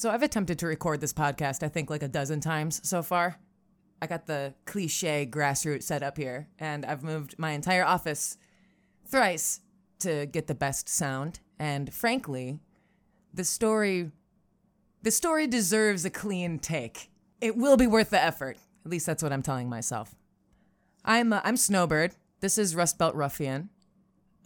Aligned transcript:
So 0.00 0.08
I've 0.08 0.22
attempted 0.22 0.58
to 0.60 0.66
record 0.66 1.02
this 1.02 1.12
podcast, 1.12 1.62
I 1.62 1.68
think, 1.68 1.90
like 1.90 2.02
a 2.02 2.08
dozen 2.08 2.40
times 2.40 2.80
so 2.88 3.02
far. 3.02 3.36
I 4.00 4.06
got 4.06 4.24
the 4.24 4.54
cliche 4.64 5.28
grassroots 5.30 5.82
set 5.82 6.02
up 6.02 6.16
here, 6.16 6.48
and 6.58 6.86
I've 6.86 7.02
moved 7.02 7.34
my 7.38 7.50
entire 7.50 7.84
office 7.84 8.38
thrice 9.06 9.60
to 9.98 10.24
get 10.24 10.46
the 10.46 10.54
best 10.54 10.88
sound. 10.88 11.40
And 11.58 11.92
frankly, 11.92 12.60
the 13.34 13.44
story 13.44 14.10
the 15.02 15.10
story 15.10 15.46
deserves 15.46 16.06
a 16.06 16.10
clean 16.10 16.58
take. 16.58 17.10
It 17.42 17.58
will 17.58 17.76
be 17.76 17.86
worth 17.86 18.08
the 18.08 18.24
effort. 18.24 18.56
At 18.86 18.90
least 18.90 19.04
that's 19.04 19.22
what 19.22 19.34
I'm 19.34 19.42
telling 19.42 19.68
myself. 19.68 20.14
I'm 21.04 21.34
uh, 21.34 21.42
I'm 21.44 21.58
Snowbird. 21.58 22.14
This 22.40 22.56
is 22.56 22.74
Rust 22.74 22.96
Belt 22.96 23.14
Ruffian. 23.14 23.68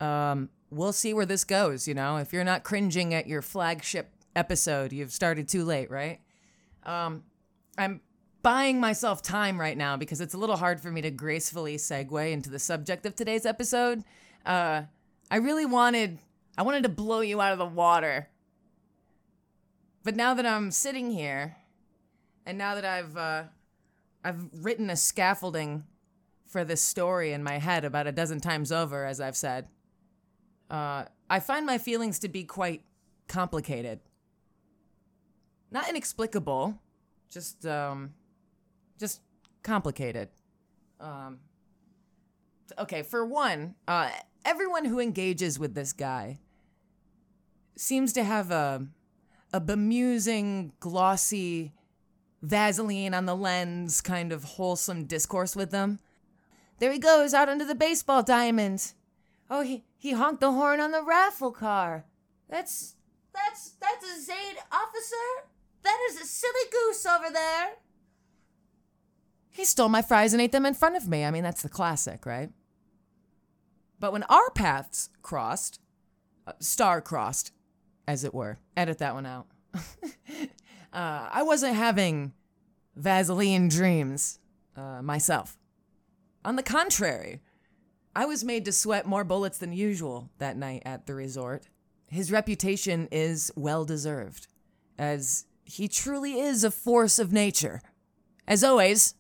Um, 0.01 0.49
we'll 0.71 0.93
see 0.93 1.15
where 1.15 1.27
this 1.27 1.45
goes. 1.45 1.87
You 1.87 1.95
know, 1.95 2.17
if 2.17 2.33
you're 2.33 2.43
not 2.43 2.65
cringing 2.65 3.15
at 3.15 3.29
your 3.29 3.41
flagship 3.41 4.14
episode, 4.37 4.93
you've 4.93 5.13
started 5.13 5.49
too 5.49 5.65
late, 5.65 5.91
right? 5.91 6.21
Um, 6.85 7.25
I'm 7.79 8.01
buying 8.43 8.79
myself 8.79 9.23
time 9.23 9.59
right 9.59 9.77
now 9.77 9.97
because 9.97 10.21
it's 10.21 10.35
a 10.35 10.39
little 10.39 10.57
hard 10.57 10.81
for 10.81 10.91
me 10.91 11.01
to 11.01 11.11
gracefully 11.11 11.77
segue 11.77 12.31
into 12.31 12.51
the 12.51 12.59
subject 12.59 13.07
of 13.07 13.15
today's 13.15 13.47
episode. 13.47 14.05
Uh, 14.45 14.83
I 15.31 15.37
really 15.37 15.67
wanted 15.67 16.19
I 16.57 16.63
wanted 16.63 16.85
to 16.85 16.89
blow 16.89 17.21
you 17.21 17.41
out 17.41 17.53
of 17.53 17.59
the 17.59 17.65
water. 17.65 18.29
But 20.05 20.15
now 20.15 20.35
that 20.35 20.47
I'm 20.47 20.71
sitting 20.71 21.11
here, 21.11 21.57
and 22.47 22.59
now 22.59 22.75
that 22.75 22.85
I've 22.85 23.17
uh, 23.17 23.45
I've 24.23 24.49
written 24.53 24.91
a 24.91 24.97
scaffolding 24.97 25.85
for 26.47 26.65
this 26.65 26.83
story 26.83 27.33
in 27.33 27.43
my 27.43 27.59
head 27.59 27.85
about 27.85 28.07
a 28.07 28.13
dozen 28.13 28.41
times 28.41 28.71
over, 28.71 29.07
as 29.07 29.21
I've 29.21 29.37
said, 29.37 29.67
uh, 30.71 31.05
I 31.29 31.41
find 31.41 31.67
my 31.67 31.79
feelings 31.79 32.19
to 32.21 32.29
be 32.29 32.45
quite 32.45 32.85
complicated. 33.27 34.01
Not 35.75 35.89
inexplicable, 35.89 36.79
just 37.29 37.67
um, 37.67 38.15
just 38.97 39.21
complicated. 39.65 40.29
Um, 41.01 41.41
okay, 42.79 43.03
for 43.03 43.27
one, 43.27 43.75
uh, 43.89 44.11
everyone 44.45 44.85
who 44.85 45.01
engages 45.01 45.59
with 45.59 45.75
this 45.75 45.93
guy 45.93 46.39
seems 47.77 48.13
to 48.13 48.23
have 48.23 48.53
a 48.53 48.87
a 49.53 49.61
bemusing, 49.61 50.71
glossy, 50.79 51.73
Vaseline 52.41 53.13
on 53.13 53.27
the 53.27 53.35
lens 53.35 54.01
kind 54.01 54.33
of 54.33 54.45
wholesome 54.45 55.07
discourse 55.07 55.57
with 55.57 55.73
them. 55.73 55.99
There 56.79 56.93
he 56.93 57.01
goes 57.01 57.35
out 57.35 57.49
under 57.49 57.65
the 57.65 57.75
baseball 57.75 58.23
diamond. 58.23 58.93
Oh, 59.51 59.63
he, 59.63 59.83
he 59.97 60.13
honked 60.13 60.41
the 60.41 60.53
horn 60.53 60.79
on 60.79 60.93
the 60.93 61.03
raffle 61.03 61.51
car. 61.51 62.05
That's 62.49 62.95
that's 63.33 63.71
that's 63.81 64.05
a 64.05 64.23
Zaid 64.23 64.57
officer. 64.71 65.49
That 65.85 65.99
is 66.11 66.21
a 66.21 66.25
silly 66.25 66.65
goose 66.73 67.07
over 67.07 67.31
there. 67.31 67.75
He 69.51 69.65
stole 69.65 69.89
my 69.89 70.03
fries 70.03 70.33
and 70.33 70.43
ate 70.43 70.51
them 70.51 70.67
in 70.67 70.75
front 70.75 70.97
of 70.97 71.07
me. 71.07 71.25
I 71.25 71.31
mean, 71.31 71.45
that's 71.45 71.63
the 71.63 71.69
classic, 71.69 72.27
right? 72.27 72.51
But 74.01 74.13
when 74.13 74.25
our 74.25 74.51
paths 74.51 75.11
crossed, 75.23 75.81
uh, 76.47 76.53
star 76.59 77.01
crossed, 77.01 77.53
as 78.09 78.25
it 78.25 78.35
were, 78.35 78.59
edit 78.77 78.99
that 78.99 79.15
one 79.15 79.27
out. 79.27 79.47
uh, 79.75 80.49
I 80.93 81.43
wasn't 81.43 81.77
having 81.77 82.33
Vaseline 82.97 83.69
dreams 83.69 84.41
uh, 84.77 85.03
myself. 85.03 85.57
On 86.45 86.57
the 86.57 86.63
contrary, 86.63 87.41
I 88.17 88.27
was 88.27 88.45
made 88.45 88.65
to 88.67 88.73
sweat 88.73 89.07
more 89.07 89.25
bullets 89.25 89.59
than 89.59 89.73
usual 89.73 90.31
that 90.39 90.57
night 90.57 90.83
at 90.85 91.07
the 91.07 91.15
resort. 91.15 91.69
His 92.09 92.31
reputation 92.31 93.09
is 93.11 93.51
well 93.57 93.85
deserved, 93.85 94.47
as 94.99 95.47
he 95.65 95.89
truly 95.89 96.39
is 96.39 96.63
a 96.63 96.71
force 96.71 97.19
of 97.19 97.33
nature. 97.33 97.81
As 98.47 98.63
always, 98.63 99.15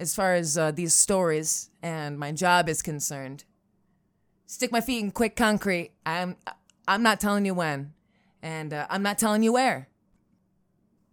as 0.00 0.14
far 0.14 0.34
as 0.34 0.56
uh, 0.56 0.70
these 0.70 0.94
stories 0.94 1.70
and 1.82 2.18
my 2.18 2.32
job 2.32 2.68
is 2.68 2.82
concerned, 2.82 3.44
stick 4.46 4.72
my 4.72 4.80
feet 4.80 5.00
in 5.00 5.10
quick 5.10 5.36
concrete. 5.36 5.92
I'm 6.04 6.36
I'm 6.88 7.02
not 7.02 7.20
telling 7.20 7.46
you 7.46 7.54
when, 7.54 7.92
and 8.42 8.72
uh, 8.72 8.86
I'm 8.90 9.02
not 9.02 9.18
telling 9.18 9.42
you 9.42 9.52
where. 9.52 9.88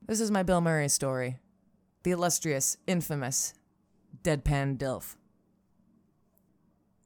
This 0.08 0.20
is 0.20 0.32
my 0.32 0.44
Bill 0.44 0.62
Murray 0.62 0.90
story, 0.90 1.38
the 2.04 2.12
illustrious, 2.12 2.78
infamous, 2.88 3.54
deadpan 4.24 4.78
Dilf. 4.78 5.16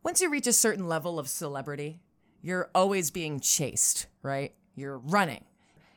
Once 0.02 0.22
you 0.22 0.30
reach 0.30 0.48
a 0.48 0.54
certain 0.54 0.88
level 0.88 1.20
of 1.20 1.28
celebrity, 1.28 2.00
you're 2.42 2.70
always 2.76 3.12
being 3.12 3.40
chased, 3.40 4.08
right? 4.22 4.54
You're 4.76 5.00
running. 5.00 5.44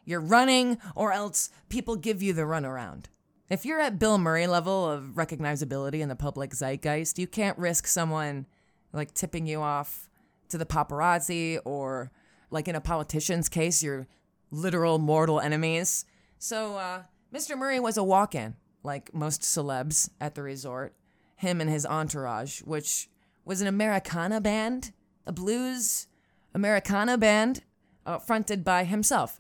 You're 0.09 0.21
running, 0.21 0.79
or 0.95 1.13
else 1.13 1.51
people 1.69 1.95
give 1.95 2.23
you 2.23 2.33
the 2.33 2.43
runaround. 2.43 3.05
If 3.51 3.67
you're 3.67 3.79
at 3.79 3.99
Bill 3.99 4.17
Murray 4.17 4.47
level 4.47 4.91
of 4.91 5.15
recognizability 5.15 6.01
in 6.01 6.09
the 6.09 6.17
public 6.17 6.55
zeitgeist, 6.55 7.19
you 7.19 7.27
can't 7.27 7.59
risk 7.59 7.87
someone 7.87 8.47
like 8.95 9.13
tipping 9.13 9.47
you 9.47 9.61
off 9.61 10.09
to 10.49 10.57
the 10.57 10.65
paparazzi 10.65 11.59
or 11.67 12.11
like 12.51 12.69
in 12.69 12.75
a 12.75 12.81
politician's 12.81 13.51
case, 13.51 13.83
your 13.83 14.07
literal 14.51 14.99
mortal 14.99 15.41
enemies. 15.41 16.07
So, 16.39 16.77
uh, 16.77 17.03
Mr. 17.31 17.59
Murray 17.59 17.79
was 17.79 17.99
a 17.99 18.03
walk 18.03 18.35
in, 18.35 18.57
like 18.83 19.13
most 19.13 19.43
celebs 19.43 20.09
at 20.23 20.35
the 20.35 20.43
resort. 20.43 20.95
Him 21.37 21.61
and 21.61 21.69
his 21.69 21.85
entourage, 21.85 22.63
which 22.63 23.11
was 23.45 23.61
an 23.61 23.67
Americana 23.67 24.41
band, 24.41 24.93
a 25.27 25.33
blues 25.33 26.07
Americana 26.55 27.19
band 27.19 27.63
uh, 28.07 28.19
fronted 28.19 28.65
by 28.65 28.85
himself. 28.85 29.39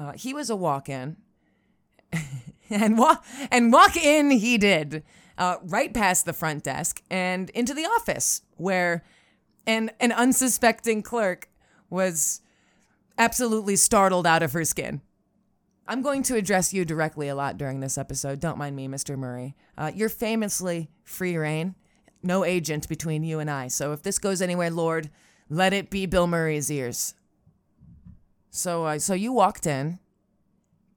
Uh, 0.00 0.12
he 0.12 0.32
was 0.32 0.48
a 0.48 0.56
walk 0.56 0.88
in. 0.88 1.16
and 2.70 2.96
walk 2.96 3.24
and 3.50 3.72
walk 3.72 3.96
in 3.96 4.30
he 4.30 4.56
did, 4.56 5.04
uh, 5.36 5.56
right 5.62 5.92
past 5.92 6.24
the 6.24 6.32
front 6.32 6.64
desk 6.64 7.02
and 7.10 7.50
into 7.50 7.74
the 7.74 7.84
office 7.84 8.42
where 8.56 9.04
an 9.66 9.90
an 10.00 10.10
unsuspecting 10.10 11.02
clerk 11.02 11.50
was 11.90 12.40
absolutely 13.18 13.76
startled 13.76 14.26
out 14.26 14.42
of 14.42 14.52
her 14.52 14.64
skin. 14.64 15.02
I'm 15.86 16.02
going 16.02 16.22
to 16.24 16.36
address 16.36 16.72
you 16.72 16.84
directly 16.84 17.28
a 17.28 17.34
lot 17.34 17.58
during 17.58 17.80
this 17.80 17.98
episode. 17.98 18.40
Don't 18.40 18.58
mind 18.58 18.76
me, 18.76 18.88
Mr. 18.88 19.18
Murray. 19.18 19.54
Uh, 19.76 19.90
you're 19.94 20.08
famously 20.08 20.88
free 21.02 21.36
reign, 21.36 21.74
no 22.22 22.44
agent 22.44 22.88
between 22.88 23.24
you 23.24 23.38
and 23.40 23.50
I. 23.50 23.68
So 23.68 23.92
if 23.92 24.02
this 24.02 24.18
goes 24.18 24.40
anywhere, 24.40 24.70
Lord, 24.70 25.10
let 25.48 25.72
it 25.72 25.90
be 25.90 26.06
Bill 26.06 26.28
Murray's 26.28 26.70
ears. 26.70 27.14
So, 28.50 28.84
uh, 28.84 28.98
so 28.98 29.14
you 29.14 29.32
walked 29.32 29.66
in, 29.66 30.00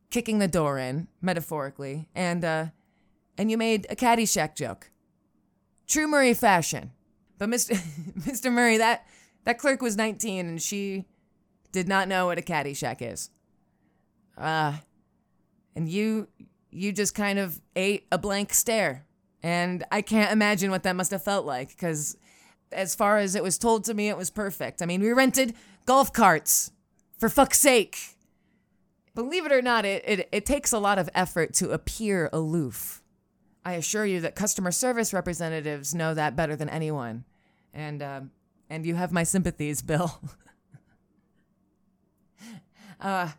kicking 0.10 0.40
the 0.40 0.48
door 0.48 0.80
in, 0.80 1.08
metaphorically, 1.22 2.10
and 2.16 2.44
uh, 2.44 2.66
and 3.38 3.50
you 3.50 3.58
made 3.58 3.86
a 3.90 3.96
Caddyshack 3.96 4.56
joke, 4.56 4.92
true 5.88 6.08
Murray 6.08 6.34
fashion. 6.34 6.92
But 7.38 7.50
Mr. 7.50 7.76
Mr. 8.20 8.52
Murray, 8.52 8.78
that 8.78 9.06
that 9.46 9.60
clerk 9.60 9.82
was 9.82 9.96
19, 9.96 10.48
and 10.48 10.62
she 10.62 11.06
did 11.72 11.88
not 11.88 12.08
know 12.08 12.26
what 12.26 12.38
a 12.38 12.42
Caddyshack 12.42 13.02
is. 13.02 13.30
Uh, 14.38 14.78
and 15.76 15.88
you 15.88 16.28
you 16.72 16.92
just 16.92 17.14
kind 17.14 17.38
of 17.38 17.62
ate 17.76 18.08
a 18.12 18.18
blank 18.18 18.54
stare. 18.54 19.06
And 19.44 19.84
I 19.92 20.02
can't 20.02 20.32
imagine 20.32 20.72
what 20.72 20.84
that 20.84 20.96
must 20.96 21.12
have 21.12 21.24
felt 21.24 21.46
like 21.46 21.70
because 21.70 22.18
as 22.72 22.96
far 22.96 23.18
as 23.18 23.36
it 23.36 23.44
was 23.44 23.58
told 23.58 23.84
to 23.86 23.94
me, 23.94 24.10
it 24.10 24.18
was 24.18 24.30
perfect. 24.30 24.82
I 24.82 24.86
mean, 24.86 25.02
we 25.02 25.12
rented 25.12 25.54
golf 25.86 26.14
carts 26.14 26.72
for 27.24 27.30
fuck's 27.30 27.58
sake. 27.62 28.18
Believe 29.16 29.46
it 29.46 29.54
or 29.54 29.62
not, 29.62 29.86
it, 29.86 30.04
it, 30.06 30.28
it 30.34 30.46
takes 30.46 30.74
a 30.74 30.78
lot 30.78 31.00
of 31.00 31.10
effort 31.16 31.54
to 31.54 31.70
appear 31.70 32.30
aloof. 32.34 33.02
I 33.64 33.76
assure 33.76 34.06
you 34.06 34.20
that 34.20 34.36
customer 34.36 34.74
service 34.74 35.14
representatives 35.14 35.96
know 35.96 36.14
that 36.16 36.36
better 36.36 36.58
than 36.58 36.68
anyone. 36.68 37.24
And, 37.74 38.02
uh, 38.02 38.22
and 38.70 38.86
you 38.86 38.96
have 38.96 39.14
my 39.14 39.24
sympathies, 39.24 39.82
Bill. 39.82 40.20
uh, 43.00 43.30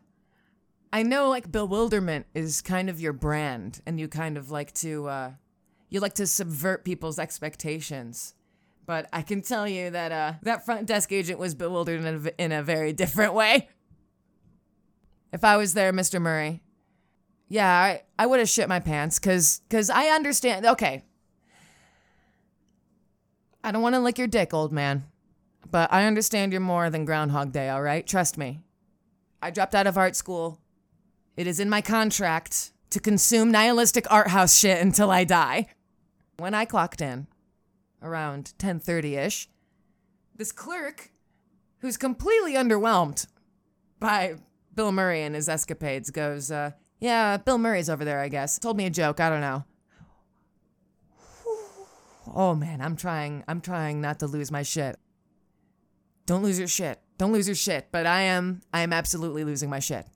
I 0.91 1.03
know 1.03 1.29
like 1.29 1.53
bewilderment 1.53 2.25
is 2.33 2.63
kind 2.63 2.89
of 2.89 3.03
your 3.03 3.13
brand, 3.13 3.83
and 3.85 4.01
you 4.01 4.09
kind 4.09 4.39
of 4.39 4.51
like 4.51 4.73
to 4.77 5.09
uh, 5.09 5.33
you 5.91 6.01
like 6.01 6.15
to 6.15 6.27
subvert 6.27 6.87
people's 6.87 7.19
expectations. 7.19 8.33
But 8.87 9.09
I 9.13 9.23
can 9.23 9.43
tell 9.43 9.69
you 9.69 9.91
that 9.91 10.11
uh, 10.11 10.33
that 10.43 10.65
front 10.65 10.87
desk 10.87 11.13
agent 11.13 11.39
was 11.39 11.55
bewildered 11.55 12.03
in 12.03 12.27
a, 12.27 12.43
in 12.43 12.53
a 12.53 12.63
very 12.63 12.93
different 12.95 13.35
way. 13.35 13.69
If 15.33 15.45
I 15.45 15.57
was 15.57 15.75
there, 15.75 15.93
Mr. 15.93 16.21
Murray, 16.21 16.63
yeah, 17.49 17.69
I, 17.69 18.03
I 18.19 18.27
would 18.27 18.39
have 18.39 18.49
shit 18.49 18.69
my 18.69 18.81
pants 18.81 19.19
because 19.19 19.63
cause 19.69 19.91
I 19.91 20.07
understand. 20.07 20.65
Okay. 20.67 21.03
I 23.63 23.73
don't 23.73 23.83
want 23.83 23.95
to 23.95 24.01
lick 24.01 24.19
your 24.19 24.27
dick, 24.27 24.53
old 24.53 24.73
man, 24.73 25.05
but 25.71 25.93
I 25.93 26.05
understand 26.05 26.53
you're 26.53 26.61
more 26.61 26.91
than 26.91 27.05
Groundhog 27.05 27.51
Day, 27.53 27.71
all 27.71 27.83
right? 27.83 28.07
Trust 28.07 28.37
me. 28.37 28.61
I 29.41 29.51
dropped 29.51 29.75
out 29.75 29.87
of 29.87 29.97
art 29.97 30.17
school 30.17 30.61
it 31.37 31.47
is 31.47 31.59
in 31.59 31.69
my 31.69 31.81
contract 31.81 32.73
to 32.91 33.01
consume 33.01 33.51
nihilistic 33.51 34.11
art 34.11 34.29
house 34.29 34.57
shit 34.57 34.81
until 34.81 35.11
I 35.11 35.25
die. 35.25 35.67
When 36.37 36.55
I 36.55 36.65
clocked 36.65 37.01
in, 37.01 37.27
around 38.03 38.55
10:30ish, 38.59 39.49
this 40.37 40.53
clerk 40.53 41.11
who's 41.79 41.97
completely 41.97 42.55
underwhelmed 42.55 43.27
by 43.99 44.37
Bill 44.75 44.93
Murray 44.93 45.23
and 45.23 45.35
his 45.35 45.49
escapades 45.49 46.11
goes, 46.11 46.51
uh, 46.51 46.73
Yeah, 47.01 47.37
Bill 47.37 47.59
Murray's 47.59 47.91
over 47.91 48.05
there, 48.05 48.21
I 48.21 48.29
guess. 48.29 48.59
Told 48.59 48.77
me 48.77 48.87
a 48.87 48.91
joke. 48.91 49.21
I 49.21 49.31
don't 49.31 49.41
know. 49.41 49.65
Oh 52.35 52.55
man, 52.55 52.81
I'm 52.81 52.97
trying. 52.97 53.45
I'm 53.47 53.61
trying 53.61 54.01
not 54.01 54.19
to 54.21 54.27
lose 54.27 54.51
my 54.51 54.63
shit. 54.63 54.99
Don't 56.27 56.43
lose 56.43 56.59
your 56.59 56.69
shit. 56.69 57.01
Don't 57.19 57.33
lose 57.33 57.47
your 57.47 57.55
shit. 57.55 57.89
But 57.93 58.07
I 58.07 58.23
am. 58.23 58.63
I 58.73 58.81
am 58.81 58.93
absolutely 58.93 59.45
losing 59.45 59.69
my 59.69 59.79
shit. 59.79 60.07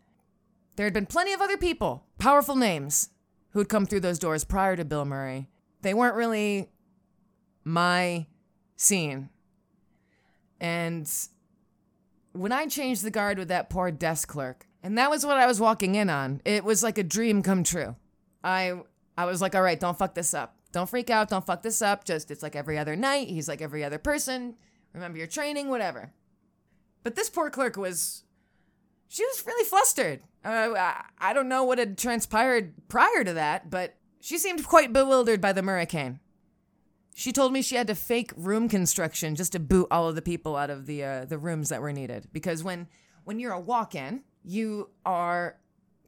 There 0.76 0.86
had 0.86 0.94
been 0.94 1.06
plenty 1.06 1.32
of 1.32 1.40
other 1.40 1.58
people, 1.58 2.06
powerful 2.18 2.56
names, 2.56 3.10
who 3.50 3.58
had 3.58 3.68
come 3.68 3.84
through 3.84 4.00
those 4.00 4.18
doors 4.18 4.44
prior 4.44 4.76
to 4.76 4.84
Bill 4.84 5.04
Murray. 5.04 5.48
They 5.82 5.92
weren't 5.92 6.14
really 6.14 6.70
my 7.64 8.26
scene. 8.76 9.28
And 10.60 11.10
when 12.38 12.52
I 12.52 12.66
changed 12.66 13.02
the 13.02 13.10
guard 13.10 13.38
with 13.38 13.48
that 13.48 13.68
poor 13.68 13.90
desk 13.90 14.28
clerk, 14.28 14.66
and 14.82 14.96
that 14.96 15.10
was 15.10 15.26
what 15.26 15.38
I 15.38 15.46
was 15.46 15.60
walking 15.60 15.94
in 15.94 16.08
on, 16.08 16.40
it 16.44 16.64
was 16.64 16.82
like 16.82 16.98
a 16.98 17.02
dream 17.02 17.42
come 17.42 17.64
true. 17.64 17.96
I 18.42 18.80
I 19.16 19.24
was 19.24 19.42
like, 19.42 19.56
all 19.56 19.62
right, 19.62 19.80
don't 19.80 19.98
fuck 19.98 20.14
this 20.14 20.32
up. 20.32 20.54
Don't 20.70 20.88
freak 20.88 21.10
out. 21.10 21.28
Don't 21.28 21.44
fuck 21.44 21.62
this 21.62 21.82
up. 21.82 22.04
Just, 22.04 22.30
it's 22.30 22.42
like 22.42 22.54
every 22.54 22.78
other 22.78 22.94
night. 22.94 23.28
He's 23.28 23.48
like 23.48 23.60
every 23.60 23.82
other 23.82 23.98
person. 23.98 24.54
Remember 24.92 25.18
your 25.18 25.26
training, 25.26 25.68
whatever. 25.68 26.12
But 27.02 27.16
this 27.16 27.28
poor 27.28 27.50
clerk 27.50 27.76
was, 27.76 28.22
she 29.08 29.24
was 29.24 29.44
really 29.44 29.64
flustered. 29.64 30.20
Uh, 30.44 30.74
I, 30.76 31.04
I 31.18 31.32
don't 31.32 31.48
know 31.48 31.64
what 31.64 31.78
had 31.78 31.98
transpired 31.98 32.74
prior 32.88 33.24
to 33.24 33.32
that, 33.32 33.70
but 33.70 33.96
she 34.20 34.38
seemed 34.38 34.64
quite 34.66 34.92
bewildered 34.92 35.40
by 35.40 35.52
the 35.52 35.62
hurricane. 35.62 36.20
She 37.18 37.32
told 37.32 37.52
me 37.52 37.62
she 37.62 37.74
had 37.74 37.88
to 37.88 37.96
fake 37.96 38.30
room 38.36 38.68
construction 38.68 39.34
just 39.34 39.50
to 39.50 39.58
boot 39.58 39.88
all 39.90 40.08
of 40.08 40.14
the 40.14 40.22
people 40.22 40.54
out 40.54 40.70
of 40.70 40.86
the 40.86 41.02
uh, 41.02 41.24
the 41.24 41.36
rooms 41.36 41.68
that 41.68 41.82
were 41.82 41.92
needed. 41.92 42.28
Because 42.32 42.62
when 42.62 42.86
when 43.24 43.40
you're 43.40 43.50
a 43.50 43.58
walk-in, 43.58 44.22
you 44.44 44.90
are 45.04 45.56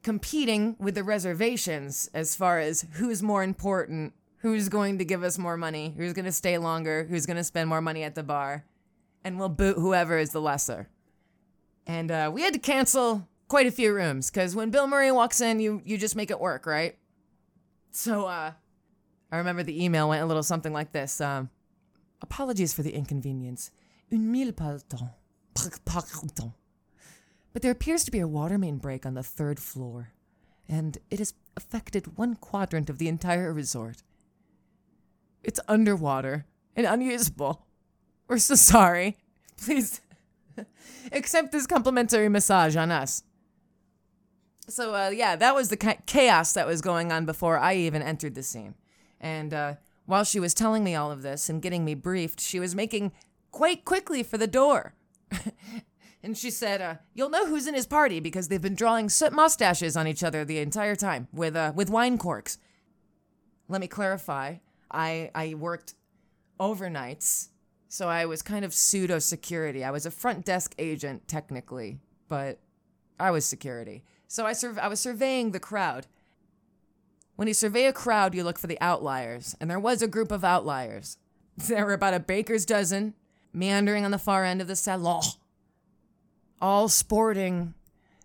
competing 0.04 0.76
with 0.78 0.94
the 0.94 1.02
reservations 1.02 2.08
as 2.14 2.36
far 2.36 2.60
as 2.60 2.86
who's 2.92 3.24
more 3.24 3.42
important 3.42 4.12
who's 4.36 4.68
going 4.68 4.98
to 4.98 5.04
give 5.04 5.24
us 5.24 5.36
more 5.36 5.56
money, 5.56 5.92
who's 5.96 6.12
going 6.12 6.26
to 6.26 6.32
stay 6.32 6.56
longer, 6.58 7.04
who's 7.10 7.26
going 7.26 7.36
to 7.36 7.42
spend 7.42 7.68
more 7.68 7.82
money 7.82 8.04
at 8.04 8.14
the 8.14 8.22
bar, 8.22 8.64
and 9.24 9.36
we'll 9.36 9.48
boot 9.48 9.78
whoever 9.78 10.16
is 10.16 10.30
the 10.30 10.40
lesser. 10.40 10.88
And 11.88 12.12
uh, 12.12 12.30
we 12.32 12.42
had 12.42 12.52
to 12.52 12.60
cancel 12.60 13.26
quite 13.48 13.66
a 13.66 13.72
few 13.72 13.92
rooms 13.92 14.30
because 14.30 14.54
when 14.54 14.70
Bill 14.70 14.86
Murray 14.86 15.10
walks 15.10 15.40
in, 15.40 15.58
you 15.58 15.82
you 15.84 15.98
just 15.98 16.14
make 16.14 16.30
it 16.30 16.38
work, 16.38 16.66
right? 16.66 16.96
So 17.90 18.26
uh, 18.26 18.52
I 19.32 19.38
remember 19.38 19.62
the 19.62 19.82
email 19.82 20.08
went 20.08 20.22
a 20.22 20.26
little 20.26 20.42
something 20.42 20.72
like 20.72 20.92
this: 20.92 21.20
um, 21.20 21.50
"Apologies 22.22 22.72
for 22.72 22.82
the 22.82 22.94
inconvenience. 22.94 23.70
Un 24.12 24.30
mille 24.30 24.52
pardon. 24.52 25.10
Pardon. 25.84 26.52
But 27.52 27.62
there 27.62 27.70
appears 27.70 28.04
to 28.04 28.10
be 28.10 28.20
a 28.20 28.28
water 28.28 28.58
main 28.58 28.78
break 28.78 29.04
on 29.04 29.14
the 29.14 29.22
third 29.22 29.58
floor, 29.58 30.12
and 30.68 30.98
it 31.10 31.18
has 31.18 31.34
affected 31.56 32.16
one 32.16 32.36
quadrant 32.36 32.88
of 32.90 32.98
the 32.98 33.08
entire 33.08 33.52
resort. 33.52 34.02
It's 35.42 35.60
underwater 35.68 36.46
and 36.76 36.86
unusable. 36.86 37.66
We're 38.28 38.38
so 38.38 38.54
sorry. 38.54 39.16
Please 39.56 40.00
accept 41.12 41.52
this 41.52 41.66
complimentary 41.66 42.28
massage 42.28 42.76
on 42.76 42.90
us. 42.90 43.24
So, 44.68 44.94
uh, 44.94 45.10
yeah, 45.10 45.34
that 45.34 45.54
was 45.54 45.68
the 45.68 45.76
chaos 45.76 46.52
that 46.52 46.66
was 46.66 46.80
going 46.80 47.10
on 47.10 47.26
before 47.26 47.58
I 47.58 47.74
even 47.74 48.02
entered 48.02 48.36
the 48.36 48.42
scene. 48.42 48.74
And 49.20 49.52
uh, 49.52 49.74
while 50.06 50.24
she 50.24 50.40
was 50.40 50.54
telling 50.54 50.82
me 50.82 50.94
all 50.94 51.10
of 51.10 51.22
this 51.22 51.48
and 51.48 51.62
getting 51.62 51.84
me 51.84 51.94
briefed, 51.94 52.40
she 52.40 52.58
was 52.58 52.74
making 52.74 53.12
quite 53.50 53.84
quickly 53.84 54.22
for 54.22 54.38
the 54.38 54.46
door. 54.46 54.94
and 56.22 56.36
she 56.36 56.50
said, 56.50 56.80
uh, 56.80 56.94
"You'll 57.14 57.30
know 57.30 57.46
who's 57.46 57.66
in 57.66 57.74
his 57.74 57.86
party 57.86 58.20
because 58.20 58.48
they've 58.48 58.60
been 58.60 58.74
drawing 58.74 59.08
soot 59.08 59.32
mustaches 59.32 59.96
on 59.96 60.06
each 60.06 60.24
other 60.24 60.44
the 60.44 60.58
entire 60.58 60.96
time 60.96 61.28
with 61.32 61.54
uh, 61.56 61.72
with 61.74 61.90
wine 61.90 62.18
corks." 62.18 62.58
Let 63.68 63.80
me 63.80 63.86
clarify. 63.86 64.56
I 64.90 65.30
I 65.34 65.54
worked 65.54 65.94
overnights, 66.58 67.48
so 67.88 68.08
I 68.08 68.26
was 68.26 68.42
kind 68.42 68.64
of 68.64 68.74
pseudo 68.74 69.18
security. 69.18 69.84
I 69.84 69.90
was 69.90 70.06
a 70.06 70.10
front 70.10 70.44
desk 70.44 70.74
agent 70.78 71.28
technically, 71.28 72.00
but 72.28 72.58
I 73.18 73.30
was 73.30 73.44
security. 73.44 74.02
So 74.26 74.46
I 74.46 74.52
sur- 74.52 74.78
I 74.80 74.88
was 74.88 75.00
surveying 75.00 75.52
the 75.52 75.60
crowd. 75.60 76.06
When 77.40 77.48
you 77.48 77.54
survey 77.54 77.86
a 77.86 77.92
crowd, 77.94 78.34
you 78.34 78.44
look 78.44 78.58
for 78.58 78.66
the 78.66 78.76
outliers, 78.82 79.56
and 79.58 79.70
there 79.70 79.80
was 79.80 80.02
a 80.02 80.06
group 80.06 80.30
of 80.30 80.44
outliers. 80.44 81.16
There 81.56 81.86
were 81.86 81.94
about 81.94 82.12
a 82.12 82.20
baker's 82.20 82.66
dozen 82.66 83.14
meandering 83.50 84.04
on 84.04 84.10
the 84.10 84.18
far 84.18 84.44
end 84.44 84.60
of 84.60 84.68
the 84.68 84.76
salon, 84.76 85.22
all 86.60 86.90
sporting 86.90 87.72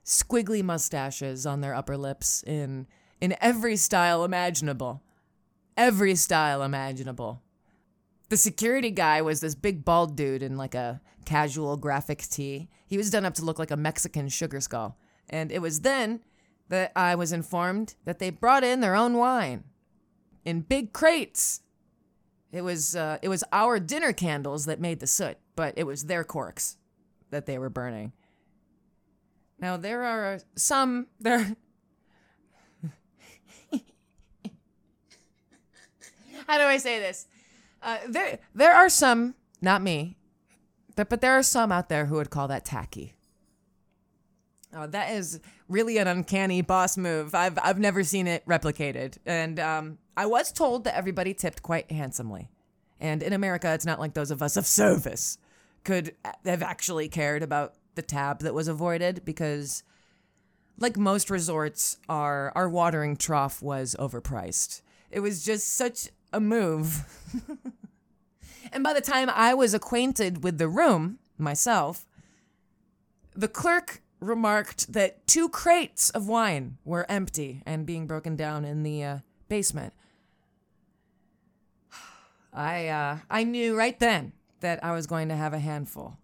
squiggly 0.04 0.62
mustaches 0.62 1.46
on 1.46 1.62
their 1.62 1.74
upper 1.74 1.96
lips 1.96 2.44
in 2.44 2.88
in 3.22 3.38
every 3.40 3.78
style 3.78 4.26
imaginable 4.26 5.02
every 5.78 6.16
style 6.16 6.62
imaginable. 6.62 7.42
The 8.28 8.38
security 8.38 8.92
guy 8.92 9.22
was 9.22 9.40
this 9.40 9.56
big 9.56 9.86
bald 9.86 10.18
dude 10.18 10.44
in 10.44 10.58
like 10.58 10.76
a 10.76 11.00
casual 11.24 11.78
graphic 11.78 12.20
tee. 12.24 12.68
He 12.86 12.98
was 12.98 13.12
done 13.12 13.24
up 13.24 13.36
to 13.36 13.46
look 13.46 13.60
like 13.60 13.72
a 13.72 13.78
Mexican 13.78 14.28
sugar 14.28 14.60
skull. 14.60 14.98
And 15.30 15.54
it 15.54 15.62
was 15.62 15.82
then 15.82 16.22
that 16.70 16.92
I 16.96 17.16
was 17.16 17.32
informed 17.32 17.96
that 18.06 18.20
they 18.20 18.30
brought 18.30 18.64
in 18.64 18.80
their 18.80 18.96
own 18.96 19.18
wine 19.18 19.64
in 20.44 20.62
big 20.62 20.94
crates. 20.94 21.62
It 22.52 22.62
was 22.62 22.96
uh, 22.96 23.18
it 23.22 23.30
was 23.30 23.44
our 23.52 23.80
dinner 23.80 24.14
candles 24.14 24.66
that 24.66 24.80
made 24.80 25.00
the 25.00 25.08
soot, 25.08 25.38
but 25.56 25.74
it 25.78 25.86
was 25.86 26.06
their 26.06 26.24
corks 26.24 26.78
that 27.30 27.46
they 27.46 27.58
were 27.58 27.70
burning. 27.70 28.14
Now 29.60 29.78
there 29.78 30.04
are 30.04 30.40
some 30.56 31.08
there 31.20 31.56
how 36.48 36.58
do 36.58 36.64
I 36.64 36.78
say 36.78 37.00
this? 37.00 37.28
Uh, 37.82 37.98
there, 38.08 38.40
there 38.54 38.74
are 38.74 38.90
some, 38.90 39.36
not 39.62 39.82
me, 39.82 40.18
but, 40.96 41.10
but 41.10 41.22
there 41.22 41.34
are 41.34 41.44
some 41.44 41.72
out 41.72 41.90
there 41.90 42.06
who 42.06 42.16
would 42.16 42.30
call 42.30 42.48
that 42.48 42.66
tacky. 42.66 43.15
Oh, 44.76 44.88
that 44.88 45.14
is 45.14 45.40
really 45.70 45.98
an 45.98 46.08
uncanny 46.08 46.62
boss 46.62 46.98
move. 46.98 47.34
I've 47.34 47.58
I've 47.64 47.80
never 47.80 48.04
seen 48.04 48.28
it 48.28 48.46
replicated, 48.46 49.18
and 49.26 49.58
um, 49.58 49.98
I 50.18 50.26
was 50.26 50.52
told 50.52 50.84
that 50.84 50.96
everybody 50.96 51.34
tipped 51.34 51.64
quite 51.64 51.90
handsomely. 51.90 52.50
And 53.00 53.24
in 53.24 53.34
America, 53.34 53.74
it's 53.74 53.86
not 53.86 54.00
like 54.00 54.14
those 54.14 54.32
of 54.32 54.42
us 54.42 54.58
of 54.58 54.66
service 54.66 55.38
could 55.84 56.16
have 56.46 56.62
actually 56.62 57.08
cared 57.08 57.44
about 57.44 57.76
the 57.96 58.02
tab 58.02 58.40
that 58.40 58.54
was 58.54 58.68
avoided 58.68 59.24
because, 59.24 59.84
like 60.78 60.98
most 60.98 61.30
resorts, 61.30 61.98
our 62.10 62.52
our 62.54 62.68
watering 62.68 63.16
trough 63.16 63.62
was 63.62 63.96
overpriced. 63.98 64.82
It 65.10 65.22
was 65.22 65.46
just 65.46 65.74
such 65.74 66.10
a 66.34 66.42
move. 66.42 67.06
and 68.74 68.84
by 68.84 68.94
the 68.94 69.00
time 69.00 69.30
I 69.30 69.54
was 69.54 69.74
acquainted 69.74 70.44
with 70.44 70.58
the 70.58 70.68
room 70.68 71.20
myself, 71.38 72.06
the 73.34 73.48
clerk 73.48 74.02
remarked 74.26 74.92
that 74.94 75.26
two 75.28 75.50
crates 75.50 76.10
of 76.10 76.28
wine 76.28 76.78
were 76.84 77.10
empty 77.10 77.62
and 77.66 77.86
being 77.86 78.08
broken 78.08 78.36
down 78.36 78.66
in 78.66 78.84
the 78.84 79.04
uh, 79.04 79.18
basement. 79.48 79.94
I 82.54 82.88
uh, 82.88 83.18
I 83.30 83.44
knew 83.44 83.78
right 83.78 84.00
then 84.00 84.34
that 84.62 84.84
I 84.84 84.92
was 84.92 85.08
going 85.08 85.30
to 85.30 85.36
have 85.36 85.54
a 85.54 85.60
handful. 85.60 86.18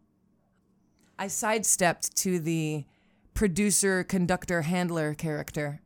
I 1.20 1.27
sidestepped 1.27 2.15
to 2.17 2.39
the 2.39 2.86
producer, 3.34 4.03
conductor, 4.03 4.63
handler 4.63 5.13
character 5.13 5.81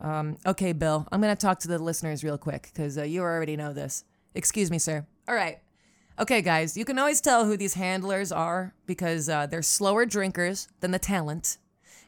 um, 0.00 0.38
okay, 0.46 0.72
Bill, 0.72 1.06
I'm 1.10 1.20
going 1.20 1.34
to 1.34 1.40
talk 1.40 1.58
to 1.60 1.68
the 1.68 1.78
listeners 1.78 2.22
real 2.22 2.38
quick 2.38 2.70
because 2.72 2.98
uh, 2.98 3.02
you 3.02 3.22
already 3.22 3.56
know 3.56 3.72
this. 3.72 4.04
Excuse 4.34 4.70
me, 4.70 4.78
sir. 4.78 5.06
All 5.26 5.34
right. 5.34 5.58
Okay, 6.20 6.42
guys, 6.42 6.76
you 6.76 6.84
can 6.84 6.98
always 6.98 7.20
tell 7.20 7.44
who 7.44 7.56
these 7.56 7.74
handlers 7.74 8.32
are 8.32 8.74
because 8.86 9.28
uh, 9.28 9.46
they're 9.46 9.62
slower 9.62 10.04
drinkers 10.04 10.66
than 10.80 10.90
the 10.90 10.98
talent. 10.98 11.58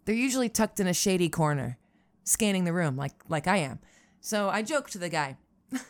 They're 0.05 0.17
usually 0.17 0.49
tucked 0.49 0.81
in 0.81 0.89
a 0.89 0.93
shady 0.93 1.29
corner, 1.29 1.79
scanning 2.25 2.65
the 2.65 2.73
room 2.73 2.97
like 2.97 3.13
like 3.29 3.47
I 3.47 3.59
am. 3.59 3.79
So 4.21 4.49
I 4.49 4.63
joked 4.63 4.91
to 4.93 4.99
the 4.99 5.09
guy. 5.09 5.37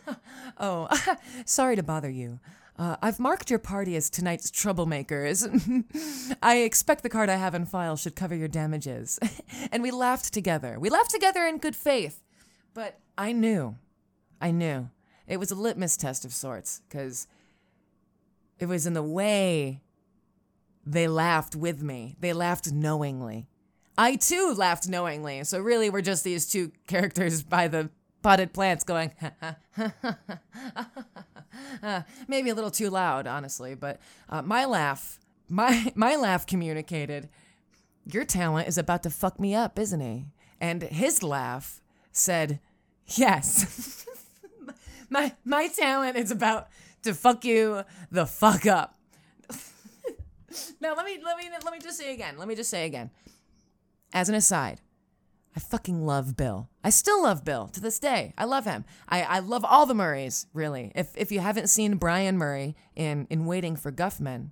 oh, 0.59 0.89
sorry 1.47 1.77
to 1.77 1.83
bother 1.83 2.11
you. 2.11 2.41
Uh, 2.79 2.97
I've 3.01 3.21
marked 3.21 3.49
your 3.49 3.59
party 3.59 3.97
as 3.97 4.11
tonight's 4.11 4.51
troublemakers. 4.51 5.47
I 6.43 6.59
expect 6.59 7.03
the 7.03 7.09
card 7.09 7.31
I 7.31 7.37
have 7.37 7.55
in 7.55 7.65
file 7.65 7.97
should 7.97 8.17
cover 8.17 8.35
your 8.35 8.49
damages. 8.49 9.19
and 9.73 9.83
we 9.83 9.91
laughed 9.91 10.35
together. 10.35 10.79
We 10.79 10.91
laughed 10.91 11.11
together 11.11 11.47
in 11.47 11.57
good 11.57 11.77
faith. 11.77 12.23
But 12.75 12.99
I 13.17 13.33
knew. 13.33 13.77
I 14.43 14.51
knew. 14.51 14.91
It 15.27 15.39
was 15.39 15.51
a 15.51 15.55
litmus 15.55 15.97
test 15.97 16.25
of 16.25 16.35
sorts, 16.35 16.83
because 16.89 17.27
it 18.61 18.69
was 18.69 18.87
in 18.87 18.93
the 18.93 19.03
way 19.03 19.81
they 20.87 21.09
laughed 21.09 21.57
with 21.57 21.83
me. 21.83 22.17
They 22.21 22.33
laughed 22.33 22.71
knowingly. 22.71 23.49
I 23.99 24.17
too 24.17 24.55
laughed 24.57 24.89
knowingly. 24.89 25.43
So 25.45 25.59
really, 25.59 25.91
we're 25.91 26.03
just 26.03 26.25
these 26.25 26.47
two 26.47 26.73
characters 26.87 27.43
by 27.43 27.69
the 27.69 27.91
potted 28.23 28.53
plants 28.53 28.85
going, 28.85 29.13
maybe 32.29 32.51
a 32.51 32.55
little 32.55 32.71
too 32.71 32.91
loud, 32.91 33.27
honestly, 33.27 33.75
but 33.75 34.01
uh, 34.29 34.43
my 34.43 34.65
laugh, 34.65 35.19
my 35.49 35.93
my 35.95 36.17
laugh 36.17 36.47
communicated, 36.47 37.29
your 38.05 38.25
talent 38.25 38.69
is 38.69 38.79
about 38.79 39.03
to 39.03 39.11
fuck 39.11 39.41
me 39.41 39.55
up, 39.55 39.79
isn't 39.79 40.01
he? 40.01 40.27
And 40.61 40.83
his 40.83 41.23
laugh 41.23 41.81
said, 42.13 42.61
Yes. 43.07 44.07
my 45.11 45.35
my 45.45 45.69
talent 45.69 46.17
is 46.17 46.31
about 46.31 46.69
to 47.03 47.15
fuck 47.15 47.45
you 47.45 47.83
the 48.11 48.27
fuck 48.27 48.67
up. 48.67 48.97
now 50.81 50.95
let 50.95 51.07
me 51.07 51.19
let 51.25 51.37
me 51.37 51.49
let 51.65 51.73
me 51.73 51.79
just 51.81 51.99
say 51.99 52.13
again. 52.15 52.37
Let 52.39 52.49
me 52.49 52.55
just 52.55 52.71
say 52.71 52.87
again. 52.87 53.11
As 54.13 54.29
an 54.29 54.35
aside, 54.35 54.81
I 55.55 55.61
fucking 55.61 56.05
love 56.05 56.37
Bill. 56.37 56.69
I 56.85 56.91
still 56.91 57.23
love 57.23 57.45
Bill 57.45 57.69
to 57.69 57.81
this 57.81 57.99
day. 57.99 58.35
I 58.39 58.45
love 58.45 58.65
him. 58.65 58.85
I, 59.09 59.23
I 59.23 59.39
love 59.41 59.65
all 59.65 59.87
the 59.87 59.95
Murrays, 59.95 60.47
really. 60.53 60.93
If 60.95 61.17
if 61.17 61.33
you 61.33 61.41
haven't 61.41 61.69
seen 61.69 61.97
Brian 61.97 62.39
Murray 62.39 62.77
in 62.95 63.27
in 63.31 63.47
Waiting 63.47 63.77
for 63.77 63.91
Guffman, 63.91 64.51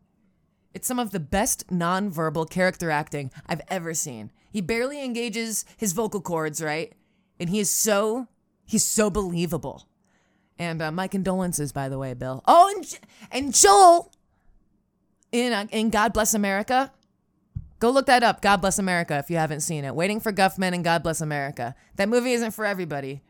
it's 0.74 0.86
some 0.86 0.98
of 0.98 1.10
the 1.10 1.20
best 1.20 1.66
nonverbal 1.68 2.50
character 2.50 2.90
acting 2.90 3.30
I've 3.46 3.62
ever 3.68 3.94
seen. 3.94 4.32
He 4.50 4.60
barely 4.60 5.04
engages 5.04 5.64
his 5.76 5.92
vocal 5.92 6.20
cords, 6.20 6.62
right? 6.62 6.92
And 7.38 7.50
he 7.50 7.60
is 7.60 7.70
so 7.70 8.28
he's 8.64 8.84
so 8.84 9.10
believable. 9.10 9.88
And 10.58 10.82
uh, 10.82 10.90
my 10.90 11.06
condolences, 11.06 11.72
by 11.72 11.88
the 11.88 11.98
way, 11.98 12.14
Bill. 12.14 12.42
Oh, 12.46 12.72
and 12.76 12.98
and 13.30 13.54
Joel 13.54 14.12
in 15.32 15.52
uh, 15.52 15.66
in 15.70 15.90
God 15.90 16.12
Bless 16.12 16.34
America. 16.34 16.92
Go 17.78 17.90
look 17.90 18.06
that 18.06 18.24
up. 18.24 18.42
God 18.42 18.60
Bless 18.60 18.78
America 18.78 19.18
if 19.18 19.30
you 19.30 19.36
haven't 19.36 19.60
seen 19.60 19.84
it. 19.84 19.94
Waiting 19.94 20.18
for 20.18 20.32
Guffman 20.32 20.74
and 20.74 20.82
God 20.82 21.02
Bless 21.02 21.20
America. 21.20 21.76
That 21.96 22.08
movie 22.08 22.32
isn't 22.32 22.50
for 22.50 22.64
everybody, 22.64 23.22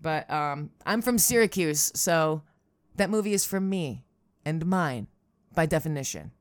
but 0.00 0.30
um, 0.30 0.70
I'm 0.86 1.02
from 1.02 1.18
Syracuse, 1.18 1.92
so 1.94 2.42
that 2.96 3.10
movie 3.10 3.34
is 3.34 3.44
for 3.44 3.60
me 3.60 4.04
and 4.44 4.64
mine 4.64 5.06
by 5.54 5.66
definition. 5.66 6.32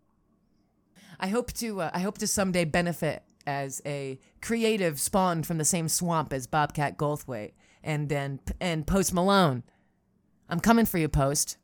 I 1.19 1.27
hope 1.27 1.51
to 1.53 1.81
uh, 1.81 1.91
I 1.93 1.99
hope 1.99 2.17
to 2.19 2.27
someday 2.27 2.63
benefit 2.63 3.23
as 3.45 3.81
a 3.85 4.19
creative 4.41 4.99
spawned 4.99 5.45
from 5.45 5.57
the 5.57 5.65
same 5.65 5.89
swamp 5.89 6.31
as 6.31 6.47
Bobcat 6.47 6.97
Goldthwait 6.97 7.51
and 7.83 8.07
then 8.09 8.39
and 8.61 8.87
Post 8.87 9.13
Malone. 9.13 9.63
I'm 10.49 10.59
coming 10.59 10.85
for 10.85 10.97
you, 10.97 11.07
Post. 11.07 11.57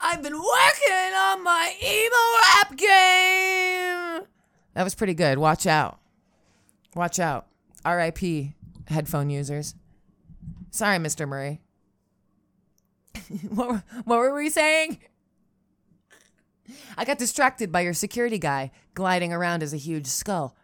I've 0.00 0.22
been 0.22 0.34
working 0.34 1.14
on 1.16 1.44
my 1.44 1.72
emo 1.82 2.16
rap 2.42 2.76
game. 2.76 4.28
That 4.74 4.82
was 4.82 4.94
pretty 4.94 5.14
good. 5.14 5.38
Watch 5.38 5.66
out. 5.66 6.00
Watch 6.94 7.18
out. 7.18 7.46
RIP 7.86 8.54
headphone 8.88 9.30
users. 9.30 9.74
Sorry, 10.70 10.98
Mr. 10.98 11.28
Murray. 11.28 11.60
what, 13.48 13.84
what 14.04 14.18
were 14.18 14.34
we 14.34 14.50
saying? 14.50 14.98
I 16.96 17.04
got 17.04 17.18
distracted 17.18 17.70
by 17.70 17.82
your 17.82 17.94
security 17.94 18.38
guy 18.38 18.72
gliding 18.94 19.32
around 19.32 19.62
as 19.62 19.72
a 19.72 19.78
huge 19.78 20.06
skull. 20.06 20.56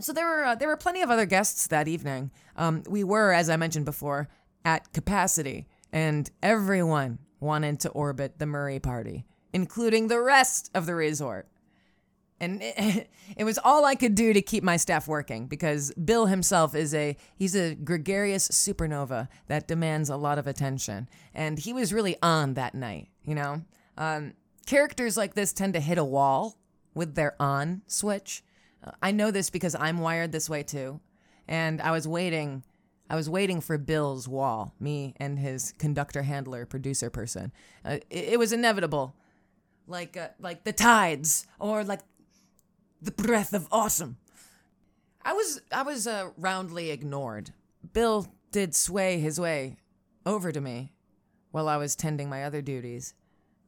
So 0.00 0.12
there 0.12 0.26
were 0.26 0.44
uh, 0.44 0.54
there 0.54 0.68
were 0.68 0.76
plenty 0.76 1.02
of 1.02 1.10
other 1.10 1.26
guests 1.26 1.66
that 1.66 1.86
evening. 1.86 2.30
Um, 2.56 2.82
we 2.88 3.04
were, 3.04 3.32
as 3.32 3.50
I 3.50 3.56
mentioned 3.56 3.84
before, 3.84 4.28
at 4.64 4.92
capacity, 4.92 5.66
and 5.92 6.30
everyone 6.42 7.18
wanted 7.40 7.80
to 7.80 7.90
orbit 7.90 8.38
the 8.38 8.46
Murray 8.46 8.78
party, 8.78 9.24
including 9.52 10.08
the 10.08 10.20
rest 10.20 10.70
of 10.74 10.86
the 10.86 10.94
resort. 10.94 11.48
And 12.40 12.62
it, 12.62 13.10
it, 13.36 13.44
was 13.44 13.58
all 13.58 13.84
I 13.84 13.94
could 13.94 14.14
do 14.14 14.32
to 14.32 14.42
keep 14.42 14.64
my 14.64 14.76
staff 14.76 15.06
working 15.06 15.46
because 15.46 15.92
Bill 15.92 16.26
himself 16.26 16.74
is 16.74 16.94
a 16.94 17.16
he's 17.36 17.54
a 17.54 17.74
gregarious 17.74 18.48
supernova 18.48 19.28
that 19.48 19.68
demands 19.68 20.08
a 20.08 20.16
lot 20.16 20.38
of 20.38 20.46
attention, 20.46 21.08
and 21.34 21.58
he 21.58 21.72
was 21.72 21.92
really 21.92 22.16
on 22.22 22.54
that 22.54 22.74
night. 22.74 23.08
You 23.24 23.34
know, 23.34 23.62
um, 23.96 24.32
characters 24.66 25.16
like 25.16 25.34
this 25.34 25.52
tend 25.52 25.74
to 25.74 25.80
hit 25.80 25.98
a 25.98 26.04
wall 26.04 26.56
with 26.94 27.14
their 27.14 27.34
on 27.40 27.82
switch. 27.86 28.42
Uh, 28.84 28.92
I 29.00 29.12
know 29.12 29.30
this 29.30 29.50
because 29.50 29.74
I'm 29.74 29.98
wired 29.98 30.32
this 30.32 30.50
way 30.50 30.62
too, 30.62 31.00
and 31.46 31.80
I 31.80 31.92
was 31.92 32.08
waiting 32.08 32.64
I 33.12 33.14
was 33.14 33.28
waiting 33.28 33.60
for 33.60 33.76
Bill's 33.76 34.26
wall, 34.26 34.72
me 34.80 35.12
and 35.18 35.38
his 35.38 35.74
conductor, 35.76 36.22
handler, 36.22 36.64
producer 36.64 37.10
person. 37.10 37.52
Uh, 37.84 37.98
it, 38.08 38.24
it, 38.30 38.38
was 38.38 38.54
inevitable, 38.54 39.14
like 39.86 40.16
uh, 40.16 40.28
like 40.40 40.64
the 40.64 40.72
tides 40.72 41.46
or 41.60 41.84
like 41.84 42.00
the 43.02 43.10
breath 43.10 43.52
of 43.52 43.68
autumn. 43.70 44.16
I 45.22 45.34
was 45.34 45.60
I 45.70 45.82
was 45.82 46.06
uh, 46.06 46.30
roundly 46.38 46.90
ignored. 46.90 47.50
Bill 47.92 48.28
did 48.50 48.74
sway 48.74 49.18
his 49.18 49.38
way 49.38 49.76
over 50.24 50.50
to 50.50 50.62
me 50.62 50.94
while 51.50 51.68
I 51.68 51.76
was 51.76 51.94
tending 51.94 52.30
my 52.30 52.44
other 52.44 52.62
duties 52.62 53.12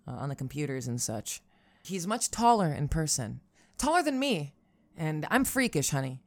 uh, 0.09 0.13
on 0.13 0.31
the 0.31 0.37
computers 0.37 0.89
and 0.89 0.99
such. 0.99 1.43
He's 1.85 2.07
much 2.07 2.31
taller 2.31 2.73
in 2.73 2.89
person, 2.89 3.41
taller 3.77 4.03
than 4.03 4.19
me, 4.19 4.55
and 4.97 5.27
I'm 5.31 5.45
freakish, 5.45 5.91
honey. 5.91 6.24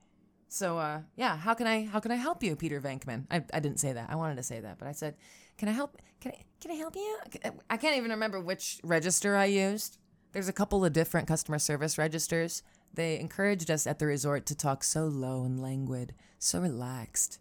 So 0.49 0.77
uh, 0.77 1.01
yeah, 1.15 1.37
how 1.37 1.53
can 1.53 1.67
I 1.67 1.85
how 1.85 1.99
can 1.99 2.11
I 2.11 2.15
help 2.15 2.43
you, 2.43 2.55
Peter 2.55 2.79
Venkman? 2.79 3.25
I, 3.29 3.43
I 3.53 3.59
didn't 3.59 3.79
say 3.79 3.93
that. 3.93 4.09
I 4.09 4.15
wanted 4.15 4.37
to 4.37 4.43
say 4.43 4.59
that, 4.59 4.77
but 4.77 4.87
I 4.87 4.91
said, 4.91 5.15
can 5.57 5.69
I 5.69 5.73
help? 5.73 5.97
Can 6.21 6.31
I 6.31 6.45
can 6.59 6.71
I 6.71 6.75
help 6.75 6.95
you? 6.95 7.17
I 7.69 7.77
can't 7.77 7.97
even 7.97 8.11
remember 8.11 8.39
which 8.39 8.79
register 8.83 9.35
I 9.35 9.45
used. 9.45 9.97
There's 10.31 10.47
a 10.47 10.53
couple 10.53 10.83
of 10.83 10.93
different 10.93 11.27
customer 11.27 11.59
service 11.59 11.97
registers. 11.97 12.63
They 12.93 13.19
encouraged 13.19 13.69
us 13.69 13.85
at 13.85 13.99
the 13.99 14.07
resort 14.07 14.45
to 14.47 14.55
talk 14.55 14.83
so 14.83 15.05
low 15.05 15.43
and 15.43 15.61
languid, 15.61 16.13
so 16.39 16.59
relaxed. 16.59 17.39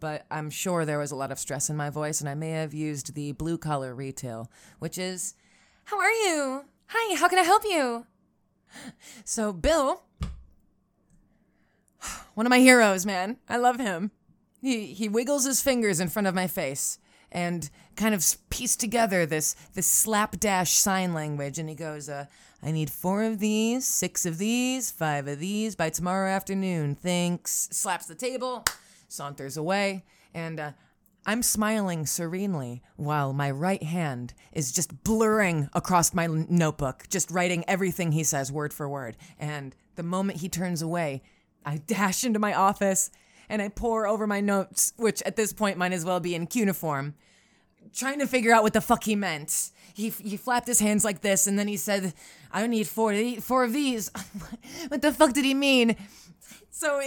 But 0.00 0.26
I'm 0.30 0.50
sure 0.50 0.84
there 0.84 0.98
was 0.98 1.10
a 1.10 1.16
lot 1.16 1.32
of 1.32 1.38
stress 1.38 1.68
in 1.68 1.76
my 1.76 1.90
voice, 1.90 2.20
and 2.20 2.28
I 2.28 2.34
may 2.34 2.50
have 2.50 2.72
used 2.72 3.14
the 3.14 3.32
blue 3.32 3.58
collar 3.58 3.94
retail, 3.94 4.50
which 4.78 4.96
is, 4.98 5.34
How 5.84 5.98
are 5.98 6.12
you? 6.12 6.64
Hi, 6.88 7.16
how 7.16 7.28
can 7.28 7.38
I 7.38 7.42
help 7.42 7.64
you? 7.64 8.06
So, 9.24 9.52
Bill, 9.52 10.02
one 12.34 12.46
of 12.46 12.50
my 12.50 12.60
heroes, 12.60 13.06
man. 13.06 13.38
I 13.48 13.56
love 13.56 13.78
him. 13.78 14.10
He 14.60 14.86
he 14.86 15.08
wiggles 15.08 15.44
his 15.44 15.62
fingers 15.62 16.00
in 16.00 16.08
front 16.08 16.26
of 16.26 16.34
my 16.34 16.46
face 16.46 16.98
and 17.30 17.70
kind 17.96 18.14
of 18.14 18.24
piece 18.50 18.74
together 18.76 19.26
this 19.26 19.54
this 19.74 19.86
slapdash 19.86 20.72
sign 20.72 21.12
language 21.12 21.58
and 21.58 21.68
he 21.68 21.74
goes 21.74 22.08
uh 22.08 22.24
I 22.62 22.72
need 22.72 22.90
four 22.90 23.22
of 23.22 23.38
these, 23.38 23.86
six 23.86 24.26
of 24.26 24.38
these, 24.38 24.90
five 24.90 25.28
of 25.28 25.38
these 25.38 25.76
by 25.76 25.90
tomorrow 25.90 26.28
afternoon. 26.28 26.96
Thanks. 26.96 27.68
Slaps 27.70 28.06
the 28.06 28.16
table, 28.16 28.64
saunters 29.06 29.56
away, 29.56 30.04
and 30.34 30.58
uh, 30.58 30.72
I'm 31.24 31.42
smiling 31.42 32.04
serenely 32.04 32.82
while 32.96 33.32
my 33.32 33.50
right 33.50 33.82
hand 33.82 34.34
is 34.52 34.72
just 34.72 35.04
blurring 35.04 35.68
across 35.72 36.12
my 36.12 36.26
notebook, 36.26 37.06
just 37.08 37.30
writing 37.30 37.64
everything 37.68 38.10
he 38.10 38.24
says 38.24 38.50
word 38.50 38.72
for 38.72 38.88
word. 38.88 39.16
And 39.38 39.76
the 39.94 40.02
moment 40.02 40.40
he 40.40 40.48
turns 40.48 40.82
away, 40.82 41.22
I 41.68 41.76
dash 41.86 42.24
into 42.24 42.38
my 42.38 42.54
office 42.54 43.10
and 43.48 43.60
I 43.60 43.68
pour 43.68 44.06
over 44.06 44.26
my 44.26 44.40
notes, 44.40 44.94
which 44.96 45.22
at 45.22 45.36
this 45.36 45.52
point 45.52 45.76
might 45.76 45.92
as 45.92 46.04
well 46.04 46.18
be 46.18 46.34
in 46.34 46.46
cuneiform, 46.46 47.14
trying 47.94 48.18
to 48.20 48.26
figure 48.26 48.54
out 48.54 48.62
what 48.62 48.72
the 48.72 48.80
fuck 48.80 49.04
he 49.04 49.14
meant. 49.14 49.70
He, 49.92 50.08
he 50.08 50.38
flapped 50.38 50.66
his 50.66 50.80
hands 50.80 51.04
like 51.04 51.20
this 51.20 51.46
and 51.46 51.58
then 51.58 51.68
he 51.68 51.76
said, 51.76 52.14
I 52.50 52.66
need 52.66 52.86
four, 52.86 53.14
four 53.40 53.64
of 53.64 53.74
these. 53.74 54.10
what 54.88 55.02
the 55.02 55.12
fuck 55.12 55.34
did 55.34 55.44
he 55.44 55.52
mean? 55.52 55.94
So, 56.70 57.02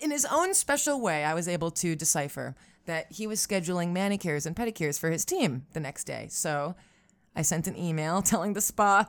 in 0.00 0.10
his 0.10 0.26
own 0.30 0.54
special 0.54 1.00
way, 1.00 1.24
I 1.24 1.34
was 1.34 1.48
able 1.48 1.70
to 1.72 1.96
decipher 1.96 2.54
that 2.84 3.10
he 3.10 3.26
was 3.26 3.44
scheduling 3.44 3.90
manicures 3.90 4.46
and 4.46 4.54
pedicures 4.54 4.98
for 4.98 5.10
his 5.10 5.24
team 5.24 5.66
the 5.72 5.80
next 5.80 6.04
day. 6.04 6.28
So, 6.30 6.76
I 7.34 7.42
sent 7.42 7.66
an 7.66 7.76
email 7.76 8.22
telling 8.22 8.52
the 8.52 8.60
spa 8.60 9.08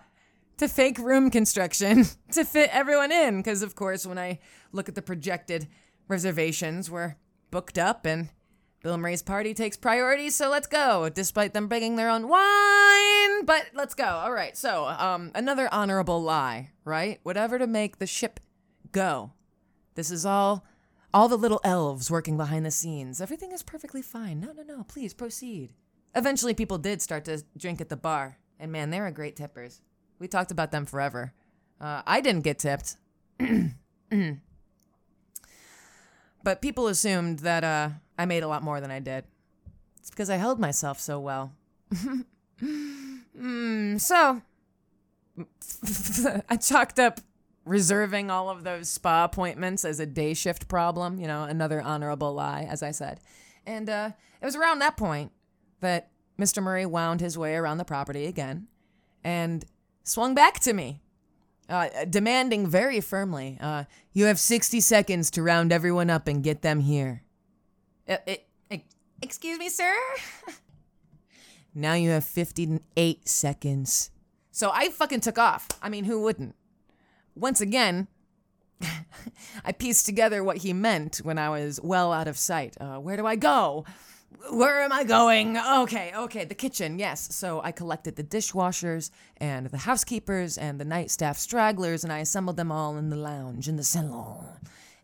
to 0.58 0.68
fake 0.68 0.98
room 0.98 1.30
construction 1.30 2.06
to 2.32 2.46
fit 2.46 2.70
everyone 2.72 3.12
in. 3.12 3.38
Because, 3.38 3.62
of 3.62 3.76
course, 3.76 4.06
when 4.06 4.18
I 4.18 4.40
look 4.72 4.90
at 4.90 4.96
the 4.96 5.02
projected 5.02 5.68
reservations, 6.08 6.90
we're 6.90 7.16
booked 7.52 7.78
up 7.78 8.06
and 8.06 8.30
Bill 8.86 8.98
Murray's 9.00 9.24
party 9.24 9.56
takes 9.56 9.78
priority, 9.78 10.30
so 10.30 10.48
let's 10.48 10.68
go, 10.68 11.10
despite 11.10 11.56
them 11.56 11.68
bringing 11.68 11.96
their 11.96 12.08
own 12.08 12.28
wine. 12.28 13.44
But 13.44 13.72
let's 13.74 13.96
go. 13.96 14.06
All 14.06 14.32
right, 14.32 14.56
so 14.56 14.86
um, 14.86 15.32
another 15.34 15.68
honorable 15.72 16.22
lie, 16.22 16.70
right? 16.84 17.20
Whatever 17.24 17.58
to 17.58 17.66
make 17.66 17.98
the 17.98 18.06
ship 18.06 18.40
go. 18.92 19.32
This 19.96 20.12
is 20.12 20.24
all, 20.24 20.66
all 21.12 21.28
the 21.28 21.36
little 21.36 21.62
elves 21.64 22.12
working 22.12 22.38
behind 22.38 22.64
the 22.64 22.70
scenes. 22.70 23.20
Everything 23.20 23.52
is 23.52 23.64
perfectly 23.64 24.04
fine. 24.04 24.40
No, 24.40 24.52
no, 24.52 24.62
no, 24.62 24.84
please 24.84 25.16
proceed. 25.16 25.74
Eventually, 26.14 26.54
people 26.54 26.78
did 26.78 27.02
start 27.02 27.26
to 27.26 27.44
drink 27.58 27.82
at 27.82 27.90
the 27.90 27.98
bar, 27.98 28.38
and 28.60 28.72
man, 28.72 28.92
they 28.92 29.00
were 29.00 29.10
great 29.10 29.36
tippers. 29.36 29.82
We 30.20 30.28
talked 30.28 30.52
about 30.52 30.72
them 30.72 30.86
forever. 30.86 31.34
Uh, 31.80 32.02
I 32.06 32.22
didn't 32.22 32.44
get 32.44 32.60
tipped. 32.60 32.96
but 36.44 36.62
people 36.62 36.88
assumed 36.88 37.40
that 37.40 37.64
uh, 37.64 37.90
I 38.18 38.26
made 38.26 38.44
a 38.44 38.48
lot 38.48 38.64
more 38.64 38.80
than 38.80 38.92
I 38.92 39.00
did. 39.00 39.26
It's 40.00 40.10
because 40.10 40.30
I 40.30 40.38
held 40.38 40.60
myself 40.60 41.00
so 41.00 41.20
well. 41.20 41.54
mm, 42.62 44.00
so, 44.00 44.42
I 46.50 46.56
chalked 46.58 47.00
up 47.00 47.20
reserving 47.66 48.30
all 48.30 48.50
of 48.50 48.64
those 48.64 48.90
spa 48.90 49.26
appointments 49.26 49.84
as 49.84 50.00
a 50.00 50.06
day 50.06 50.34
shift 50.34 50.68
problem, 50.68 51.20
you 51.20 51.28
know, 51.28 51.44
another 51.44 51.82
honorable 51.82 52.34
lie, 52.34 52.68
as 52.70 52.84
I 52.84 52.92
said. 52.92 53.20
And 53.66 53.90
uh, 53.90 54.12
it 54.42 54.46
was 54.46 54.56
around 54.56 54.80
that 54.80 54.96
point 54.96 55.32
that 55.80 56.10
Mr. 56.40 56.62
Murray 56.62 56.86
wound 56.86 57.22
his 57.22 57.38
way 57.38 57.56
around 57.56 57.80
the 57.80 57.86
property 57.86 58.28
again 58.28 58.68
and 59.24 59.66
swung 60.06 60.34
back 60.34 60.60
to 60.62 60.72
me. 60.72 61.02
uh, 61.68 62.06
demanding 62.08 62.68
very 62.68 63.02
firmly, 63.02 63.58
uh, 63.60 63.86
"You 64.14 64.26
have 64.26 64.40
sixty 64.40 64.80
seconds 64.80 65.32
to 65.32 65.42
round 65.42 65.74
everyone 65.74 66.10
up 66.12 66.28
and 66.28 66.44
get 66.44 66.62
them 66.62 66.80
here." 66.80 67.24
Uh, 68.08 68.18
it, 68.28 68.48
it, 68.70 68.84
excuse 69.22 69.58
me, 69.58 69.68
sir. 69.70 69.96
now 71.74 71.94
you 71.94 72.12
have 72.12 72.24
fifty-eight 72.24 73.28
seconds. 73.28 74.12
So 74.52 74.70
I 74.72 74.90
fucking 74.90 75.22
took 75.22 75.40
off. 75.40 75.68
I 75.82 75.90
mean, 75.90 76.06
who 76.06 76.22
wouldn't? 76.22 76.56
Once 77.36 77.60
again, 77.60 78.08
I 79.66 79.72
pieced 79.72 80.06
together 80.06 80.44
what 80.44 80.58
he 80.58 80.72
meant 80.72 81.18
when 81.18 81.38
I 81.38 81.50
was 81.50 81.82
well 81.82 82.14
out 82.14 82.28
of 82.28 82.38
sight. 82.38 82.78
Uh, 82.80 82.98
where 83.00 83.18
do 83.18 83.26
I 83.26 83.36
go? 83.36 83.86
Where 84.51 84.82
am 84.82 84.92
I 84.92 85.04
going? 85.04 85.58
Okay, 85.58 86.12
okay, 86.15 86.46
the 86.46 86.56
kitchen, 86.56 87.00
yes. 87.00 87.36
So 87.36 87.62
I 87.63 87.72
collected 87.72 88.15
the 88.15 88.24
dishwashers 88.24 89.12
and 89.38 89.68
the 89.68 89.77
housekeepers 89.77 90.58
and 90.58 90.80
the 90.80 90.86
night 90.86 91.12
staff 91.12 91.38
stragglers 91.38 92.04
and 92.04 92.12
I 92.13 92.20
assembled 92.20 92.58
them 92.58 92.72
all 92.72 92.98
in 92.98 93.10
the 93.10 93.15
lounge, 93.15 93.68
in 93.68 93.75
the 93.75 93.84
salon. 93.84 94.46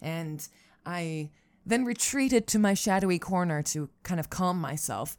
And 0.02 0.48
I 0.86 1.30
then 1.66 1.86
retreated 1.86 2.48
to 2.48 2.60
my 2.60 2.74
shadowy 2.74 3.20
corner 3.20 3.62
to 3.64 3.90
kind 4.04 4.20
of 4.20 4.30
calm 4.30 4.60
myself, 4.60 5.16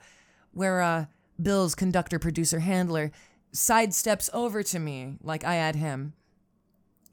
where 0.52 0.82
uh, 0.82 1.06
Bill's 1.40 1.74
conductor, 1.74 2.18
producer, 2.18 2.60
handler 2.60 3.12
sidesteps 3.52 4.30
over 4.32 4.62
to 4.62 4.78
me 4.78 5.18
like 5.22 5.44
I 5.44 5.54
had 5.54 5.76
him. 5.76 6.14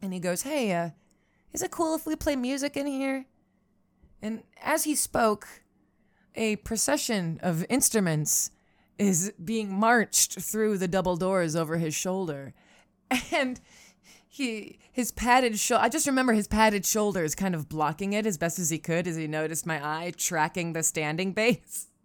And 0.02 0.14
he 0.14 0.20
goes, 0.20 0.44
Hey, 0.44 0.72
uh, 0.72 0.90
is 1.54 1.62
it 1.62 1.72
cool 1.72 1.96
if 1.96 2.06
we 2.06 2.16
play 2.16 2.36
music 2.36 2.78
in 2.78 2.88
here? 2.88 3.26
And 4.22 4.44
as 4.62 4.84
he 4.84 4.96
spoke, 4.96 5.48
a 6.40 6.56
procession 6.56 7.38
of 7.44 7.66
instruments 7.70 8.50
is 8.98 9.34
being 9.44 9.72
marched 9.72 10.40
through 10.42 10.78
the 10.78 10.88
double 10.88 11.18
doors 11.18 11.56
over 11.56 11.78
his 11.78 11.94
shoulder. 11.94 12.54
And 13.32 13.60
he 14.28 14.80
his 14.92 15.12
padded 15.12 15.58
shoulder 15.58 15.84
I 15.84 15.90
just 15.90 16.06
remember 16.06 16.34
his 16.34 16.48
padded 16.48 16.86
shoulders 16.86 17.34
kind 17.34 17.56
of 17.56 17.68
blocking 17.68 18.14
it 18.14 18.28
as 18.28 18.38
best 18.38 18.60
as 18.60 18.70
he 18.70 18.78
could 18.78 19.08
as 19.08 19.16
he 19.16 19.28
noticed 19.28 19.66
my 19.66 19.84
eye 19.84 20.14
tracking 20.16 20.74
the 20.74 20.84
standing 20.84 21.34
bass. 21.34 21.88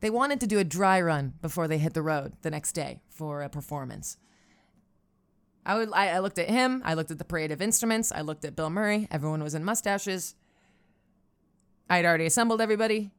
They 0.00 0.10
wanted 0.10 0.38
to 0.40 0.46
do 0.46 0.60
a 0.60 0.64
dry 0.64 1.00
run 1.00 1.34
before 1.42 1.66
they 1.66 1.78
hit 1.78 1.92
the 1.92 2.02
road 2.02 2.34
the 2.42 2.50
next 2.50 2.70
day 2.70 3.00
for 3.08 3.42
a 3.42 3.48
performance. 3.48 4.16
I 5.66 5.76
would 5.76 5.90
I, 5.92 6.10
I 6.10 6.18
looked 6.20 6.38
at 6.38 6.48
him, 6.48 6.82
I 6.84 6.94
looked 6.94 7.10
at 7.10 7.18
the 7.18 7.24
parade 7.24 7.50
of 7.50 7.60
instruments, 7.60 8.12
I 8.12 8.20
looked 8.20 8.44
at 8.44 8.54
Bill 8.54 8.70
Murray, 8.70 9.08
everyone 9.10 9.42
was 9.42 9.54
in 9.54 9.64
mustaches. 9.64 10.36
I'd 11.88 12.04
already 12.04 12.26
assembled 12.26 12.60
everybody. 12.60 13.10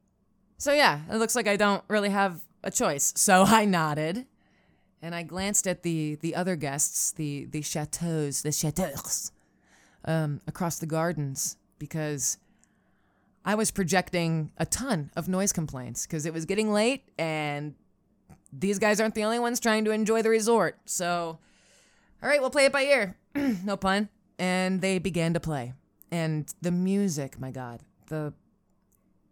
So 0.58 0.72
yeah, 0.72 1.00
it 1.10 1.16
looks 1.16 1.34
like 1.34 1.48
I 1.48 1.56
don't 1.56 1.82
really 1.88 2.10
have 2.10 2.40
a 2.62 2.70
choice. 2.70 3.12
So 3.16 3.42
I 3.46 3.64
nodded 3.64 4.26
and 5.02 5.14
I 5.14 5.22
glanced 5.22 5.66
at 5.66 5.82
the 5.82 6.16
the 6.16 6.34
other 6.34 6.56
guests, 6.56 7.12
the 7.12 7.46
the 7.46 7.62
chateaus, 7.62 8.42
the 8.42 8.52
chateaux, 8.52 9.30
um, 10.04 10.40
across 10.46 10.78
the 10.78 10.86
gardens 10.86 11.56
because 11.78 12.38
I 13.44 13.54
was 13.54 13.70
projecting 13.70 14.52
a 14.58 14.66
ton 14.66 15.10
of 15.16 15.28
noise 15.28 15.52
complaints 15.52 16.06
because 16.06 16.26
it 16.26 16.32
was 16.34 16.44
getting 16.44 16.72
late 16.72 17.04
and 17.18 17.74
these 18.52 18.78
guys 18.78 19.00
aren't 19.00 19.14
the 19.14 19.24
only 19.24 19.38
ones 19.38 19.60
trying 19.60 19.84
to 19.86 19.92
enjoy 19.92 20.22
the 20.22 20.28
resort. 20.28 20.78
So 20.84 21.38
all 22.22 22.28
right, 22.28 22.40
we'll 22.40 22.50
play 22.50 22.66
it 22.66 22.72
by 22.72 22.82
ear. 22.82 23.16
no 23.64 23.76
pun. 23.76 24.08
And 24.38 24.80
they 24.80 24.98
began 24.98 25.32
to 25.34 25.40
play. 25.40 25.72
And 26.10 26.52
the 26.60 26.70
music, 26.70 27.40
my 27.40 27.50
God, 27.50 27.80
the 28.08 28.34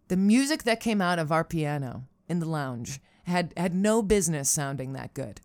the 0.09 0.17
music 0.17 0.63
that 0.63 0.79
came 0.79 1.01
out 1.01 1.19
of 1.19 1.31
our 1.31 1.43
piano 1.43 2.03
in 2.27 2.39
the 2.39 2.49
lounge 2.49 2.99
had 3.23 3.53
had 3.55 3.73
no 3.73 4.01
business 4.01 4.49
sounding 4.49 4.93
that 4.93 5.13
good. 5.13 5.39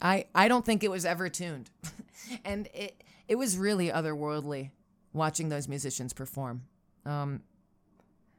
I 0.00 0.26
I 0.34 0.46
don't 0.46 0.64
think 0.64 0.84
it 0.84 0.90
was 0.90 1.04
ever 1.04 1.28
tuned. 1.28 1.70
and 2.44 2.68
it 2.72 3.02
it 3.26 3.34
was 3.34 3.58
really 3.58 3.90
otherworldly 3.90 4.70
watching 5.12 5.48
those 5.48 5.66
musicians 5.68 6.12
perform. 6.12 6.62
Um 7.04 7.42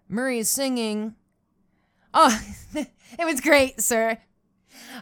Murray 0.08 0.40
is 0.40 0.50
singing. 0.50 1.16
Oh, 2.14 2.40
it 2.76 3.26
was 3.26 3.42
great, 3.42 3.82
sir. 3.82 4.20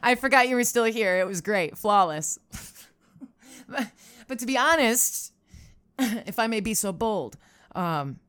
I 0.01 0.15
forgot 0.15 0.47
you 0.47 0.55
were 0.55 0.63
still 0.63 0.85
here. 0.85 1.19
It 1.19 1.27
was 1.27 1.41
great. 1.41 1.77
Flawless. 1.77 2.39
but, 3.67 3.87
but 4.27 4.39
to 4.39 4.45
be 4.45 4.57
honest, 4.57 5.33
if 5.99 6.39
I 6.39 6.47
may 6.47 6.61
be 6.61 6.73
so 6.73 6.93
bold, 6.93 7.37
um, 7.75 8.19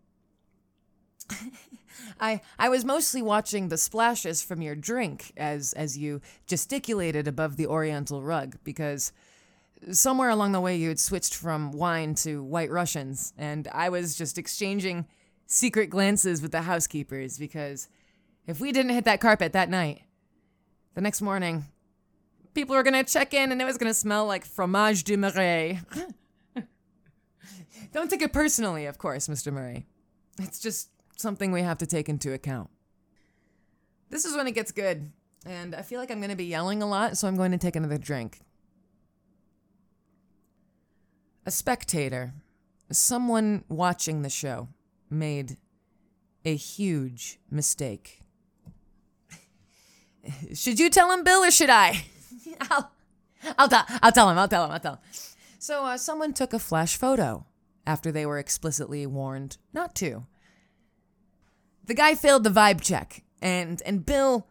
I 2.20 2.40
I 2.58 2.68
was 2.68 2.84
mostly 2.84 3.22
watching 3.22 3.68
the 3.68 3.78
splashes 3.78 4.42
from 4.42 4.62
your 4.62 4.74
drink 4.74 5.32
as 5.36 5.72
as 5.74 5.98
you 5.98 6.20
gesticulated 6.46 7.28
above 7.28 7.56
the 7.56 7.66
oriental 7.66 8.22
rug 8.22 8.56
because 8.64 9.12
somewhere 9.92 10.30
along 10.30 10.52
the 10.52 10.60
way 10.60 10.76
you 10.76 10.88
had 10.88 11.00
switched 11.00 11.34
from 11.34 11.72
wine 11.72 12.14
to 12.14 12.42
white 12.42 12.70
Russians 12.70 13.32
and 13.36 13.68
I 13.68 13.88
was 13.88 14.16
just 14.16 14.38
exchanging 14.38 15.06
secret 15.46 15.90
glances 15.90 16.40
with 16.40 16.52
the 16.52 16.62
housekeepers 16.62 17.38
because 17.38 17.88
if 18.46 18.60
we 18.60 18.72
didn't 18.72 18.92
hit 18.92 19.04
that 19.04 19.20
carpet 19.20 19.52
that 19.52 19.68
night, 19.68 20.02
the 20.94 21.00
next 21.00 21.20
morning 21.20 21.64
people 22.54 22.76
were 22.76 22.82
gonna 22.82 23.04
check 23.04 23.34
in 23.34 23.52
and 23.52 23.60
it 23.60 23.64
was 23.64 23.78
gonna 23.78 23.94
smell 23.94 24.26
like 24.26 24.44
fromage 24.44 25.04
de 25.04 25.16
Marais. 25.16 25.80
Don't 27.92 28.10
take 28.10 28.22
it 28.22 28.32
personally, 28.32 28.86
of 28.86 28.98
course, 28.98 29.28
Mr. 29.28 29.52
Murray. 29.52 29.86
It's 30.40 30.58
just 30.58 30.88
something 31.16 31.52
we 31.52 31.62
have 31.62 31.78
to 31.78 31.86
take 31.86 32.08
into 32.08 32.32
account. 32.32 32.70
This 34.10 34.24
is 34.24 34.36
when 34.36 34.46
it 34.46 34.52
gets 34.52 34.72
good, 34.72 35.10
and 35.46 35.74
I 35.74 35.82
feel 35.82 36.00
like 36.00 36.10
I'm 36.10 36.20
gonna 36.20 36.36
be 36.36 36.44
yelling 36.44 36.82
a 36.82 36.86
lot, 36.86 37.16
so 37.16 37.28
I'm 37.28 37.36
going 37.36 37.52
to 37.52 37.58
take 37.58 37.76
another 37.76 37.98
drink. 37.98 38.40
A 41.46 41.50
spectator, 41.50 42.34
someone 42.90 43.64
watching 43.68 44.22
the 44.22 44.30
show, 44.30 44.68
made 45.10 45.56
a 46.44 46.54
huge 46.54 47.38
mistake. 47.50 48.20
should 50.54 50.78
you 50.78 50.90
tell 50.90 51.10
him, 51.10 51.24
Bill, 51.24 51.44
or 51.44 51.50
should 51.50 51.70
I? 51.70 52.04
I'll, 52.70 52.90
I'll, 53.58 53.68
tell, 53.68 53.84
I'll 54.02 54.12
tell 54.12 54.30
him. 54.30 54.38
I'll 54.38 54.48
tell 54.48 54.64
him. 54.64 54.70
I'll 54.72 54.80
tell 54.80 54.94
him. 54.94 55.00
So, 55.58 55.84
uh, 55.84 55.96
someone 55.96 56.32
took 56.32 56.52
a 56.52 56.58
flash 56.58 56.96
photo 56.96 57.46
after 57.86 58.12
they 58.12 58.26
were 58.26 58.38
explicitly 58.38 59.06
warned 59.06 59.56
not 59.72 59.94
to. 59.96 60.26
The 61.86 61.94
guy 61.94 62.14
failed 62.14 62.44
the 62.44 62.50
vibe 62.50 62.80
check, 62.80 63.22
and 63.42 63.82
and 63.84 64.04
Bill, 64.04 64.46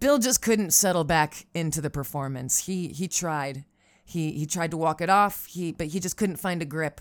Bill 0.00 0.18
just 0.18 0.42
couldn't 0.42 0.72
settle 0.72 1.04
back 1.04 1.46
into 1.54 1.80
the 1.80 1.90
performance. 1.90 2.66
He 2.66 2.88
he 2.88 3.08
tried, 3.08 3.64
he 4.04 4.32
he 4.32 4.46
tried 4.46 4.70
to 4.70 4.76
walk 4.76 5.00
it 5.00 5.10
off. 5.10 5.46
He 5.46 5.72
but 5.72 5.88
he 5.88 6.00
just 6.00 6.16
couldn't 6.16 6.36
find 6.36 6.62
a 6.62 6.66
grip, 6.66 7.00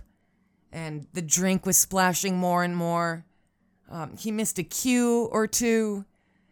and 0.72 1.08
the 1.14 1.22
drink 1.22 1.66
was 1.66 1.78
splashing 1.78 2.38
more 2.38 2.64
and 2.64 2.76
more. 2.76 3.26
Um, 3.90 4.18
he 4.18 4.32
missed 4.32 4.58
a 4.58 4.64
cue 4.64 5.30
or 5.32 5.46
two, 5.46 6.06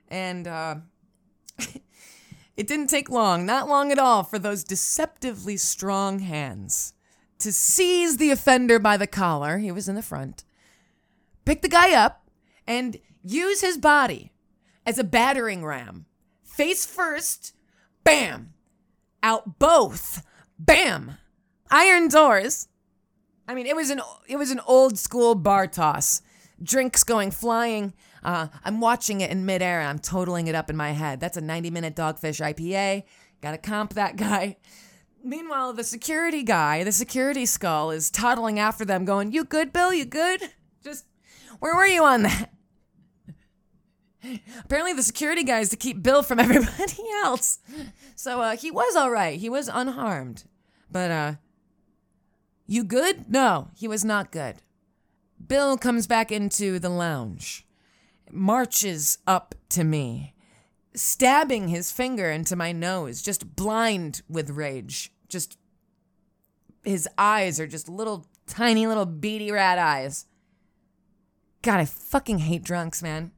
and 0.09 0.47
uh, 0.47 0.75
It 2.55 2.67
didn't 2.67 2.87
take 2.87 3.09
long, 3.09 3.45
not 3.45 3.67
long 3.67 3.91
at 3.91 3.97
all, 3.97 4.23
for 4.23 4.37
those 4.37 4.63
deceptively 4.63 5.57
strong 5.57 6.19
hands 6.19 6.93
to 7.39 7.51
seize 7.51 8.17
the 8.17 8.29
offender 8.29 8.77
by 8.77 8.95
the 8.95 9.07
collar, 9.07 9.57
he 9.57 9.71
was 9.71 9.89
in 9.89 9.95
the 9.95 10.03
front, 10.03 10.43
pick 11.45 11.61
the 11.61 11.67
guy 11.67 11.93
up, 11.93 12.22
and 12.67 12.97
use 13.23 13.61
his 13.61 13.77
body 13.77 14.31
as 14.85 14.97
a 14.97 15.03
battering 15.03 15.65
ram. 15.65 16.05
Face 16.43 16.85
first, 16.85 17.53
bam, 18.03 18.53
out 19.21 19.59
both, 19.59 20.23
bam, 20.59 21.17
iron 21.71 22.07
doors. 22.07 22.67
I 23.47 23.55
mean, 23.55 23.65
it 23.65 23.75
was 23.75 23.89
an 23.89 24.01
it 24.27 24.37
was 24.37 24.51
an 24.51 24.61
old 24.67 24.97
school 24.97 25.35
bar 25.35 25.67
toss. 25.67 26.21
Drinks 26.61 27.03
going 27.03 27.31
flying, 27.31 27.93
uh, 28.23 28.47
I'm 28.63 28.79
watching 28.79 29.21
it 29.21 29.31
in 29.31 29.45
midair 29.45 29.81
and 29.81 29.89
I'm 29.89 29.99
totaling 29.99 30.47
it 30.47 30.55
up 30.55 30.69
in 30.69 30.77
my 30.77 30.91
head. 30.91 31.19
That's 31.19 31.37
a 31.37 31.41
90 31.41 31.69
minute 31.71 31.95
Dogfish 31.95 32.41
IPA. 32.41 33.03
Gotta 33.41 33.57
comp 33.57 33.93
that 33.93 34.15
guy. 34.15 34.57
Meanwhile, 35.23 35.73
the 35.73 35.83
security 35.83 36.43
guy, 36.43 36.83
the 36.83 36.91
security 36.91 37.45
skull, 37.45 37.91
is 37.91 38.09
toddling 38.09 38.59
after 38.59 38.83
them, 38.83 39.05
going, 39.05 39.31
You 39.31 39.43
good, 39.45 39.71
Bill? 39.71 39.93
You 39.93 40.05
good? 40.05 40.41
Just, 40.83 41.05
where 41.59 41.75
were 41.75 41.85
you 41.85 42.03
on 42.03 42.23
that? 42.23 42.52
Apparently, 44.63 44.93
the 44.93 45.03
security 45.03 45.43
guys 45.43 45.69
to 45.69 45.75
keep 45.75 46.01
Bill 46.01 46.23
from 46.23 46.39
everybody 46.39 47.03
else. 47.23 47.59
So 48.15 48.41
uh, 48.41 48.55
he 48.55 48.71
was 48.71 48.95
all 48.95 49.11
right. 49.11 49.39
He 49.39 49.49
was 49.49 49.67
unharmed. 49.67 50.45
But, 50.91 51.11
uh, 51.11 51.33
you 52.67 52.83
good? 52.83 53.29
No, 53.29 53.69
he 53.75 53.87
was 53.87 54.05
not 54.05 54.31
good. 54.31 54.57
Bill 55.45 55.77
comes 55.77 56.07
back 56.07 56.31
into 56.31 56.79
the 56.79 56.89
lounge 56.89 57.65
marches 58.33 59.19
up 59.27 59.55
to 59.69 59.83
me, 59.83 60.33
stabbing 60.93 61.67
his 61.67 61.91
finger 61.91 62.29
into 62.31 62.55
my 62.55 62.71
nose, 62.71 63.21
just 63.21 63.55
blind 63.55 64.21
with 64.27 64.49
rage. 64.49 65.11
Just 65.29 65.57
his 66.83 67.07
eyes 67.17 67.59
are 67.59 67.67
just 67.67 67.87
little 67.87 68.27
tiny 68.47 68.87
little 68.87 69.05
beady 69.05 69.51
rat 69.51 69.77
eyes. 69.77 70.25
God, 71.61 71.79
I 71.79 71.85
fucking 71.85 72.39
hate 72.39 72.63
drunks, 72.63 73.01
man. 73.01 73.31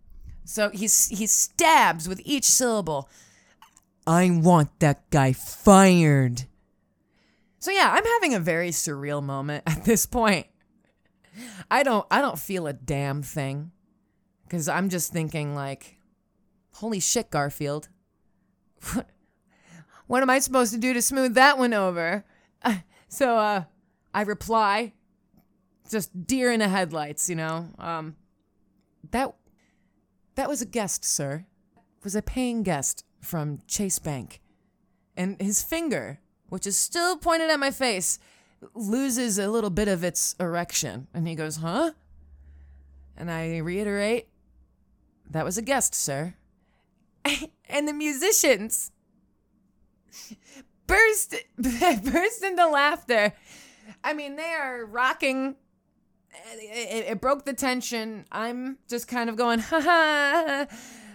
So 0.45 0.69
he's 0.69 1.08
he 1.08 1.25
stabs 1.25 2.08
with 2.08 2.21
each 2.23 2.45
syllable. 2.45 3.10
I 4.08 4.29
want 4.29 4.79
that 4.79 5.10
guy 5.10 5.34
fired. 5.34 6.43
So 7.60 7.71
yeah, 7.71 7.89
I'm 7.91 8.05
having 8.05 8.36
a 8.36 8.39
very 8.39 8.69
surreal 8.69 9.23
moment 9.23 9.63
at 9.65 9.84
this 9.86 10.05
point. 10.05 10.45
I 11.69 11.81
don't 11.81 12.05
I 12.12 12.21
don't 12.21 12.39
feel 12.39 12.67
a 12.67 12.73
damn 12.73 13.23
thing 13.23 13.71
cuz 14.47 14.69
I'm 14.69 14.89
just 14.89 15.12
thinking 15.12 15.55
like 15.55 15.97
holy 16.75 16.99
shit 16.99 17.31
Garfield. 17.31 17.89
what 20.08 20.21
am 20.21 20.29
I 20.29 20.38
supposed 20.38 20.71
to 20.73 20.79
do 20.79 20.93
to 20.93 21.01
smooth 21.01 21.34
that 21.34 21.58
one 21.58 21.73
over? 21.73 22.23
so 23.08 23.38
uh 23.38 23.63
I 24.13 24.21
reply 24.21 24.93
just 25.89 26.27
deer 26.27 26.51
in 26.51 26.60
the 26.60 26.69
headlights, 26.69 27.29
you 27.29 27.36
know. 27.36 27.69
Um 27.79 28.15
that 29.10 29.34
that 30.36 30.50
was 30.50 30.62
a 30.62 30.65
guest, 30.65 31.04
sir. 31.04 31.45
It 31.76 32.04
was 32.04 32.15
a 32.15 32.21
paying 32.21 32.63
guest 32.63 33.04
from 33.21 33.60
Chase 33.67 34.00
Bank. 34.00 34.41
And 35.17 35.41
his 35.41 35.63
finger, 35.63 36.19
which 36.50 36.67
is 36.67 36.78
still 36.78 37.17
pointed 37.17 37.50
at 37.50 37.60
my 37.60 37.71
face, 37.71 38.19
loses 38.74 39.38
a 39.39 39.50
little 39.50 39.69
bit 39.69 39.88
of 39.88 40.04
its 40.04 40.36
erection. 40.39 41.08
And 41.13 41.28
he 41.28 41.36
goes, 41.36 41.58
Huh? 41.58 41.91
And 43.17 43.32
I 43.32 43.58
reiterate, 43.58 44.28
That 45.30 45.45
was 45.45 45.58
a 45.58 45.62
guest, 45.62 45.95
sir. 45.95 46.36
and 47.69 47.88
the 47.88 47.93
musicians 47.93 48.91
burst 50.88 51.36
burst 51.58 52.43
into 52.43 52.67
laughter. 52.67 53.34
I 54.04 54.13
mean, 54.13 54.36
they 54.36 54.54
are 54.54 54.86
rocking. 54.86 55.56
It, 56.54 57.06
it, 57.12 57.21
broke 57.21 57.45
the 57.45 57.54
tension. 57.54 58.26
I'm 58.32 58.78
just 58.88 59.08
kind 59.08 59.30
of 59.30 59.36
going, 59.36 59.60
ha 59.71 59.82
ha. 59.82 60.67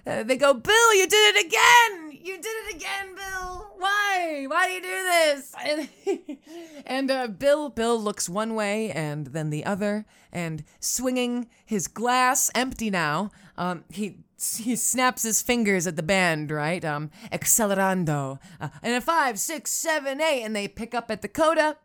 Uh, 0.06 0.22
they 0.22 0.36
go, 0.36 0.54
Bill, 0.54 0.94
you 0.94 1.06
did 1.06 1.36
it 1.36 1.46
again. 1.46 2.18
You 2.22 2.36
did 2.36 2.46
it 2.46 2.76
again, 2.76 3.14
Bill. 3.14 3.74
Why? 3.76 4.44
Why 4.48 4.66
do 4.66 4.72
you 4.72 4.82
do 4.82 4.88
this? 4.88 5.54
And, 5.64 6.38
and 6.86 7.10
uh, 7.10 7.26
Bill, 7.28 7.68
Bill 7.68 8.00
looks 8.00 8.28
one 8.28 8.54
way 8.54 8.90
and 8.90 9.28
then 9.28 9.50
the 9.50 9.64
other, 9.64 10.06
and 10.32 10.64
swinging 10.80 11.48
his 11.64 11.86
glass, 11.86 12.50
empty 12.54 12.90
now. 12.90 13.30
Um, 13.56 13.84
he 13.90 14.16
he 14.40 14.74
snaps 14.74 15.22
his 15.22 15.42
fingers 15.42 15.86
at 15.86 15.96
the 15.96 16.02
band, 16.02 16.50
right? 16.50 16.82
Um, 16.84 17.10
accelerando. 17.30 18.38
Uh, 18.58 18.70
and 18.82 18.94
a 18.94 19.00
five, 19.00 19.38
six, 19.38 19.70
seven, 19.70 20.20
eight, 20.20 20.42
and 20.42 20.56
they 20.56 20.66
pick 20.66 20.94
up 20.94 21.10
at 21.10 21.20
the 21.20 21.28
coda. 21.28 21.76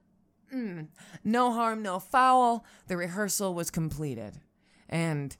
Mm, 0.54 0.88
no 1.24 1.52
harm, 1.52 1.82
no 1.82 2.00
foul. 2.00 2.66
The 2.88 2.98
rehearsal 2.98 3.54
was 3.54 3.72
completed. 3.72 4.40
And 4.88 5.36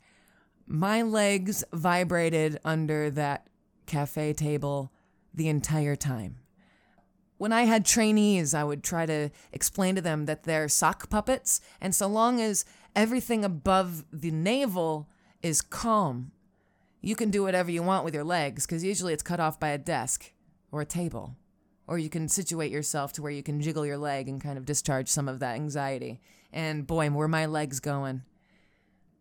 my 0.68 1.02
legs 1.02 1.64
vibrated 1.72 2.60
under 2.66 3.10
that 3.12 3.48
cafe 3.86 4.34
table 4.34 4.92
the 5.34 5.48
entire 5.48 5.96
time. 5.96 6.38
When 7.38 7.52
I 7.52 7.64
had 7.64 7.86
trainees, 7.86 8.54
I 8.54 8.64
would 8.64 8.84
try 8.84 9.06
to 9.06 9.30
explain 9.52 9.96
to 9.96 10.02
them 10.02 10.26
that 10.26 10.44
they're 10.44 10.70
sock 10.70 11.10
puppets, 11.10 11.60
and 11.82 11.94
so 11.94 12.08
long 12.08 12.42
as 12.42 12.64
everything 12.96 13.44
above 13.44 14.06
the 14.12 14.32
navel 14.32 15.10
is 15.44 15.62
calm, 15.62 16.32
you 17.02 17.16
can 17.16 17.30
do 17.30 17.44
whatever 17.44 17.70
you 17.70 17.84
want 17.84 18.06
with 18.06 18.14
your 18.14 18.24
legs, 18.24 18.66
because 18.66 18.84
usually 18.84 19.14
it's 19.14 19.22
cut 19.22 19.42
off 19.42 19.60
by 19.60 19.70
a 19.70 19.78
desk 19.78 20.32
or 20.72 20.82
a 20.82 20.86
table. 20.86 21.36
Or 21.88 21.98
you 21.98 22.10
can 22.10 22.28
situate 22.28 22.72
yourself 22.72 23.14
to 23.14 23.22
where 23.22 23.32
you 23.32 23.44
can 23.44 23.62
jiggle 23.62 23.86
your 23.86 23.98
leg 23.98 24.28
and 24.28 24.42
kind 24.42 24.58
of 24.58 24.66
discharge 24.66 25.08
some 25.08 25.28
of 25.28 25.40
that 25.40 25.56
anxiety. 25.56 26.20
And 26.52 26.88
boy, 26.88 27.10
were 27.10 27.28
my 27.28 27.46
legs 27.46 27.80
going 27.80 28.24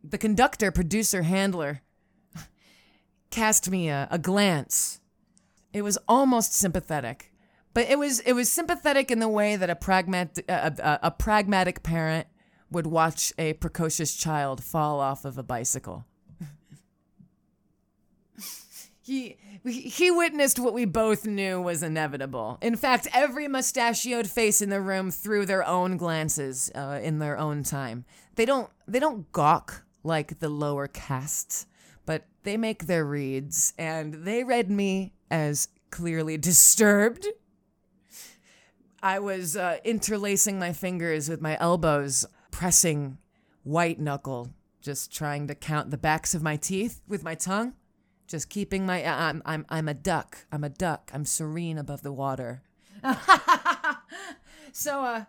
the 0.04 0.18
conductor, 0.18 0.70
producer, 0.70 1.22
handler 1.22 1.80
cast 3.30 3.70
me 3.70 3.88
a, 3.88 4.06
a 4.10 4.18
glance. 4.18 5.00
It 5.72 5.82
was 5.82 5.98
almost 6.06 6.54
sympathetic, 6.54 7.32
but 7.72 7.88
it 7.88 7.98
was 7.98 8.20
it 8.20 8.34
was 8.34 8.50
sympathetic 8.50 9.10
in 9.10 9.18
the 9.18 9.28
way 9.28 9.56
that 9.56 9.70
a 9.70 9.74
pragmatic 9.74 10.44
a, 10.48 10.74
a, 10.78 10.98
a 11.04 11.10
pragmatic 11.10 11.82
parent 11.82 12.28
would 12.70 12.86
watch 12.86 13.32
a 13.38 13.54
precocious 13.54 14.14
child 14.14 14.62
fall 14.62 15.00
off 15.00 15.24
of 15.24 15.38
a 15.38 15.42
bicycle. 15.42 16.04
he 19.04 19.36
he 19.64 20.10
witnessed 20.10 20.58
what 20.58 20.72
we 20.72 20.86
both 20.86 21.26
knew 21.26 21.60
was 21.60 21.82
inevitable. 21.82 22.58
In 22.62 22.74
fact, 22.74 23.06
every 23.12 23.46
mustachioed 23.48 24.28
face 24.28 24.62
in 24.62 24.70
the 24.70 24.80
room 24.80 25.10
threw 25.10 25.44
their 25.44 25.66
own 25.66 25.98
glances 25.98 26.70
uh, 26.74 27.00
in 27.02 27.18
their 27.18 27.38
own 27.38 27.62
time. 27.62 28.06
They 28.36 28.46
don't 28.46 28.70
they 28.88 28.98
don't 28.98 29.30
gawk 29.30 29.84
like 30.02 30.38
the 30.38 30.48
lower 30.48 30.88
castes, 30.88 31.66
but 32.06 32.26
they 32.44 32.56
make 32.56 32.86
their 32.86 33.04
reads, 33.04 33.74
and 33.78 34.24
they 34.24 34.42
read 34.42 34.70
me 34.70 35.12
as 35.30 35.68
clearly 35.90 36.38
disturbed. 36.38 37.26
I 39.02 39.18
was 39.18 39.54
uh, 39.54 39.78
interlacing 39.84 40.58
my 40.58 40.72
fingers 40.72 41.28
with 41.28 41.42
my 41.42 41.58
elbows, 41.60 42.24
pressing 42.50 43.18
white 43.62 44.00
knuckle, 44.00 44.48
just 44.80 45.14
trying 45.14 45.46
to 45.48 45.54
count 45.54 45.90
the 45.90 45.98
backs 45.98 46.34
of 46.34 46.42
my 46.42 46.56
teeth 46.56 47.02
with 47.06 47.22
my 47.22 47.34
tongue, 47.34 47.74
just 48.26 48.48
keeping 48.48 48.86
my. 48.86 49.04
I'm 49.04 49.42
I'm 49.44 49.66
I'm 49.68 49.88
a 49.88 49.94
duck. 49.94 50.46
I'm 50.50 50.64
a 50.64 50.68
duck. 50.68 51.10
I'm 51.14 51.24
serene 51.24 51.78
above 51.78 52.02
the 52.02 52.12
water. 52.12 52.62
so, 54.72 55.04
uh, 55.04 55.24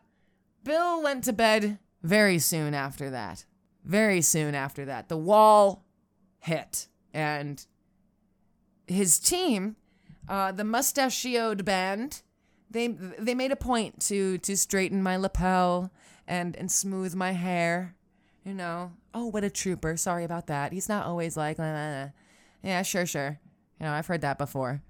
Bill 0.64 1.04
went 1.04 1.24
to 1.26 1.34
bed 1.34 1.80
very 2.02 2.40
soon 2.40 2.74
after 2.74 3.10
that 3.10 3.46
very 3.86 4.22
soon 4.22 4.56
after 4.56 4.84
that. 4.86 5.08
The 5.08 5.18
wall 5.18 5.86
hit, 6.40 6.88
and 7.14 7.66
his 8.88 9.20
team, 9.20 9.78
uh, 10.28 10.52
the 10.52 10.64
mustachioed 10.64 11.64
band, 11.64 12.24
they 12.70 12.88
they 12.88 13.36
made 13.36 13.52
a 13.52 13.56
point 13.56 14.02
to 14.02 14.40
to 14.40 14.58
straighten 14.58 15.02
my 15.02 15.16
lapel 15.16 15.92
and 16.28 16.56
and 16.56 16.72
smooth 16.72 17.16
my 17.16 17.32
hair. 17.32 17.96
You 18.44 18.54
know, 18.54 18.92
oh 19.14 19.28
what 19.28 19.44
a 19.44 19.50
trooper. 19.50 19.96
Sorry 19.98 20.24
about 20.24 20.48
that. 20.48 20.74
He's 20.74 20.90
not 20.90 21.06
always 21.06 21.38
like, 21.38 21.60
uh, 21.60 22.08
yeah, 22.66 22.82
sure, 22.82 23.06
sure. 23.06 23.40
You 23.80 23.86
know, 23.86 23.94
I've 23.94 24.08
heard 24.08 24.22
that 24.22 24.40
before. 24.40 24.82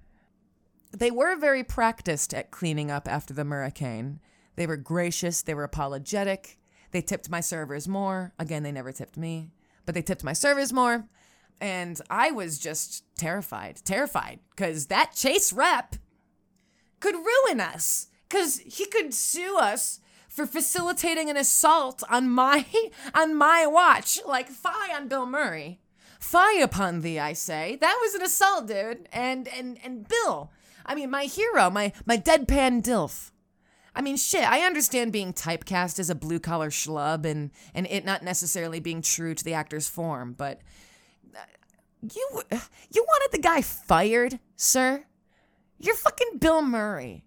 They 0.91 1.11
were 1.11 1.35
very 1.35 1.63
practiced 1.63 2.33
at 2.33 2.49
cleaning 2.49 2.89
up 2.89 3.05
after 3.07 3.33
the 3.33 3.43
hurricane. 3.43 4.21
They 4.55 4.65
were 4.65 4.77
gracious. 4.77 5.41
They 5.41 5.53
were 5.53 5.65
apologetic. 5.65 6.57
They 6.91 7.01
tipped 7.01 7.29
my 7.29 7.41
servers 7.41 7.85
more. 7.85 8.33
Again, 8.39 8.63
they 8.63 8.71
never 8.71 8.93
tipped 8.93 9.17
me, 9.17 9.51
but 9.85 9.93
they 9.93 10.01
tipped 10.01 10.23
my 10.23 10.31
servers 10.31 10.71
more. 10.71 11.05
And 11.59 11.99
I 12.09 12.31
was 12.31 12.59
just 12.59 13.03
terrified, 13.17 13.81
terrified, 13.83 14.39
because 14.51 14.87
that 14.87 15.11
Chase 15.13 15.51
rep 15.51 15.97
could 17.01 17.15
ruin 17.15 17.59
us, 17.59 18.07
because 18.29 18.59
he 18.59 18.85
could 18.85 19.13
sue 19.13 19.57
us 19.57 19.99
for 20.29 20.45
facilitating 20.45 21.29
an 21.29 21.37
assault 21.37 22.03
on 22.09 22.29
my 22.29 22.65
on 23.13 23.35
my 23.35 23.67
watch. 23.67 24.19
Like 24.25 24.47
fie 24.47 24.95
on 24.95 25.09
Bill 25.09 25.25
Murray. 25.25 25.81
Fie 26.19 26.61
upon 26.61 27.01
thee, 27.01 27.19
I 27.19 27.33
say. 27.33 27.77
That 27.81 27.97
was 28.01 28.13
an 28.15 28.21
assault, 28.21 28.67
dude. 28.67 29.07
And 29.11 29.47
and 29.47 29.77
and 29.83 30.07
Bill, 30.07 30.51
I 30.85 30.95
mean 30.95 31.09
my 31.09 31.23
hero, 31.23 31.69
my 31.69 31.93
my 32.05 32.17
deadpan 32.17 32.81
dilf. 32.81 33.31
I 33.95 34.01
mean, 34.01 34.17
shit, 34.17 34.43
I 34.43 34.59
understand 34.59 35.13
being 35.13 35.31
typecast 35.31 35.99
as 35.99 36.09
a 36.09 36.15
blue 36.15 36.39
collar 36.39 36.69
schlub 36.69 37.25
and, 37.25 37.51
and 37.73 37.87
it 37.87 38.03
not 38.03 38.23
necessarily 38.23 38.81
being 38.81 39.01
true 39.01 39.33
to 39.33 39.43
the 39.43 39.53
actor's 39.53 39.87
form, 39.87 40.33
but 40.37 40.59
uh, 41.33 41.39
you 42.01 42.41
you 42.91 43.05
wanted 43.07 43.29
the 43.31 43.41
guy 43.41 43.61
fired, 43.61 44.39
sir? 44.57 45.05
You're 45.79 45.95
fucking 45.95 46.39
Bill 46.39 46.61
Murray. 46.61 47.23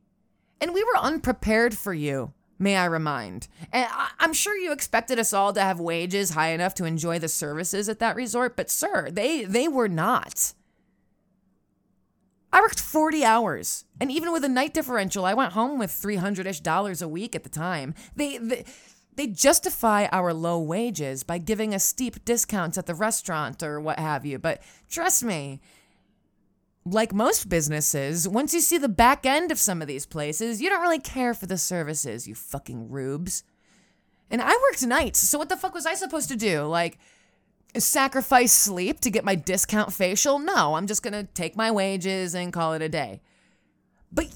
And 0.61 0.74
we 0.74 0.83
were 0.83 0.98
unprepared 0.98 1.77
for 1.77 1.94
you, 1.94 2.33
may 2.59 2.77
I 2.77 2.87
remind. 2.87 3.49
And 3.73 3.87
I, 3.90 4.11
I'm 4.18 4.33
sure 4.33 4.57
you 4.57 4.73
expected 4.73 5.18
us 5.18 5.33
all 5.33 5.53
to 5.53 5.61
have 5.61 5.81
wages 5.81 6.31
high 6.31 6.49
enough 6.51 6.75
to 6.75 6.85
enjoy 6.85 7.18
the 7.18 7.29
services 7.29 7.88
at 7.88 7.99
that 8.01 8.16
resort, 8.16 8.57
but 8.57 8.71
sir, 8.71 9.11
they 9.11 9.44
they 9.44 9.68
were 9.68 9.88
not. 9.88 10.55
I 12.53 12.61
worked 12.61 12.81
40 12.81 13.25
hours. 13.25 13.85
And 14.01 14.11
even 14.11 14.33
with 14.33 14.44
a 14.44 14.49
night 14.49 14.73
differential, 14.73 15.25
I 15.25 15.35
went 15.35 15.53
home 15.53 15.79
with 15.79 15.90
300 15.90 16.47
ish 16.47 16.61
dollars 16.61 17.03
a 17.03 17.09
week 17.09 17.35
at 17.35 17.42
the 17.42 17.51
time. 17.51 17.94
They, 18.16 18.38
they, 18.38 18.64
they 19.16 19.27
justify 19.27 20.07
our 20.12 20.33
low 20.33 20.61
wages 20.61 21.25
by 21.25 21.38
giving 21.38 21.75
us 21.75 21.85
steep 21.85 22.25
discounts 22.25 22.79
at 22.79 22.87
the 22.87 22.94
restaurant 22.94 23.62
or 23.62 23.81
what 23.81 23.99
have 23.99 24.25
you. 24.25 24.38
But 24.38 24.62
trust 24.88 25.23
me, 25.23 25.61
like 26.85 27.12
most 27.12 27.49
businesses, 27.49 28.27
once 28.27 28.55
you 28.55 28.61
see 28.61 28.79
the 28.79 28.88
back 28.88 29.27
end 29.27 29.51
of 29.51 29.59
some 29.59 29.83
of 29.83 29.88
these 29.88 30.07
places, 30.07 30.61
you 30.61 30.69
don't 30.69 30.83
really 30.83 31.01
care 31.01 31.35
for 31.35 31.47
the 31.47 31.59
services, 31.59 32.27
you 32.27 32.35
fucking 32.35 32.91
rubes. 32.91 33.43
And 34.31 34.43
I 34.43 34.51
worked 34.51 34.87
nights, 34.87 35.21
so 35.21 35.38
what 35.38 35.49
the 35.49 35.57
fuck 35.57 35.75
was 35.75 35.87
I 35.87 35.95
supposed 35.95 36.29
to 36.29 36.37
do? 36.37 36.62
Like, 36.62 36.99
sacrifice 37.77 38.53
sleep 38.53 39.01
to 39.01 39.11
get 39.11 39.25
my 39.25 39.35
discount 39.35 39.93
facial? 39.93 40.38
No, 40.38 40.75
I'm 40.75 40.87
just 40.87 41.03
to 41.12 41.25
take 41.25 41.57
my 41.57 41.71
wages 41.71 42.35
and 42.35 42.53
call 42.53 42.73
it 42.75 42.83
a 42.83 42.88
day. 42.88 43.21
But 44.11 44.27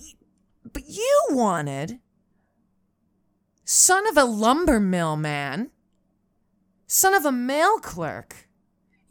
but 0.73 0.85
you 0.87 1.21
wanted 1.31 1.99
son 3.65 4.07
of 4.07 4.17
a 4.17 4.25
lumber 4.25 4.79
mill 4.79 5.17
man, 5.17 5.71
son 6.87 7.15
of 7.15 7.25
a 7.25 7.33
mail 7.33 7.79
clerk. 7.79 8.49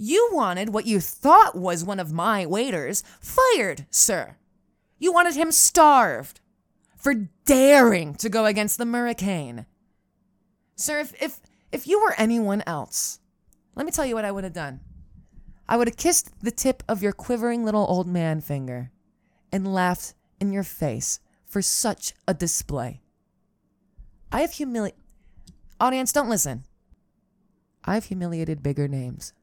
You 0.03 0.29
wanted 0.31 0.69
what 0.69 0.87
you 0.87 0.99
thought 0.99 1.55
was 1.55 1.83
one 1.83 1.99
of 1.99 2.11
my 2.11 2.43
waiters 2.43 3.03
fired, 3.19 3.85
sir. 3.91 4.35
You 4.97 5.13
wanted 5.13 5.35
him 5.35 5.51
starved 5.51 6.39
for 6.95 7.29
daring 7.45 8.15
to 8.15 8.27
go 8.27 8.45
against 8.45 8.79
the 8.79 8.85
Hurricane. 8.87 9.67
Sir, 10.75 11.01
if, 11.01 11.21
if, 11.21 11.39
if 11.71 11.85
you 11.85 12.01
were 12.01 12.15
anyone 12.17 12.63
else, 12.65 13.19
let 13.75 13.85
me 13.85 13.91
tell 13.91 14.03
you 14.03 14.15
what 14.15 14.25
I 14.25 14.31
would 14.31 14.43
have 14.43 14.53
done. 14.53 14.79
I 15.69 15.77
would 15.77 15.87
have 15.87 15.97
kissed 15.97 16.31
the 16.41 16.49
tip 16.49 16.81
of 16.89 17.03
your 17.03 17.13
quivering 17.13 17.63
little 17.63 17.85
old 17.87 18.07
man 18.07 18.41
finger 18.41 18.89
and 19.51 19.71
laughed 19.71 20.15
in 20.39 20.51
your 20.51 20.63
face 20.63 21.19
for 21.45 21.61
such 21.61 22.13
a 22.27 22.33
display. 22.33 23.03
I 24.31 24.41
have 24.41 24.53
humiliated. 24.53 24.99
Audience, 25.79 26.11
don't 26.11 26.27
listen. 26.27 26.63
I've 27.85 28.05
humiliated 28.05 28.63
bigger 28.63 28.87
names, 28.87 29.33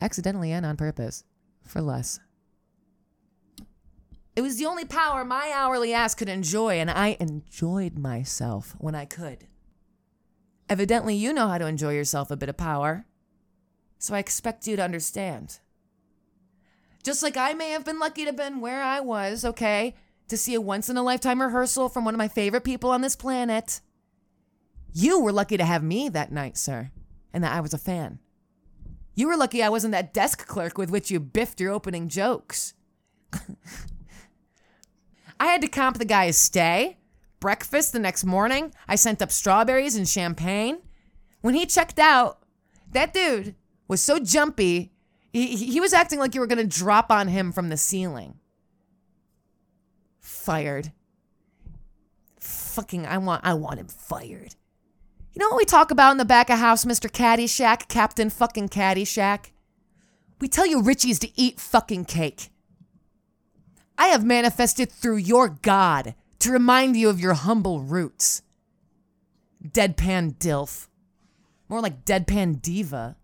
accidentally 0.00 0.52
and 0.52 0.64
on 0.66 0.76
purpose, 0.76 1.24
for 1.64 1.80
less. 1.80 2.20
It 4.36 4.42
was 4.42 4.56
the 4.56 4.66
only 4.66 4.84
power 4.84 5.24
my 5.24 5.52
hourly 5.54 5.94
ass 5.94 6.14
could 6.14 6.28
enjoy, 6.28 6.80
and 6.80 6.90
I 6.90 7.16
enjoyed 7.20 7.96
myself 7.96 8.74
when 8.78 8.94
I 8.94 9.04
could. 9.04 9.46
Evidently, 10.68 11.14
you 11.14 11.32
know 11.32 11.48
how 11.48 11.58
to 11.58 11.66
enjoy 11.66 11.94
yourself 11.94 12.30
a 12.30 12.36
bit 12.36 12.48
of 12.48 12.56
power, 12.56 13.06
so 13.98 14.14
I 14.14 14.18
expect 14.18 14.66
you 14.66 14.76
to 14.76 14.82
understand. 14.82 15.60
Just 17.04 17.22
like 17.22 17.36
I 17.36 17.52
may 17.52 17.70
have 17.70 17.84
been 17.84 17.98
lucky 17.98 18.24
to 18.24 18.32
been 18.32 18.60
where 18.60 18.82
I 18.82 19.00
was, 19.00 19.44
okay, 19.44 19.94
to 20.28 20.36
see 20.36 20.54
a 20.54 20.60
once 20.60 20.88
in 20.88 20.96
a 20.96 21.02
lifetime 21.02 21.40
rehearsal 21.40 21.88
from 21.88 22.04
one 22.04 22.14
of 22.14 22.18
my 22.18 22.28
favorite 22.28 22.64
people 22.64 22.90
on 22.90 23.02
this 23.02 23.14
planet. 23.14 23.80
You 24.92 25.20
were 25.20 25.32
lucky 25.32 25.56
to 25.58 25.64
have 25.64 25.82
me 25.82 26.08
that 26.08 26.32
night, 26.32 26.56
sir, 26.56 26.90
and 27.32 27.44
that 27.44 27.52
I 27.52 27.60
was 27.60 27.74
a 27.74 27.78
fan. 27.78 28.18
You 29.14 29.28
were 29.28 29.36
lucky 29.36 29.62
I 29.62 29.68
wasn't 29.68 29.92
that 29.92 30.12
desk 30.12 30.46
clerk 30.46 30.76
with 30.76 30.90
which 30.90 31.10
you 31.10 31.20
biffed 31.20 31.60
your 31.60 31.72
opening 31.72 32.08
jokes. 32.08 32.74
I 35.40 35.46
had 35.46 35.60
to 35.62 35.68
comp 35.68 35.98
the 35.98 36.04
guy's 36.04 36.36
stay, 36.36 36.98
breakfast 37.40 37.92
the 37.92 37.98
next 37.98 38.24
morning. 38.24 38.72
I 38.88 38.96
sent 38.96 39.22
up 39.22 39.30
strawberries 39.30 39.96
and 39.96 40.08
champagne. 40.08 40.78
When 41.42 41.54
he 41.54 41.66
checked 41.66 41.98
out, 41.98 42.40
that 42.92 43.12
dude 43.12 43.54
was 43.86 44.00
so 44.00 44.18
jumpy, 44.18 44.92
he, 45.32 45.56
he 45.56 45.80
was 45.80 45.92
acting 45.92 46.18
like 46.18 46.34
you 46.34 46.40
were 46.40 46.46
going 46.46 46.58
to 46.58 46.78
drop 46.78 47.10
on 47.10 47.28
him 47.28 47.52
from 47.52 47.68
the 47.68 47.76
ceiling. 47.76 48.38
Fired. 50.20 50.92
Fucking, 52.40 53.06
I 53.06 53.18
want, 53.18 53.44
I 53.44 53.54
want 53.54 53.80
him 53.80 53.88
fired. 53.88 54.54
You 55.34 55.40
know 55.40 55.48
what 55.48 55.58
we 55.58 55.64
talk 55.64 55.90
about 55.90 56.12
in 56.12 56.18
the 56.18 56.24
back 56.24 56.48
of 56.48 56.60
house, 56.60 56.84
Mr. 56.84 57.10
Caddyshack, 57.10 57.88
Captain 57.88 58.30
fucking 58.30 58.68
Caddyshack? 58.68 59.46
We 60.40 60.46
tell 60.46 60.64
you 60.64 60.80
Richies 60.80 61.18
to 61.20 61.40
eat 61.40 61.58
fucking 61.58 62.04
cake. 62.04 62.50
I 63.98 64.08
have 64.08 64.24
manifested 64.24 64.92
through 64.92 65.16
your 65.16 65.48
God 65.48 66.14
to 66.38 66.52
remind 66.52 66.96
you 66.96 67.08
of 67.08 67.18
your 67.18 67.34
humble 67.34 67.80
roots. 67.80 68.42
Deadpan 69.66 70.36
Dilf. 70.36 70.86
More 71.68 71.80
like 71.80 72.04
Deadpan 72.04 72.62
Diva. 72.62 73.16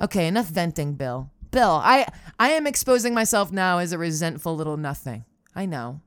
Okay, 0.00 0.26
enough 0.26 0.46
venting, 0.46 0.94
Bill. 0.94 1.30
Bill, 1.50 1.80
I 1.82 2.06
I 2.38 2.50
am 2.50 2.66
exposing 2.66 3.12
myself 3.12 3.52
now 3.52 3.78
as 3.78 3.92
a 3.92 3.98
resentful 3.98 4.56
little 4.56 4.76
nothing. 4.76 5.24
I 5.54 5.66
know. 5.66 6.00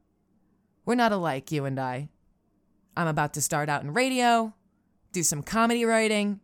We're 0.83 0.95
not 0.95 1.11
alike, 1.11 1.51
you 1.51 1.65
and 1.65 1.79
I. 1.79 2.09
I'm 2.97 3.07
about 3.07 3.33
to 3.35 3.41
start 3.41 3.69
out 3.69 3.83
in 3.83 3.93
radio, 3.93 4.53
do 5.11 5.21
some 5.21 5.43
comedy 5.43 5.85
writing, 5.85 6.39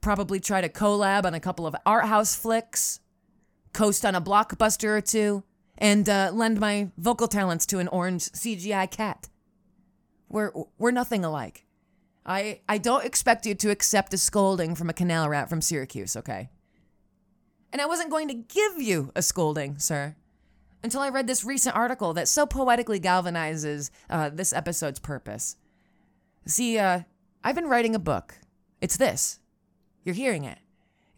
probably 0.00 0.40
try 0.40 0.60
to 0.60 0.68
collab 0.68 1.24
on 1.24 1.34
a 1.34 1.40
couple 1.40 1.66
of 1.66 1.76
art 1.86 2.06
house 2.06 2.34
flicks, 2.34 2.98
coast 3.72 4.04
on 4.04 4.16
a 4.16 4.20
blockbuster 4.20 4.98
or 4.98 5.00
two, 5.00 5.44
and 5.78 6.08
uh, 6.08 6.30
lend 6.34 6.58
my 6.58 6.90
vocal 6.98 7.28
talents 7.28 7.64
to 7.66 7.78
an 7.78 7.86
orange 7.88 8.24
CGI 8.24 8.90
cat. 8.90 9.28
We're 10.28 10.52
we're 10.78 10.90
nothing 10.90 11.24
alike. 11.24 11.64
I 12.26 12.60
I 12.68 12.78
don't 12.78 13.04
expect 13.04 13.46
you 13.46 13.54
to 13.54 13.70
accept 13.70 14.12
a 14.12 14.18
scolding 14.18 14.74
from 14.74 14.90
a 14.90 14.92
canal 14.92 15.28
rat 15.28 15.48
from 15.48 15.62
Syracuse, 15.62 16.16
okay? 16.16 16.50
And 17.72 17.80
I 17.80 17.86
wasn't 17.86 18.10
going 18.10 18.28
to 18.28 18.34
give 18.34 18.80
you 18.82 19.12
a 19.14 19.22
scolding, 19.22 19.78
sir, 19.78 20.16
until 20.82 21.00
I 21.00 21.10
read 21.10 21.26
this 21.26 21.44
recent 21.44 21.76
article 21.76 22.14
that 22.14 22.26
so 22.26 22.46
poetically 22.46 22.98
galvanizes 22.98 23.90
uh, 24.10 24.30
this 24.30 24.52
episode's 24.52 24.98
purpose. 24.98 25.56
See, 26.46 26.78
uh, 26.78 27.02
I've 27.44 27.54
been 27.54 27.68
writing 27.68 27.94
a 27.94 27.98
book. 28.00 28.36
It's 28.80 28.96
this. 28.96 29.38
You're 30.04 30.14
hearing 30.14 30.44
it. 30.44 30.58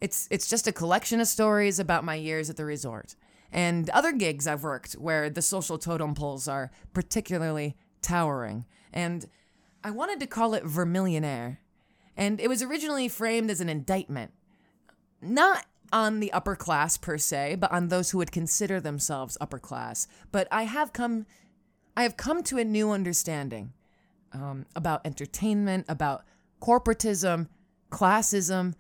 It's 0.01 0.27
it's 0.31 0.49
just 0.49 0.67
a 0.67 0.73
collection 0.73 1.21
of 1.21 1.27
stories 1.27 1.79
about 1.79 2.05
my 2.05 2.15
years 2.15 2.49
at 2.49 2.57
the 2.57 2.65
resort 2.65 3.17
and 3.53 3.91
other 3.91 4.13
gigs 4.13 4.47
I've 4.47 4.63
worked 4.63 4.95
where 4.95 5.29
the 5.29 5.43
social 5.43 5.79
totem 5.79 6.15
poles 6.15 6.47
are 6.49 6.71
particularly 6.93 7.77
towering. 8.03 8.65
And 8.93 9.27
I 9.83 9.91
wanted 9.91 10.21
to 10.21 10.27
call 10.27 10.55
it 10.55 10.65
Vermillionaire. 10.65 11.59
And 12.17 12.41
it 12.41 12.49
was 12.49 12.63
originally 12.63 13.09
framed 13.09 13.51
as 13.51 13.61
an 13.61 13.69
indictment, 13.69 14.33
not 15.21 15.67
on 15.93 16.21
the 16.21 16.33
upper 16.33 16.55
class 16.55 16.97
per 16.97 17.19
se, 17.19 17.57
but 17.57 17.73
on 17.73 17.89
those 17.89 18.11
who 18.11 18.19
would 18.19 18.33
consider 18.33 18.81
themselves 18.81 19.39
upper 19.41 19.59
class. 19.59 20.07
But 20.31 20.47
I 20.51 20.65
have 20.65 20.93
come, 20.93 21.27
I 21.97 22.03
have 22.03 22.17
come 22.17 22.43
to 22.45 22.59
a 22.59 22.65
new 22.65 22.91
understanding 22.91 23.73
um, 24.33 24.67
about 24.77 25.05
entertainment, 25.05 25.87
about 25.89 26.25
corporatism, 26.61 27.49
classism, 27.91 28.75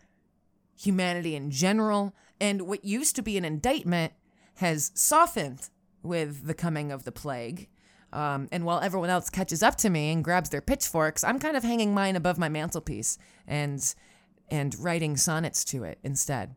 humanity 0.76 1.34
in 1.34 1.50
general, 1.50 2.14
and 2.40 2.62
what 2.62 2.84
used 2.84 3.16
to 3.16 3.22
be 3.22 3.36
an 3.36 3.44
indictment 3.44 4.12
has 4.56 4.92
softened 4.94 5.68
with 6.02 6.46
the 6.46 6.54
coming 6.54 6.90
of 6.90 7.04
the 7.04 7.12
plague. 7.12 7.68
Um, 8.12 8.48
and 8.50 8.64
while 8.64 8.80
everyone 8.80 9.10
else 9.10 9.30
catches 9.30 9.62
up 9.62 9.76
to 9.76 9.90
me 9.90 10.10
and 10.10 10.24
grabs 10.24 10.50
their 10.50 10.60
pitchforks, 10.60 11.22
I'm 11.22 11.38
kind 11.38 11.56
of 11.56 11.62
hanging 11.62 11.94
mine 11.94 12.16
above 12.16 12.38
my 12.38 12.48
mantelpiece 12.48 13.18
and 13.46 13.94
and 14.50 14.76
writing 14.80 15.16
sonnets 15.16 15.64
to 15.66 15.84
it 15.84 15.98
instead. 16.02 16.56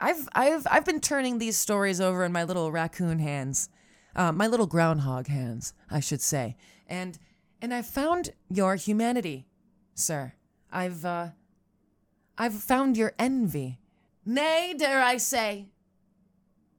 I've 0.00 0.28
I've 0.32 0.66
I've 0.70 0.84
been 0.86 1.00
turning 1.00 1.38
these 1.38 1.58
stories 1.58 2.00
over 2.00 2.24
in 2.24 2.32
my 2.32 2.44
little 2.44 2.72
raccoon 2.72 3.18
hands, 3.18 3.68
uh, 4.16 4.32
my 4.32 4.46
little 4.46 4.66
groundhog 4.66 5.26
hands, 5.26 5.74
I 5.90 6.00
should 6.00 6.22
say, 6.22 6.56
and 6.88 7.18
and 7.62 7.74
I've 7.74 7.86
found 7.86 8.30
your 8.48 8.76
humanity, 8.76 9.46
sir. 9.94 10.32
I've 10.72 11.04
uh, 11.04 11.28
I've 12.38 12.54
found 12.54 12.96
your 12.96 13.12
envy. 13.18 13.78
Nay, 14.24 14.74
dare 14.76 15.02
I 15.02 15.16
say, 15.16 15.68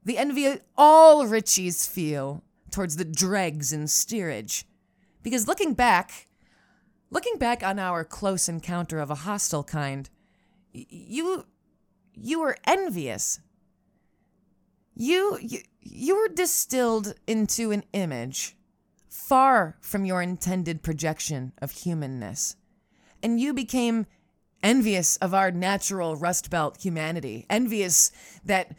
the 0.04 0.18
envy 0.18 0.58
all 0.76 1.24
Richies 1.26 1.88
feel 1.88 2.42
towards 2.70 2.96
the 2.96 3.04
dregs 3.04 3.72
in 3.72 3.86
steerage. 3.86 4.64
Because 5.22 5.46
looking 5.46 5.74
back, 5.74 6.28
looking 7.10 7.38
back 7.38 7.62
on 7.62 7.78
our 7.78 8.04
close 8.04 8.48
encounter 8.48 8.98
of 8.98 9.10
a 9.10 9.16
hostile 9.16 9.62
kind, 9.62 10.10
you 10.72 11.44
you 12.14 12.40
were 12.40 12.56
envious. 12.66 13.40
You 14.94 15.38
you, 15.40 15.60
you 15.80 16.16
were 16.16 16.28
distilled 16.28 17.14
into 17.26 17.70
an 17.70 17.84
image 17.92 18.56
far 19.12 19.76
from 19.82 20.06
your 20.06 20.22
intended 20.22 20.82
projection 20.82 21.52
of 21.60 21.70
humanness. 21.70 22.56
And 23.22 23.38
you 23.38 23.52
became 23.52 24.06
envious 24.62 25.16
of 25.18 25.34
our 25.34 25.50
natural 25.50 26.16
rust 26.16 26.48
belt 26.48 26.78
humanity, 26.82 27.44
envious 27.50 28.10
that 28.42 28.74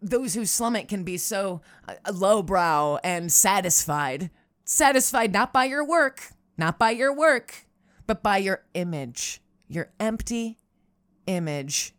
those 0.00 0.34
who 0.34 0.46
slum 0.46 0.76
it 0.76 0.86
can 0.86 1.02
be 1.02 1.16
so 1.18 1.60
uh, 1.88 1.94
lowbrow 2.12 2.98
and 3.02 3.32
satisfied. 3.32 4.30
Satisfied 4.64 5.32
not 5.32 5.52
by 5.52 5.64
your 5.64 5.84
work, 5.84 6.30
not 6.56 6.78
by 6.78 6.92
your 6.92 7.12
work, 7.12 7.66
but 8.06 8.22
by 8.22 8.38
your 8.38 8.64
image, 8.74 9.42
your 9.68 9.90
empty 9.98 10.58
image. 11.26 11.94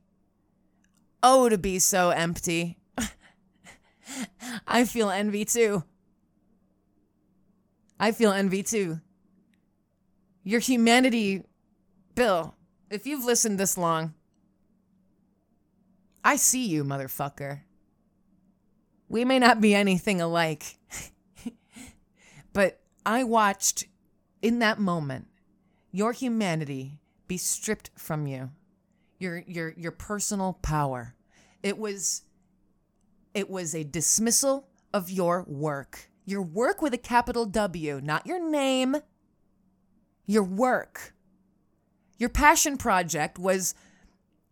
Oh, 1.22 1.50
to 1.50 1.58
be 1.58 1.80
so 1.80 2.12
empty. 2.12 2.78
I 4.68 4.86
feel 4.86 5.10
envy 5.10 5.44
too. 5.44 5.84
I 8.00 8.12
feel 8.12 8.32
envy 8.32 8.64
too. 8.64 9.02
Your 10.44 10.60
humanity, 10.60 11.44
Bill, 12.14 12.56
if 12.90 13.08
you've 13.08 13.26
listened 13.26 13.60
this 13.60 13.78
long, 13.78 14.14
I 16.24 16.36
see 16.36 16.66
you, 16.66 16.84
motherfucker. 16.84 17.62
We 19.08 19.26
may 19.26 19.40
not 19.40 19.62
be 19.62 19.76
anything 19.76 20.22
alike, 20.22 20.78
but 22.54 22.80
I 23.06 23.24
watched 23.24 23.86
in 24.42 24.60
that 24.60 24.80
moment 24.80 25.28
your 25.92 26.12
humanity 26.12 27.00
be 27.28 27.38
stripped 27.38 27.92
from 27.96 28.28
you, 28.28 28.52
your 29.20 29.38
your 29.48 29.74
your 29.78 29.92
personal 29.92 30.54
power. 30.62 31.16
It 31.64 31.78
was 31.78 32.24
it 33.34 33.50
was 33.50 33.76
a 33.76 33.84
dismissal 33.84 34.68
of 34.94 35.10
your 35.10 35.44
work. 35.48 36.10
Your 36.26 36.42
work 36.42 36.82
with 36.82 36.94
a 36.94 36.98
capital 36.98 37.46
W, 37.46 38.02
not 38.04 38.26
your 38.26 38.44
name. 38.50 38.98
Your 40.26 40.44
work. 40.44 41.14
Your 42.18 42.30
passion 42.30 42.78
project 42.78 43.38
was 43.38 43.76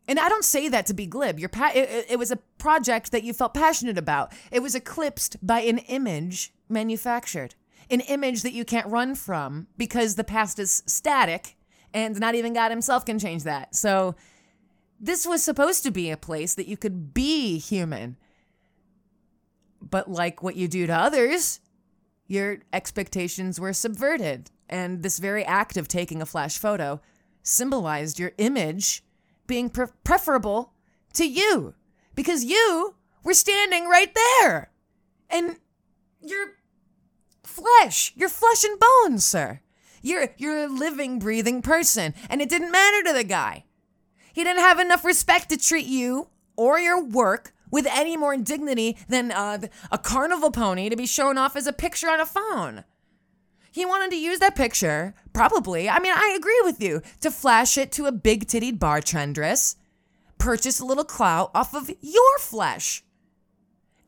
and 0.07 0.19
I 0.19 0.27
don't 0.27 0.43
say 0.43 0.67
that 0.67 0.85
to 0.87 0.93
be 0.93 1.07
glib. 1.07 1.39
Your 1.39 1.49
pa- 1.49 1.71
it, 1.73 2.07
it 2.09 2.19
was 2.19 2.29
a 2.29 2.35
project 2.57 3.11
that 3.11 3.23
you 3.23 3.33
felt 3.33 3.53
passionate 3.53 3.97
about. 3.97 4.33
It 4.51 4.61
was 4.61 4.75
eclipsed 4.75 5.37
by 5.41 5.61
an 5.61 5.77
image 5.77 6.53
manufactured. 6.67 7.55
an 7.89 8.01
image 8.01 8.41
that 8.41 8.53
you 8.53 8.65
can't 8.65 8.87
run 8.87 9.15
from 9.15 9.67
because 9.77 10.15
the 10.15 10.23
past 10.23 10.59
is 10.59 10.83
static 10.85 11.55
and 11.93 12.19
not 12.19 12.35
even 12.35 12.53
God 12.53 12.69
himself 12.69 13.05
can 13.05 13.19
change 13.19 13.43
that. 13.43 13.75
So 13.75 14.15
this 14.99 15.25
was 15.25 15.43
supposed 15.43 15.83
to 15.83 15.91
be 15.91 16.09
a 16.09 16.17
place 16.17 16.55
that 16.55 16.67
you 16.67 16.77
could 16.77 17.13
be 17.13 17.59
human. 17.59 18.17
But 19.89 20.09
like 20.09 20.41
what 20.41 20.55
you 20.55 20.67
do 20.67 20.87
to 20.87 20.93
others, 20.93 21.59
your 22.27 22.59
expectations 22.71 23.59
were 23.59 23.73
subverted. 23.73 24.49
And 24.69 25.03
this 25.03 25.19
very 25.19 25.43
act 25.43 25.77
of 25.77 25.87
taking 25.87 26.21
a 26.21 26.25
flash 26.25 26.57
photo 26.57 27.01
symbolized 27.43 28.17
your 28.17 28.31
image 28.37 29.03
being 29.45 29.69
pre- 29.69 29.87
preferable 30.03 30.73
to 31.13 31.25
you 31.25 31.75
because 32.15 32.43
you 32.43 32.95
were 33.23 33.33
standing 33.33 33.87
right 33.87 34.15
there. 34.15 34.71
And 35.29 35.57
you're 36.21 36.53
flesh, 37.43 38.13
you're 38.15 38.29
flesh 38.29 38.63
and 38.63 38.79
bones, 38.79 39.25
sir. 39.25 39.59
You're 40.01 40.29
you're 40.37 40.65
a 40.65 40.67
living, 40.67 41.19
breathing 41.19 41.61
person, 41.61 42.13
and 42.29 42.41
it 42.41 42.49
didn't 42.49 42.71
matter 42.71 43.03
to 43.03 43.13
the 43.13 43.23
guy. 43.23 43.65
He 44.33 44.43
didn't 44.43 44.61
have 44.61 44.79
enough 44.79 45.05
respect 45.05 45.49
to 45.49 45.57
treat 45.57 45.85
you 45.85 46.29
or 46.55 46.79
your 46.79 47.03
work 47.03 47.52
with 47.73 47.87
any 47.87 48.15
more 48.15 48.37
dignity 48.37 48.95
than 49.09 49.31
uh, 49.31 49.57
a 49.91 49.97
carnival 49.97 50.51
pony 50.51 50.89
to 50.89 50.95
be 50.95 51.07
shown 51.07 51.39
off 51.39 51.55
as 51.55 51.65
a 51.65 51.73
picture 51.73 52.07
on 52.07 52.19
a 52.19 52.25
phone. 52.25 52.83
He 53.71 53.83
wanted 53.83 54.11
to 54.11 54.19
use 54.19 54.37
that 54.39 54.55
picture, 54.55 55.15
probably. 55.33 55.89
I 55.89 55.97
mean, 55.99 56.13
I 56.15 56.35
agree 56.37 56.61
with 56.63 56.79
you, 56.79 57.01
to 57.21 57.31
flash 57.31 57.75
it 57.75 57.91
to 57.93 58.05
a 58.05 58.11
big 58.11 58.45
tittied 58.45 58.77
bartendress, 58.77 59.75
purchase 60.37 60.79
a 60.79 60.85
little 60.85 61.03
clout 61.03 61.49
off 61.55 61.73
of 61.73 61.89
your 61.99 62.37
flesh. 62.37 63.03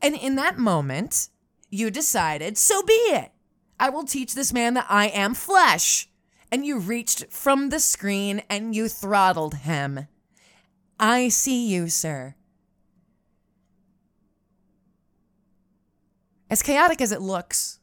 And 0.00 0.14
in 0.14 0.36
that 0.36 0.58
moment, 0.58 1.28
you 1.68 1.90
decided, 1.90 2.56
so 2.56 2.84
be 2.84 2.92
it. 2.92 3.32
I 3.80 3.90
will 3.90 4.04
teach 4.04 4.36
this 4.36 4.52
man 4.52 4.74
that 4.74 4.86
I 4.88 5.08
am 5.08 5.34
flesh. 5.34 6.08
And 6.52 6.64
you 6.64 6.78
reached 6.78 7.32
from 7.32 7.70
the 7.70 7.80
screen 7.80 8.44
and 8.48 8.76
you 8.76 8.88
throttled 8.88 9.54
him. 9.54 10.06
I 11.00 11.30
see 11.30 11.66
you, 11.66 11.88
sir. 11.88 12.35
As 16.48 16.62
chaotic 16.62 17.00
as 17.00 17.12
it 17.12 17.20
looks, 17.20 17.80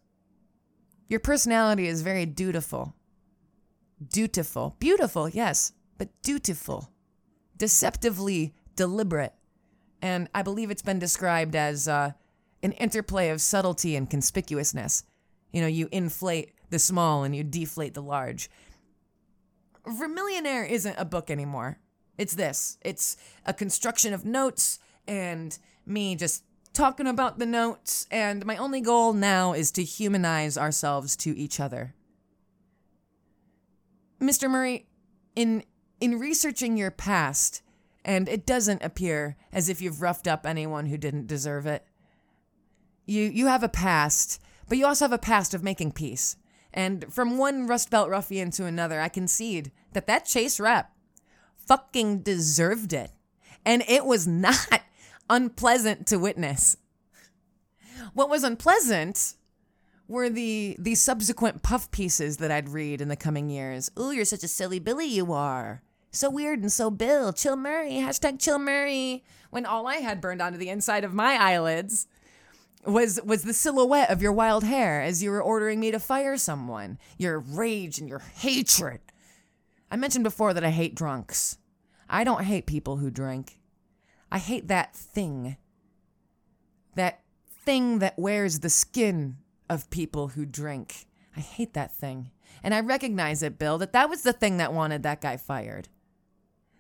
your 1.07 1.19
personality 1.19 1.87
is 1.87 2.01
very 2.01 2.25
dutiful. 2.25 2.95
Dutiful. 4.05 4.75
Beautiful, 4.79 5.29
yes, 5.29 5.73
but 5.97 6.09
dutiful. 6.21 6.89
Deceptively 7.57 8.53
deliberate. 8.75 9.33
And 10.01 10.29
I 10.33 10.41
believe 10.41 10.71
it's 10.71 10.81
been 10.81 10.99
described 10.99 11.55
as 11.55 11.87
uh, 11.87 12.11
an 12.61 12.71
interplay 12.73 13.29
of 13.29 13.41
subtlety 13.41 13.95
and 13.95 14.09
conspicuousness. 14.09 15.03
You 15.51 15.61
know, 15.61 15.67
you 15.67 15.87
inflate 15.91 16.53
the 16.69 16.79
small 16.79 17.23
and 17.23 17.35
you 17.35 17.43
deflate 17.43 17.93
the 17.93 18.01
large. 18.01 18.49
Vermillionaire 19.85 20.67
isn't 20.69 20.95
a 20.97 21.05
book 21.05 21.29
anymore. 21.29 21.79
It's 22.17 22.33
this. 22.33 22.77
It's 22.81 23.17
a 23.45 23.53
construction 23.53 24.13
of 24.13 24.25
notes 24.25 24.79
and 25.07 25.57
me 25.85 26.15
just 26.15 26.43
talking 26.73 27.07
about 27.07 27.39
the 27.39 27.45
notes. 27.45 28.07
And 28.11 28.45
my 28.45 28.57
only 28.57 28.81
goal 28.81 29.13
now 29.13 29.53
is 29.53 29.71
to 29.71 29.83
humanize 29.83 30.57
ourselves 30.57 31.15
to 31.17 31.37
each 31.37 31.59
other. 31.59 31.93
Mr. 34.21 34.49
Murray, 34.49 34.87
in 35.35 35.63
in 35.99 36.19
researching 36.19 36.75
your 36.75 36.91
past, 36.91 37.61
and 38.03 38.27
it 38.27 38.45
doesn't 38.45 38.83
appear 38.83 39.37
as 39.51 39.69
if 39.69 39.81
you've 39.81 40.01
roughed 40.01 40.27
up 40.27 40.45
anyone 40.45 40.87
who 40.87 40.97
didn't 40.97 41.27
deserve 41.27 41.65
it. 41.65 41.85
You 43.05 43.23
you 43.23 43.47
have 43.47 43.63
a 43.63 43.69
past, 43.69 44.41
but 44.67 44.77
you 44.77 44.85
also 44.85 45.05
have 45.05 45.13
a 45.13 45.17
past 45.17 45.53
of 45.53 45.63
making 45.63 45.91
peace. 45.91 46.37
And 46.73 47.13
from 47.13 47.37
one 47.37 47.67
Rust 47.67 47.91
Belt 47.91 48.09
ruffian 48.09 48.49
to 48.51 48.65
another, 48.65 48.99
I 48.99 49.07
concede 49.07 49.71
that 49.91 50.07
that 50.07 50.25
Chase 50.25 50.59
rep 50.59 50.91
fucking 51.67 52.21
deserved 52.21 52.93
it. 52.93 53.11
And 53.65 53.83
it 53.87 54.05
was 54.05 54.27
not 54.27 54.81
unpleasant 55.33 56.05
to 56.07 56.17
witness. 56.17 56.77
What 58.13 58.29
was 58.29 58.43
unpleasant 58.43 59.33
were 60.07 60.29
the 60.29 60.75
the 60.77 60.93
subsequent 60.93 61.63
puff 61.63 61.89
pieces 61.89 62.37
that 62.37 62.51
I'd 62.51 62.69
read 62.69 63.01
in 63.01 63.07
the 63.07 63.15
coming 63.15 63.49
years. 63.49 63.89
Ooh, 63.99 64.11
you're 64.11 64.25
such 64.25 64.43
a 64.43 64.47
silly 64.47 64.77
Billy, 64.77 65.07
you 65.07 65.33
are. 65.33 65.81
So 66.11 66.29
weird 66.29 66.59
and 66.59 66.71
so 66.71 66.91
Bill. 66.91 67.33
Chill 67.33 67.55
Murray. 67.55 67.93
Hashtag 67.93 68.39
Chill 68.39 68.59
Murray. 68.59 69.23
When 69.49 69.65
all 69.65 69.87
I 69.87 69.95
had 69.95 70.21
burned 70.21 70.41
onto 70.41 70.59
the 70.59 70.69
inside 70.69 71.03
of 71.03 71.13
my 71.13 71.35
eyelids 71.35 72.07
was 72.85 73.19
was 73.23 73.41
the 73.41 73.53
silhouette 73.53 74.11
of 74.11 74.21
your 74.21 74.33
wild 74.33 74.63
hair 74.63 75.01
as 75.01 75.23
you 75.23 75.31
were 75.31 75.41
ordering 75.41 75.79
me 75.79 75.89
to 75.89 75.99
fire 75.99 76.37
someone. 76.37 76.99
Your 77.17 77.39
rage 77.39 77.97
and 77.97 78.07
your 78.07 78.19
hatred. 78.19 78.99
I 79.89 79.95
mentioned 79.95 80.23
before 80.23 80.53
that 80.53 80.63
I 80.63 80.69
hate 80.69 80.93
drunks. 80.93 81.57
I 82.07 82.23
don't 82.23 82.43
hate 82.43 82.67
people 82.67 82.97
who 82.97 83.09
drink. 83.09 83.57
I 84.33 84.39
hate 84.39 84.67
that 84.67 84.95
thing. 84.95 85.57
That 86.95 87.21
thing 87.63 87.99
that 87.99 88.17
wears 88.17 88.59
the 88.59 88.69
skin 88.69 89.37
of 89.69 89.91
people 89.91 90.29
who 90.29 90.43
drink. 90.43 91.05
I 91.37 91.39
hate 91.39 91.75
that 91.75 91.93
thing. 91.93 92.31
And 92.63 92.73
I 92.73 92.79
recognize 92.79 93.43
it, 93.43 93.59
Bill, 93.59 93.77
that 93.77 93.93
that 93.93 94.09
was 94.09 94.23
the 94.23 94.33
thing 94.33 94.57
that 94.57 94.73
wanted 94.73 95.03
that 95.03 95.21
guy 95.21 95.37
fired. 95.37 95.87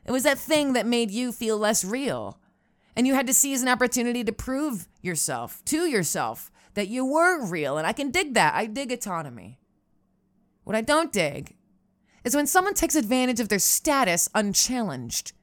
It 0.03 0.11
was 0.11 0.23
that 0.23 0.39
thing 0.39 0.73
that 0.73 0.87
made 0.87 1.11
you 1.11 1.31
feel 1.31 1.57
less 1.57 1.85
real. 1.85 2.39
And 2.95 3.05
you 3.05 3.13
had 3.13 3.27
to 3.27 3.33
seize 3.35 3.61
an 3.61 3.69
opportunity 3.69 4.23
to 4.23 4.31
prove 4.31 4.87
yourself, 5.01 5.63
to 5.65 5.85
yourself, 5.85 6.51
that 6.73 6.87
you 6.87 7.05
were 7.05 7.45
real. 7.45 7.77
And 7.77 7.85
I 7.85 7.93
can 7.93 8.09
dig 8.09 8.33
that. 8.33 8.55
I 8.55 8.65
dig 8.65 8.91
autonomy. 8.91 9.59
What 10.63 10.75
I 10.75 10.81
don't 10.81 11.13
dig 11.13 11.55
is 12.23 12.35
when 12.35 12.47
someone 12.47 12.73
takes 12.73 12.95
advantage 12.95 13.39
of 13.39 13.49
their 13.49 13.59
status 13.59 14.27
unchallenged. 14.33 15.33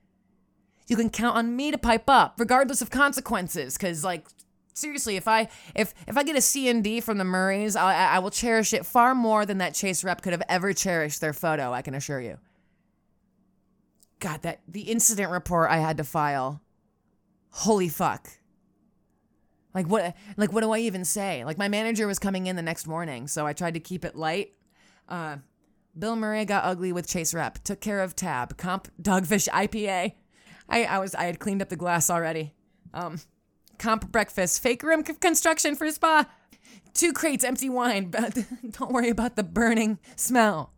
You 0.90 0.96
can 0.96 1.08
count 1.08 1.36
on 1.36 1.54
me 1.54 1.70
to 1.70 1.78
pipe 1.78 2.10
up, 2.10 2.34
regardless 2.36 2.82
of 2.82 2.90
consequences, 2.90 3.76
because, 3.76 4.02
like, 4.02 4.26
seriously, 4.74 5.14
if 5.14 5.28
I 5.28 5.48
if 5.72 5.94
if 6.08 6.18
I 6.18 6.24
get 6.24 6.34
a 6.34 6.40
C 6.40 6.68
and 6.68 6.82
D 6.82 7.00
from 7.00 7.16
the 7.16 7.24
Murrays, 7.24 7.76
I, 7.76 7.94
I 8.16 8.18
will 8.18 8.32
cherish 8.32 8.72
it 8.72 8.84
far 8.84 9.14
more 9.14 9.46
than 9.46 9.58
that 9.58 9.74
Chase 9.74 10.02
rep 10.02 10.20
could 10.20 10.32
have 10.32 10.42
ever 10.48 10.72
cherished 10.72 11.20
their 11.20 11.32
photo. 11.32 11.72
I 11.72 11.82
can 11.82 11.94
assure 11.94 12.20
you. 12.20 12.38
God, 14.18 14.42
that 14.42 14.62
the 14.66 14.80
incident 14.80 15.30
report 15.30 15.70
I 15.70 15.76
had 15.76 15.96
to 15.98 16.04
file. 16.04 16.60
Holy 17.50 17.88
fuck. 17.88 18.28
Like 19.72 19.86
what 19.86 20.16
like 20.36 20.52
what 20.52 20.62
do 20.62 20.72
I 20.72 20.80
even 20.80 21.04
say? 21.04 21.44
Like 21.44 21.56
my 21.56 21.68
manager 21.68 22.08
was 22.08 22.18
coming 22.18 22.48
in 22.48 22.56
the 22.56 22.62
next 22.62 22.88
morning, 22.88 23.28
so 23.28 23.46
I 23.46 23.52
tried 23.52 23.74
to 23.74 23.80
keep 23.80 24.04
it 24.04 24.16
light. 24.16 24.54
Uh 25.08 25.36
Bill 25.96 26.16
Murray 26.16 26.44
got 26.44 26.64
ugly 26.64 26.92
with 26.92 27.06
Chase 27.06 27.32
Rep. 27.32 27.62
Took 27.62 27.80
care 27.80 28.00
of 28.00 28.16
Tab. 28.16 28.56
Comp 28.56 28.88
Dogfish 29.00 29.48
IPA. 29.48 30.14
I, 30.70 30.84
I 30.84 30.98
was 30.98 31.14
I 31.14 31.24
had 31.24 31.38
cleaned 31.38 31.60
up 31.62 31.68
the 31.68 31.76
glass 31.76 32.08
already. 32.08 32.54
Um, 32.94 33.20
comp 33.78 34.10
breakfast. 34.10 34.62
Fake 34.62 34.82
room 34.82 35.02
construction 35.02 35.74
for 35.74 35.90
spa. 35.90 36.26
Two 36.94 37.12
crates 37.12 37.44
empty 37.44 37.68
wine. 37.68 38.10
But 38.10 38.38
don't 38.70 38.92
worry 38.92 39.10
about 39.10 39.36
the 39.36 39.42
burning 39.42 39.98
smell. 40.16 40.72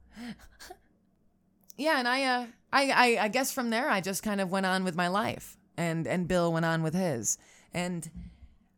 yeah, 1.77 1.99
and 1.99 2.09
I 2.09 2.25
uh 2.25 2.47
I, 2.73 2.91
I 2.91 3.25
I 3.25 3.29
guess 3.29 3.53
from 3.53 3.71
there 3.71 3.89
I 3.91 4.01
just 4.01 4.23
kind 4.23 4.41
of 4.41 4.51
went 4.51 4.67
on 4.67 4.85
with 4.85 4.97
my 4.97 5.09
life, 5.09 5.59
and 5.77 6.07
and 6.07 6.27
Bill 6.27 6.53
went 6.53 6.65
on 6.65 6.83
with 6.83 6.95
his, 6.95 7.39
and 7.73 8.11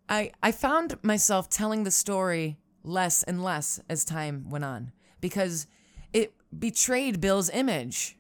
I 0.09 0.33
I 0.43 0.53
found 0.53 0.97
myself 1.03 1.49
telling 1.49 1.85
the 1.85 1.91
story 1.91 2.59
less 2.83 3.23
and 3.23 3.43
less 3.43 3.81
as 3.89 4.05
time 4.05 4.51
went 4.51 4.65
on 4.65 4.93
because 5.21 5.67
it 6.13 6.35
betrayed 6.57 7.21
Bill's 7.21 7.51
image. 7.51 8.17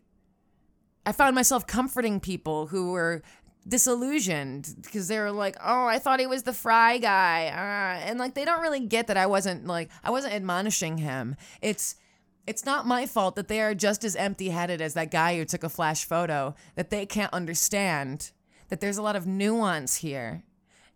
I 1.06 1.12
found 1.12 1.34
myself 1.34 1.66
comforting 1.66 2.20
people 2.20 2.68
who 2.68 2.92
were 2.92 3.22
disillusioned 3.66 4.74
because 4.82 5.08
they 5.08 5.18
were 5.18 5.30
like, 5.30 5.56
"Oh, 5.62 5.86
I 5.86 5.98
thought 5.98 6.20
he 6.20 6.26
was 6.26 6.42
the 6.42 6.52
fry 6.52 6.98
guy," 6.98 7.46
uh, 7.46 8.08
and 8.08 8.18
like 8.18 8.34
they 8.34 8.44
don't 8.44 8.62
really 8.62 8.80
get 8.80 9.06
that 9.06 9.16
I 9.16 9.26
wasn't 9.26 9.66
like 9.66 9.90
I 10.02 10.10
wasn't 10.10 10.34
admonishing 10.34 10.98
him. 10.98 11.36
It's 11.60 11.96
it's 12.46 12.66
not 12.66 12.86
my 12.86 13.06
fault 13.06 13.36
that 13.36 13.48
they 13.48 13.62
are 13.62 13.74
just 13.74 14.04
as 14.04 14.16
empty-headed 14.16 14.82
as 14.82 14.94
that 14.94 15.10
guy 15.10 15.36
who 15.36 15.44
took 15.46 15.64
a 15.64 15.68
flash 15.68 16.04
photo. 16.04 16.54
That 16.74 16.90
they 16.90 17.06
can't 17.06 17.32
understand 17.32 18.32
that 18.68 18.80
there's 18.80 18.98
a 18.98 19.02
lot 19.02 19.16
of 19.16 19.26
nuance 19.26 19.96
here, 19.96 20.44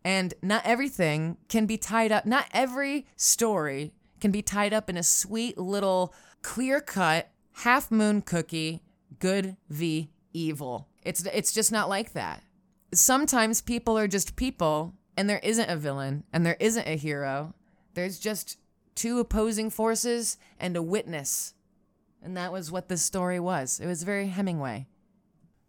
and 0.04 0.34
not 0.42 0.64
everything 0.64 1.38
can 1.48 1.66
be 1.66 1.78
tied 1.78 2.12
up. 2.12 2.26
Not 2.26 2.46
every 2.52 3.06
story 3.16 3.92
can 4.20 4.30
be 4.30 4.42
tied 4.42 4.72
up 4.72 4.90
in 4.90 4.96
a 4.96 5.02
sweet 5.02 5.56
little 5.56 6.12
clear 6.42 6.80
cut, 6.80 7.30
half 7.52 7.90
moon 7.90 8.20
cookie, 8.20 8.82
good 9.18 9.56
v 9.68 10.10
evil. 10.32 10.88
It's 11.02 11.24
it's 11.24 11.52
just 11.52 11.72
not 11.72 11.88
like 11.88 12.12
that. 12.12 12.42
Sometimes 12.92 13.60
people 13.60 13.98
are 13.98 14.08
just 14.08 14.36
people 14.36 14.94
and 15.16 15.28
there 15.28 15.40
isn't 15.42 15.68
a 15.68 15.76
villain 15.76 16.24
and 16.32 16.44
there 16.46 16.56
isn't 16.60 16.86
a 16.86 16.96
hero. 16.96 17.54
There's 17.94 18.18
just 18.18 18.58
two 18.94 19.18
opposing 19.18 19.70
forces 19.70 20.38
and 20.58 20.76
a 20.76 20.82
witness. 20.82 21.54
And 22.22 22.36
that 22.36 22.52
was 22.52 22.70
what 22.70 22.88
this 22.88 23.02
story 23.02 23.38
was. 23.38 23.80
It 23.80 23.86
was 23.86 24.02
very 24.02 24.26
Hemingway. 24.26 24.86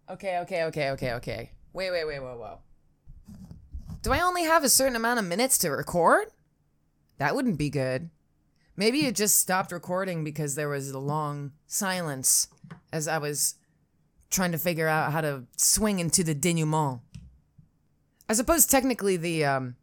Okay, 0.10 0.40
okay, 0.40 0.64
okay, 0.64 0.90
okay, 0.92 1.14
okay. 1.14 1.52
Wait, 1.74 1.92
wait, 1.92 2.06
wait, 2.06 2.20
whoa, 2.20 2.38
whoa. 2.38 2.60
Do 4.02 4.12
I 4.12 4.22
only 4.22 4.44
have 4.44 4.64
a 4.64 4.70
certain 4.70 4.96
amount 4.96 5.20
of 5.20 5.26
minutes 5.26 5.58
to 5.60 5.70
record? 5.70 6.28
That 7.18 7.36
wouldn't 7.36 7.58
be 7.58 7.70
good. 7.70 8.10
Maybe 8.80 9.06
it 9.06 9.14
just 9.14 9.36
stopped 9.36 9.74
recording 9.74 10.24
because 10.24 10.56
there 10.56 10.70
was 10.70 10.90
a 10.92 11.00
long 11.00 11.52
silence 11.68 12.48
as 12.94 13.10
I 13.10 13.18
was 13.18 13.56
trying 14.30 14.54
to 14.54 14.58
figure 14.58 14.88
out 14.88 15.12
how 15.12 15.20
to 15.20 15.44
swing 15.58 16.00
into 16.00 16.24
the 16.24 16.34
denouement. 16.34 17.02
I 18.30 18.34
suppose 18.36 18.66
technically 18.66 19.18
the 19.18 19.44
um 19.44 19.76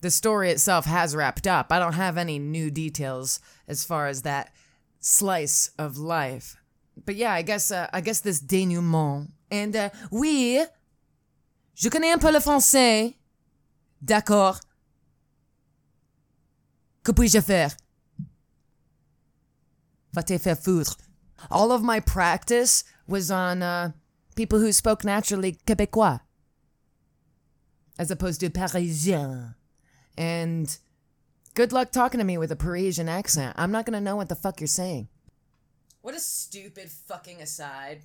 the 0.00 0.10
story 0.10 0.50
itself 0.50 0.86
has 0.86 1.14
wrapped 1.14 1.46
up. 1.46 1.70
I 1.70 1.78
don't 1.78 1.92
have 1.92 2.16
any 2.16 2.38
new 2.38 2.70
details 2.70 3.40
as 3.68 3.84
far 3.84 4.06
as 4.06 4.22
that 4.22 4.54
slice 5.00 5.72
of 5.78 5.98
life. 5.98 6.56
But 7.04 7.16
yeah, 7.16 7.34
I 7.34 7.42
guess 7.42 7.70
uh, 7.70 7.90
I 7.92 8.00
guess 8.00 8.20
this 8.20 8.40
denouement. 8.40 9.32
And 9.50 9.76
uh, 9.76 9.90
oui, 10.10 10.64
je 11.74 11.90
connais 11.90 12.14
un 12.14 12.18
peu 12.18 12.32
le 12.32 12.40
français. 12.40 13.16
D'accord. 14.02 14.60
Que 17.02 17.12
puis-je 17.12 17.42
faire? 17.42 17.76
Faire. 20.14 20.84
All 21.50 21.72
of 21.72 21.82
my 21.82 22.00
practice 22.00 22.84
was 23.06 23.30
on 23.30 23.62
uh, 23.62 23.92
people 24.34 24.58
who 24.58 24.72
spoke 24.72 25.04
naturally 25.04 25.58
Quebecois, 25.66 26.20
as 27.98 28.10
opposed 28.10 28.40
to 28.40 28.50
Parisien. 28.50 29.54
And 30.16 30.76
good 31.54 31.72
luck 31.72 31.90
talking 31.90 32.18
to 32.18 32.24
me 32.24 32.38
with 32.38 32.52
a 32.52 32.56
Parisian 32.56 33.08
accent. 33.08 33.54
I'm 33.58 33.72
not 33.72 33.86
gonna 33.86 34.00
know 34.00 34.16
what 34.16 34.28
the 34.28 34.34
fuck 34.34 34.60
you're 34.60 34.68
saying. 34.68 35.08
What 36.02 36.14
a 36.14 36.20
stupid 36.20 36.90
fucking 36.90 37.40
aside. 37.40 38.02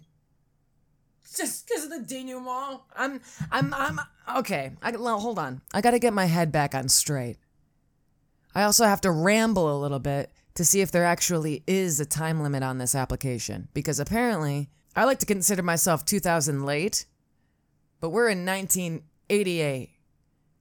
Just 1.35 1.67
because 1.67 1.83
of 1.83 1.91
the 1.91 1.99
denouement. 1.99 2.81
I'm, 2.95 3.21
I'm, 3.51 3.73
I'm, 3.73 3.99
okay. 4.37 4.71
I, 4.81 4.91
well, 4.91 5.19
hold 5.19 5.37
on. 5.37 5.61
I 5.73 5.81
gotta 5.81 5.99
get 5.99 6.13
my 6.13 6.25
head 6.25 6.51
back 6.51 6.73
on 6.73 6.89
straight. 6.89 7.37
I 8.55 8.63
also 8.63 8.85
have 8.85 9.01
to 9.01 9.11
ramble 9.11 9.71
a 9.71 9.77
little 9.79 9.99
bit 9.99 10.31
to 10.55 10.65
see 10.65 10.81
if 10.81 10.91
there 10.91 11.05
actually 11.05 11.63
is 11.67 11.99
a 11.99 12.05
time 12.05 12.41
limit 12.41 12.63
on 12.63 12.77
this 12.77 12.95
application. 12.95 13.67
Because 13.73 13.99
apparently, 13.99 14.69
I 14.95 15.05
like 15.05 15.19
to 15.19 15.25
consider 15.25 15.63
myself 15.63 16.05
2000 16.05 16.65
late, 16.65 17.05
but 17.99 18.09
we're 18.09 18.29
in 18.29 18.45
1988 18.45 19.91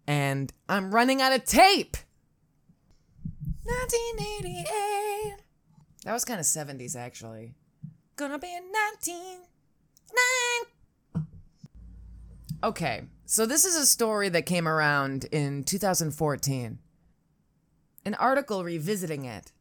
and 0.07 0.53
I'm 0.69 0.95
running 0.95 1.21
out 1.21 1.33
of 1.33 1.45
tape. 1.45 1.97
1988. 3.65 5.37
That 6.05 6.13
was 6.13 6.25
kind 6.25 6.41
of 6.41 6.47
70s 6.47 6.97
actually. 6.97 7.55
Gonna 8.17 8.39
be 8.39 8.55
in 8.55 8.73
19. 8.73 9.39
Okay, 12.65 13.03
so 13.25 13.47
this 13.47 13.65
is 13.65 13.77
a 13.77 13.87
story 13.87 14.29
that 14.31 14.45
came 14.45 14.67
around 14.67 15.27
in 15.31 15.63
2014. 15.63 16.79
An 18.05 18.15
article 18.15 18.65
revisiting 18.65 19.27
it 19.27 19.53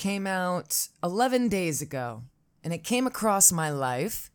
came 0.00 0.26
out 0.26 0.88
11 1.04 1.48
days 1.48 1.82
ago, 1.82 2.22
and 2.64 2.72
it 2.72 2.82
came 2.82 3.06
across 3.06 3.52
my 3.52 3.68
life, 3.68 4.30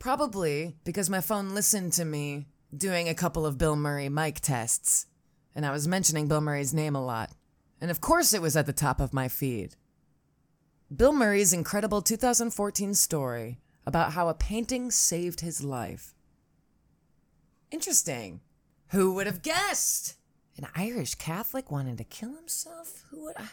probably 0.00 0.74
because 0.84 1.08
my 1.08 1.20
phone 1.20 1.50
listened 1.50 1.92
to 1.92 2.04
me 2.04 2.48
doing 2.76 3.08
a 3.08 3.14
couple 3.14 3.46
of 3.46 3.56
Bill 3.56 3.76
Murray 3.76 4.08
mic 4.08 4.40
tests, 4.40 5.06
and 5.54 5.64
I 5.64 5.70
was 5.70 5.86
mentioning 5.86 6.26
Bill 6.26 6.40
Murray's 6.40 6.74
name 6.74 6.96
a 6.96 7.04
lot. 7.04 7.30
And 7.80 7.88
of 7.88 8.00
course, 8.00 8.34
it 8.34 8.42
was 8.42 8.56
at 8.56 8.66
the 8.66 8.72
top 8.72 8.98
of 8.98 9.14
my 9.14 9.28
feed. 9.28 9.76
Bill 10.94 11.12
Murray's 11.12 11.52
incredible 11.52 12.02
2014 12.02 12.92
story 12.94 13.60
about 13.86 14.14
how 14.14 14.28
a 14.28 14.34
painting 14.34 14.90
saved 14.90 15.40
his 15.40 15.62
life. 15.62 16.16
Interesting. 17.70 18.40
Who 18.88 19.14
would 19.14 19.28
have 19.28 19.42
guessed? 19.42 20.16
An 20.56 20.66
Irish 20.74 21.14
Catholic 21.14 21.70
wanting 21.70 21.96
to 21.96 22.04
kill 22.04 22.34
himself? 22.34 23.04
Who 23.10 23.22
would 23.22 23.36
I? 23.36 23.50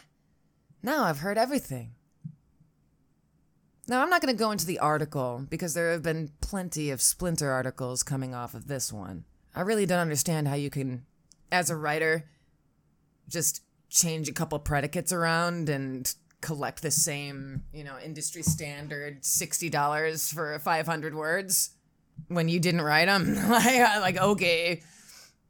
Now 0.84 1.04
I've 1.04 1.20
heard 1.20 1.38
everything. 1.38 1.94
Now, 3.88 4.02
I'm 4.02 4.10
not 4.10 4.20
going 4.20 4.34
to 4.34 4.38
go 4.38 4.50
into 4.50 4.66
the 4.66 4.78
article 4.78 5.46
because 5.48 5.72
there 5.72 5.92
have 5.92 6.02
been 6.02 6.30
plenty 6.42 6.90
of 6.90 7.00
splinter 7.00 7.50
articles 7.50 8.02
coming 8.02 8.34
off 8.34 8.52
of 8.52 8.66
this 8.66 8.92
one. 8.92 9.24
I 9.54 9.62
really 9.62 9.86
don't 9.86 9.98
understand 9.98 10.46
how 10.46 10.54
you 10.54 10.68
can, 10.68 11.06
as 11.50 11.70
a 11.70 11.76
writer, 11.76 12.28
just 13.28 13.62
change 13.88 14.28
a 14.28 14.32
couple 14.32 14.58
predicates 14.58 15.12
around 15.12 15.70
and 15.70 16.14
collect 16.42 16.82
the 16.82 16.90
same, 16.90 17.62
you 17.72 17.84
know, 17.84 17.96
industry 18.02 18.42
standard 18.42 19.22
$60 19.22 20.34
for 20.34 20.58
500 20.58 21.14
words 21.14 21.70
when 22.28 22.50
you 22.50 22.60
didn't 22.60 22.82
write 22.82 23.06
them. 23.06 23.34
like, 23.48 24.18
okay. 24.18 24.82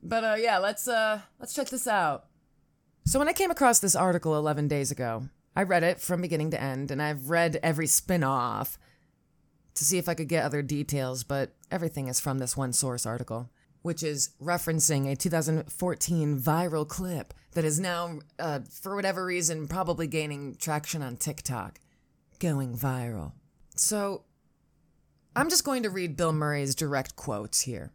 But 0.01 0.25
uh, 0.25 0.37
yeah, 0.39 0.59
let's 0.59 0.87
uh, 0.87 1.21
let's 1.41 1.55
check 1.55 1.71
this 1.71 1.89
out. 1.89 2.27
So 3.07 3.19
when 3.19 3.29
I 3.29 3.35
came 3.35 3.51
across 3.51 3.81
this 3.81 3.95
article 3.95 4.35
11 4.35 4.67
days 4.69 4.91
ago, 4.91 5.29
I 5.55 5.63
read 5.63 5.83
it 5.83 6.01
from 6.01 6.23
beginning 6.23 6.51
to 6.53 6.61
end, 6.61 6.91
and 6.91 7.03
I've 7.03 7.29
read 7.29 7.61
every 7.63 7.87
spin 7.87 8.25
off 8.25 8.79
to 9.75 9.85
see 9.85 9.99
if 9.99 10.09
I 10.09 10.15
could 10.15 10.29
get 10.29 10.45
other 10.45 10.63
details, 10.63 11.23
but 11.23 11.55
everything 11.71 12.09
is 12.09 12.19
from 12.19 12.39
this 12.39 12.57
one 12.57 12.73
source 12.73 13.05
article, 13.05 13.51
which 13.83 14.03
is 14.03 14.31
referencing 14.43 15.11
a 15.11 15.17
2014 15.17 16.41
viral 16.41 16.89
clip 16.89 17.35
that 17.53 17.65
is 17.65 17.79
now, 17.79 18.21
uh, 18.39 18.61
for 18.71 18.97
whatever 18.97 19.25
reason, 19.25 19.69
probably 19.69 20.07
gaining 20.07 20.57
traction 20.57 21.03
on 21.03 21.17
TikTok, 21.17 21.81
going 22.39 22.77
viral. 22.77 23.33
So 23.77 24.25
I'm 25.37 25.51
just 25.51 25.65
going 25.65 25.83
to 25.83 25.91
read 25.91 26.17
Bill 26.17 26.33
Murray's 26.33 26.75
direct 26.75 27.17
quotes 27.17 27.61
here. 27.63 27.93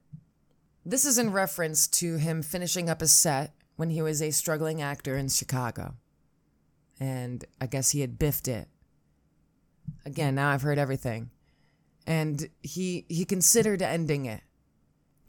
This 0.85 1.05
is 1.05 1.17
in 1.17 1.31
reference 1.31 1.87
to 1.87 2.17
him 2.17 2.41
finishing 2.41 2.89
up 2.89 3.01
a 3.01 3.07
set 3.07 3.53
when 3.79 3.91
he 3.91 4.01
was 4.01 4.21
a 4.21 4.29
struggling 4.29 4.81
actor 4.81 5.15
in 5.15 5.29
Chicago 5.29 5.95
and 6.99 7.45
I 7.61 7.65
guess 7.65 7.91
he 7.91 8.01
had 8.01 8.19
biffed 8.19 8.49
it. 8.49 8.67
Again, 10.05 10.35
now 10.35 10.49
I've 10.49 10.63
heard 10.63 10.77
everything. 10.77 11.29
And 12.05 12.49
he 12.61 13.05
he 13.07 13.23
considered 13.23 13.81
ending 13.81 14.25
it. 14.25 14.41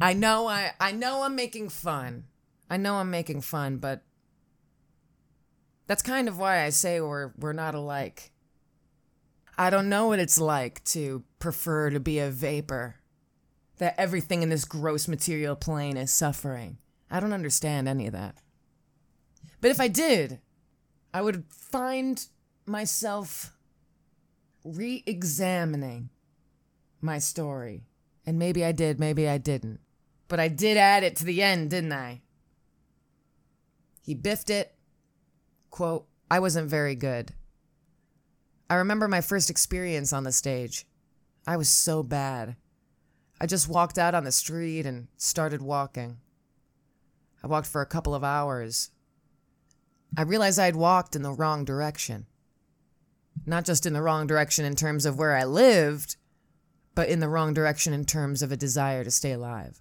I 0.00 0.14
know 0.14 0.48
I 0.48 0.72
I 0.80 0.90
know 0.90 1.22
I'm 1.22 1.36
making 1.36 1.68
fun. 1.68 2.24
I 2.68 2.76
know 2.76 2.96
I'm 2.96 3.08
making 3.08 3.42
fun, 3.42 3.76
but 3.76 4.02
that's 5.86 6.02
kind 6.02 6.26
of 6.26 6.36
why 6.36 6.64
I 6.64 6.70
say 6.70 7.00
we're 7.00 7.30
we're 7.38 7.52
not 7.52 7.76
alike. 7.76 8.32
I 9.56 9.70
don't 9.70 9.88
know 9.88 10.08
what 10.08 10.18
it's 10.18 10.40
like 10.40 10.82
to 10.86 11.22
prefer 11.38 11.90
to 11.90 12.00
be 12.00 12.18
a 12.18 12.30
vapor. 12.30 12.96
That 13.78 13.94
everything 13.96 14.42
in 14.42 14.48
this 14.48 14.64
gross 14.64 15.06
material 15.06 15.54
plane 15.54 15.96
is 15.96 16.12
suffering. 16.12 16.78
I 17.10 17.20
don't 17.20 17.32
understand 17.32 17.88
any 17.88 18.06
of 18.06 18.12
that. 18.12 18.36
But 19.60 19.70
if 19.70 19.80
I 19.80 19.88
did, 19.88 20.40
I 21.12 21.22
would 21.22 21.44
find 21.48 22.24
myself 22.66 23.52
re 24.64 25.02
examining 25.06 26.10
my 27.00 27.18
story. 27.18 27.86
And 28.26 28.38
maybe 28.38 28.64
I 28.64 28.72
did, 28.72 29.00
maybe 29.00 29.28
I 29.28 29.38
didn't. 29.38 29.80
But 30.28 30.40
I 30.40 30.48
did 30.48 30.76
add 30.76 31.02
it 31.02 31.16
to 31.16 31.24
the 31.24 31.42
end, 31.42 31.70
didn't 31.70 31.92
I? 31.92 32.22
He 34.02 34.14
biffed 34.14 34.50
it. 34.50 34.74
Quote, 35.70 36.06
I 36.30 36.38
wasn't 36.38 36.68
very 36.68 36.94
good. 36.94 37.32
I 38.68 38.76
remember 38.76 39.08
my 39.08 39.20
first 39.20 39.50
experience 39.50 40.12
on 40.12 40.22
the 40.22 40.32
stage. 40.32 40.86
I 41.46 41.56
was 41.56 41.68
so 41.68 42.02
bad. 42.02 42.56
I 43.40 43.46
just 43.46 43.68
walked 43.68 43.98
out 43.98 44.14
on 44.14 44.24
the 44.24 44.32
street 44.32 44.86
and 44.86 45.08
started 45.16 45.62
walking. 45.62 46.18
I 47.42 47.46
walked 47.46 47.66
for 47.66 47.80
a 47.80 47.86
couple 47.86 48.14
of 48.14 48.24
hours, 48.24 48.90
I 50.16 50.22
realized 50.22 50.58
I'd 50.58 50.76
walked 50.76 51.14
in 51.14 51.22
the 51.22 51.32
wrong 51.32 51.64
direction. 51.64 52.26
Not 53.46 53.64
just 53.64 53.86
in 53.86 53.92
the 53.92 54.02
wrong 54.02 54.26
direction 54.26 54.64
in 54.64 54.74
terms 54.74 55.06
of 55.06 55.18
where 55.18 55.36
I 55.36 55.44
lived, 55.44 56.16
but 56.94 57.08
in 57.08 57.20
the 57.20 57.28
wrong 57.28 57.54
direction 57.54 57.92
in 57.92 58.04
terms 58.04 58.42
of 58.42 58.50
a 58.50 58.56
desire 58.56 59.04
to 59.04 59.10
stay 59.10 59.32
alive. 59.32 59.80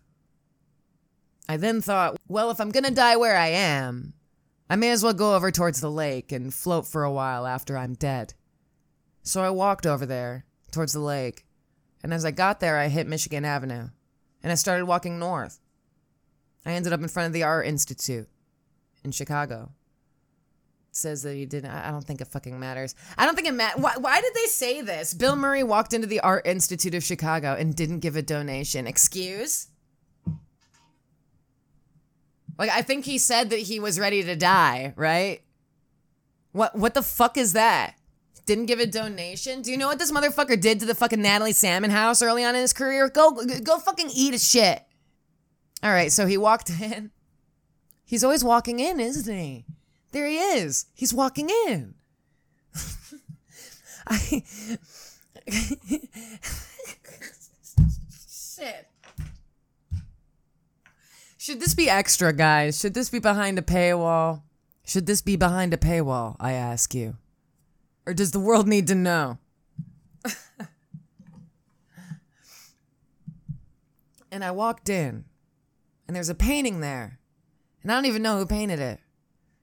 I 1.48 1.58
then 1.58 1.82
thought, 1.82 2.18
well, 2.28 2.52
if 2.52 2.62
I'm 2.62 2.70
gonna 2.70 2.92
die 2.92 3.18
where 3.18 3.36
I 3.36 3.48
am, 3.48 4.14
I 4.70 4.76
may 4.76 4.92
as 4.92 5.04
well 5.04 5.14
go 5.14 5.36
over 5.36 5.52
towards 5.52 5.82
the 5.82 5.90
lake 5.90 6.32
and 6.32 6.54
float 6.54 6.86
for 6.86 7.04
a 7.04 7.12
while 7.12 7.48
after 7.48 7.76
I'm 7.76 7.96
dead. 7.96 8.36
So 9.24 9.42
I 9.42 9.50
walked 9.50 9.88
over 9.88 10.06
there, 10.06 10.46
towards 10.72 10.94
the 10.94 11.00
lake, 11.00 11.48
and 12.04 12.14
as 12.14 12.24
I 12.24 12.32
got 12.32 12.60
there, 12.60 12.78
I 12.78 12.88
hit 12.88 13.08
Michigan 13.08 13.46
Avenue, 13.46 13.90
and 14.44 14.52
I 14.52 14.56
started 14.56 14.86
walking 14.86 15.18
north. 15.18 15.60
I 16.66 16.74
ended 16.74 16.94
up 16.94 17.02
in 17.02 17.08
front 17.08 17.28
of 17.28 17.34
the 17.34 17.44
Art 17.44 17.66
Institute 17.66 18.28
in 19.04 19.12
Chicago 19.12 19.72
says 20.92 21.24
that 21.24 21.36
he 21.36 21.46
didn't. 21.46 21.72
I 21.72 21.92
don't 21.92 22.04
think 22.04 22.22
it 22.22 22.28
fucking 22.28 22.60
matters. 22.60 22.96
I 23.18 23.26
don't 23.26 23.36
think 23.36 23.48
it 23.48 23.54
matters. 23.54 23.82
Why, 23.82 23.94
why 23.98 24.22
did 24.22 24.34
they 24.34 24.46
say 24.46 24.82
this? 24.82 25.14
Bill 25.14 25.36
Murray 25.36 25.64
walked 25.64 25.94
into 25.94 26.08
the 26.08 26.20
Art 26.20 26.46
Institute 26.46 26.96
of 26.96 27.04
Chicago 27.04 27.56
and 27.58 27.76
didn't 27.76 28.00
give 28.00 28.16
a 28.16 28.22
donation. 28.22 28.88
Excuse? 28.88 29.68
Like 32.58 32.70
I 32.70 32.82
think 32.82 33.06
he 33.06 33.18
said 33.18 33.50
that 33.52 33.60
he 33.60 33.80
was 33.80 34.00
ready 34.00 34.24
to 34.24 34.36
die, 34.36 34.94
right? 34.96 35.42
What 36.52 36.76
what 36.76 36.94
the 36.94 37.02
fuck 37.02 37.38
is 37.38 37.54
that? 37.54 37.96
Didn't 38.46 38.66
give 38.66 38.80
a 38.80 38.88
donation? 38.88 39.62
Do 39.62 39.72
you 39.72 39.78
know 39.78 39.88
what 39.88 40.00
this 40.00 40.12
motherfucker 40.12 40.60
did 40.60 40.80
to 40.80 40.86
the 40.86 40.96
fucking 40.96 41.22
Natalie 41.22 41.54
Salmon 41.54 41.92
house 41.92 42.22
early 42.22 42.44
on 42.44 42.56
in 42.56 42.62
his 42.62 42.74
career? 42.74 43.08
Go 43.08 43.32
go 43.64 43.80
fucking 43.80 44.10
eat 44.14 44.34
a 44.34 44.40
shit. 44.40 44.84
All 45.82 45.92
right, 45.92 46.12
so 46.12 46.26
he 46.28 46.38
walked 46.38 46.70
in. 46.70 47.12
He's 48.06 48.24
always 48.24 48.44
walking 48.44 48.80
in, 48.80 49.00
isn't 49.00 49.34
he? 49.34 49.66
There 50.12 50.28
he 50.28 50.38
is. 50.38 50.88
He's 50.94 51.14
walking 51.14 51.50
in. 51.68 51.94
I. 54.08 54.44
Shit. 58.30 58.88
Should 61.38 61.60
this 61.62 61.74
be 61.74 61.90
extra, 61.90 62.34
guys? 62.34 62.80
Should 62.80 62.94
this 62.94 63.10
be 63.10 63.20
behind 63.20 63.58
a 63.58 63.62
paywall? 63.62 64.42
Should 64.86 65.06
this 65.06 65.22
be 65.22 65.36
behind 65.36 65.74
a 65.74 65.78
paywall, 65.78 66.36
I 66.40 66.54
ask 66.54 66.96
you? 66.96 67.18
Or 68.06 68.14
does 68.14 68.32
the 68.32 68.40
world 68.40 68.68
need 68.68 68.88
to 68.88 68.96
know? 68.96 69.38
and 74.32 74.44
I 74.44 74.50
walked 74.50 74.90
in, 74.90 75.26
and 76.10 76.16
there's 76.16 76.28
a 76.28 76.34
painting 76.34 76.80
there. 76.80 77.20
And 77.84 77.92
I 77.92 77.96
don't 77.96 78.08
even 78.08 78.24
know 78.24 78.40
who 78.40 78.48
painted 78.48 78.80
it. 78.80 79.00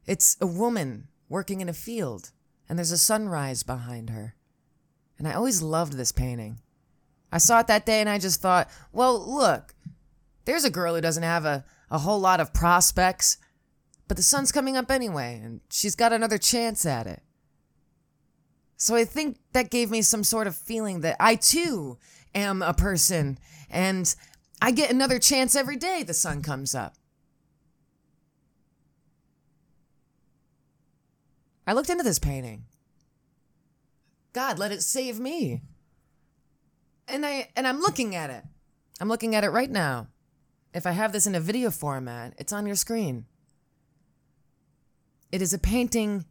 It's 0.07 0.37
a 0.41 0.47
woman 0.47 1.09
working 1.29 1.61
in 1.61 1.69
a 1.69 1.73
field, 1.73 2.31
and 2.69 2.79
there's 2.79 2.93
a 2.93 2.99
sunrise 2.99 3.65
behind 3.65 4.11
her. 4.11 4.37
And 5.19 5.27
I 5.27 5.33
always 5.33 5.61
loved 5.61 5.95
this 5.95 6.13
painting. 6.13 6.61
I 7.33 7.39
saw 7.39 7.59
it 7.59 7.67
that 7.67 7.85
day 7.85 8.01
and 8.01 8.09
I 8.09 8.21
just 8.21 8.41
thought, 8.41 8.71
well, 8.93 9.19
look, 9.19 9.75
there's 10.45 10.63
a 10.63 10.71
girl 10.71 10.95
who 10.95 11.01
doesn't 11.01 11.25
have 11.25 11.45
a, 11.45 11.65
a 11.91 11.99
whole 11.99 12.21
lot 12.21 12.39
of 12.39 12.55
prospects, 12.55 13.39
but 14.07 14.17
the 14.17 14.23
sun's 14.23 14.53
coming 14.53 14.77
up 14.77 14.89
anyway, 14.89 15.41
and 15.43 15.63
she's 15.69 15.97
got 15.97 16.13
another 16.13 16.39
chance 16.39 16.87
at 16.87 17.09
it. 17.09 17.25
So 18.77 18.95
I 18.95 19.05
think 19.05 19.39
that 19.51 19.69
gave 19.69 19.91
me 19.91 20.01
some 20.01 20.23
sort 20.23 20.47
of 20.47 20.55
feeling 20.55 21.01
that 21.01 21.17
I 21.19 21.35
too 21.35 21.99
am 22.37 22.63
a 22.63 22.73
person, 22.73 23.37
and 23.69 24.15
I 24.61 24.71
get 24.71 24.91
another 24.91 25.19
chance 25.19 25.55
every 25.55 25.77
day 25.77 26.03
the 26.03 26.15
sun 26.15 26.43
comes 26.43 26.75
up. 26.75 26.97
I 31.67 31.73
looked 31.73 31.91
into 31.91 32.05
this 32.05 32.19
painting. 32.19 32.65
God, 34.33 34.59
let 34.59 34.73
it 34.73 34.83
save 34.83 35.19
me. 35.19 35.63
And 37.09 37.25
I 37.25 37.49
and 37.57 37.67
I'm 37.67 37.81
looking 37.81 38.15
at 38.15 38.31
it. 38.31 38.45
I'm 39.01 39.09
looking 39.09 39.35
at 39.35 39.45
it 39.45 39.51
right 39.51 39.71
now. 39.71 40.09
If 40.75 40.87
I 40.87 40.93
have 40.93 41.13
this 41.13 41.27
in 41.27 41.35
a 41.35 41.41
video 41.41 41.71
format, 41.71 42.35
it's 42.39 42.53
on 42.53 42.67
your 42.67 42.77
screen. 42.77 43.27
It 45.33 45.43
is 45.43 45.53
a 45.53 45.59
painting 45.59 46.25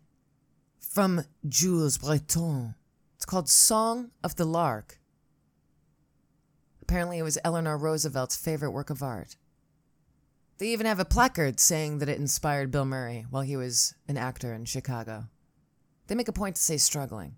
from 0.80 1.26
Jules 1.48 1.98
Breton. 1.98 2.76
It's 3.16 3.26
called 3.26 3.50
Song 3.50 4.12
of 4.24 4.36
the 4.36 4.46
Lark. 4.46 5.00
Apparently, 6.88 7.18
it 7.18 7.24
was 7.24 7.40
Eleanor 7.44 7.80
Roosevelt's 7.80 8.38
favorite 8.38 8.70
work 8.70 8.92
of 8.92 9.02
art. 9.02 9.38
They 10.60 10.68
even 10.68 10.86
have 10.86 11.00
a 11.00 11.06
placard 11.06 11.60
saying 11.60 11.98
that 11.98 12.10
it 12.10 12.20
inspired 12.20 12.70
Bill 12.70 12.86
Murray 12.86 13.26
while 13.32 13.42
he 13.42 13.58
was 13.58 13.96
an 14.08 14.18
actor 14.18 14.54
in 14.54 14.66
Chicago. 14.66 15.26
They 16.06 16.14
make 16.14 16.28
a 16.28 16.34
point 16.34 16.58
to 16.58 16.62
say 16.62 16.78
struggling. 16.78 17.38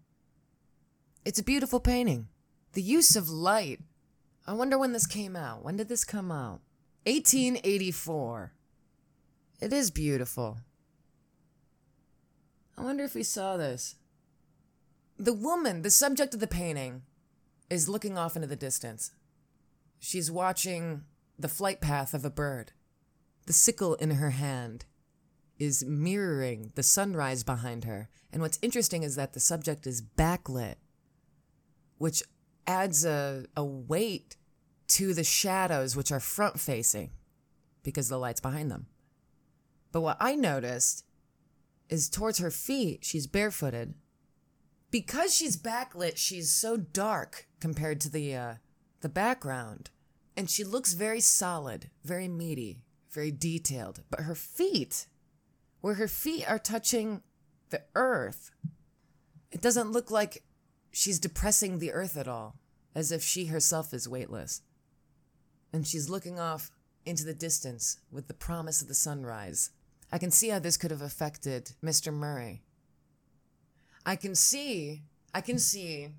It's 1.23 1.39
a 1.39 1.45
beautiful 1.45 1.79
painting. 1.79 2.27
The 2.73 2.81
use 2.81 3.15
of 3.15 3.29
light. 3.29 3.79
I 4.45 4.51
wonder 4.51 4.77
when 4.77 4.91
this 4.91 5.07
came 5.07 5.37
out. 5.37 5.63
When 5.63 5.77
did 5.77 5.87
this 5.87 6.03
come 6.03 6.29
out? 6.29 6.59
1884. 7.05 8.51
It 9.61 9.71
is 9.71 9.91
beautiful. 9.91 10.57
I 12.77 12.83
wonder 12.83 13.05
if 13.05 13.15
we 13.15 13.23
saw 13.23 13.55
this. 13.55 13.95
The 15.17 15.33
woman, 15.33 15.83
the 15.83 15.89
subject 15.89 16.33
of 16.33 16.41
the 16.41 16.47
painting, 16.47 17.03
is 17.69 17.87
looking 17.87 18.17
off 18.17 18.35
into 18.35 18.47
the 18.49 18.57
distance. 18.57 19.11
She's 19.99 20.31
watching 20.31 21.03
the 21.37 21.47
flight 21.47 21.81
path 21.81 22.13
of 22.13 22.25
a 22.25 22.29
bird. 22.29 22.71
The 23.45 23.53
sickle 23.53 23.95
in 23.95 24.11
her 24.11 24.31
hand 24.31 24.85
is 25.59 25.85
mirroring 25.85 26.71
the 26.75 26.83
sunrise 26.83 27.43
behind 27.43 27.85
her. 27.85 28.09
And 28.31 28.41
what's 28.41 28.59
interesting 28.61 29.03
is 29.03 29.15
that 29.15 29.33
the 29.33 29.39
subject 29.39 29.87
is 29.87 30.01
backlit, 30.01 30.75
which 31.97 32.21
adds 32.65 33.05
a, 33.05 33.45
a 33.55 33.63
weight 33.63 34.35
to 34.89 35.13
the 35.13 35.23
shadows, 35.23 35.95
which 35.95 36.11
are 36.11 36.19
front 36.19 36.59
facing 36.59 37.11
because 37.83 38.09
the 38.09 38.17
light's 38.17 38.41
behind 38.41 38.69
them. 38.69 38.87
But 39.91 40.01
what 40.01 40.17
I 40.19 40.35
noticed 40.35 41.05
is 41.89 42.09
towards 42.09 42.39
her 42.39 42.51
feet, 42.51 43.03
she's 43.03 43.27
barefooted. 43.27 43.93
Because 44.91 45.33
she's 45.33 45.57
backlit, 45.57 46.17
she's 46.17 46.51
so 46.51 46.77
dark 46.77 47.47
compared 47.59 47.99
to 48.01 48.09
the 48.09 48.35
uh, 48.35 48.53
the 49.01 49.09
background, 49.09 49.89
and 50.35 50.49
she 50.49 50.63
looks 50.63 50.93
very 50.93 51.19
solid, 51.19 51.89
very 52.03 52.27
meaty, 52.27 52.83
very 53.11 53.31
detailed. 53.31 54.03
But 54.09 54.21
her 54.21 54.35
feet, 54.35 55.07
where 55.81 55.95
her 55.95 56.07
feet 56.07 56.49
are 56.49 56.59
touching 56.59 57.21
the 57.69 57.81
earth, 57.95 58.51
it 59.51 59.61
doesn't 59.61 59.91
look 59.91 60.11
like 60.11 60.43
she's 60.91 61.19
depressing 61.19 61.79
the 61.79 61.91
earth 61.91 62.17
at 62.17 62.27
all, 62.27 62.55
as 62.95 63.11
if 63.11 63.23
she 63.23 63.45
herself 63.45 63.93
is 63.93 64.09
weightless. 64.09 64.61
And 65.73 65.85
she's 65.85 66.09
looking 66.09 66.39
off 66.39 66.71
into 67.05 67.23
the 67.23 67.33
distance 67.33 67.99
with 68.11 68.27
the 68.27 68.33
promise 68.33 68.81
of 68.81 68.87
the 68.87 68.95
sunrise. 68.95 69.71
I 70.11 70.17
can 70.17 70.31
see 70.31 70.49
how 70.49 70.59
this 70.59 70.77
could 70.77 70.91
have 70.91 71.01
affected 71.01 71.71
Mr. 71.83 72.13
Murray. 72.13 72.61
I 74.05 74.15
can 74.15 74.35
see, 74.35 75.03
I 75.33 75.41
can 75.41 75.59
see 75.59 76.09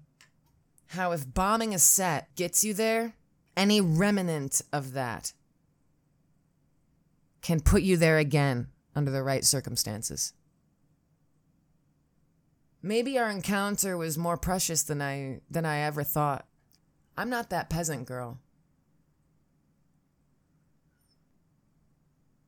how 0.89 1.13
if 1.13 1.33
bombing 1.33 1.75
a 1.75 1.79
set 1.79 2.35
gets 2.35 2.65
you 2.65 2.75
there, 2.75 3.15
any 3.57 3.81
remnant 3.81 4.63
of 4.73 4.93
that 4.93 5.33
can 7.43 7.61
put 7.61 7.83
you 7.83 7.97
there 7.97 8.19
again 8.19 8.69
under 8.95 9.11
the 9.11 9.23
right 9.23 9.45
circumstances. 9.45 10.33
Maybe 12.83 13.19
our 13.19 13.29
encounter 13.29 13.97
was 13.97 14.17
more 14.17 14.37
precious 14.37 14.83
than 14.83 15.03
I 15.03 15.41
than 15.51 15.67
I 15.67 15.79
ever 15.79 16.05
thought. 16.05 16.47
I'm 17.17 17.29
not 17.29 17.51
that 17.51 17.69
peasant 17.69 18.07
girl. 18.07 18.39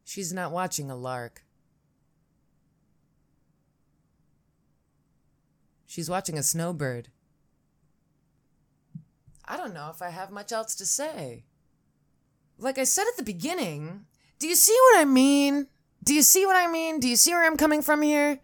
She's 0.05 0.33
not 0.33 0.53
watching 0.53 0.91
a 0.91 0.97
lark. 0.97 1.43
She's 5.87 6.09
watching 6.09 6.39
a 6.39 6.43
snowbird. 6.43 7.09
I 9.51 9.57
don't 9.57 9.75
know 9.75 9.91
if 9.93 10.01
I 10.01 10.11
have 10.11 10.31
much 10.31 10.53
else 10.53 10.77
to 10.77 10.87
say. 10.87 11.43
Like 12.57 12.79
I 12.79 12.85
said 12.85 13.07
at 13.09 13.17
the 13.17 13.25
beginning, 13.25 14.07
do 14.39 14.47
you 14.47 14.55
see 14.55 14.77
what 14.85 15.01
I 15.01 15.05
mean? 15.05 15.67
Do 16.05 16.15
you 16.15 16.23
see 16.23 16.47
what 16.47 16.55
I 16.55 16.71
mean? 16.71 17.01
Do 17.01 17.09
you 17.09 17.17
see 17.17 17.33
where 17.33 17.45
I'm 17.45 17.57
coming 17.57 17.83
from 17.83 18.03
here? 18.03 18.39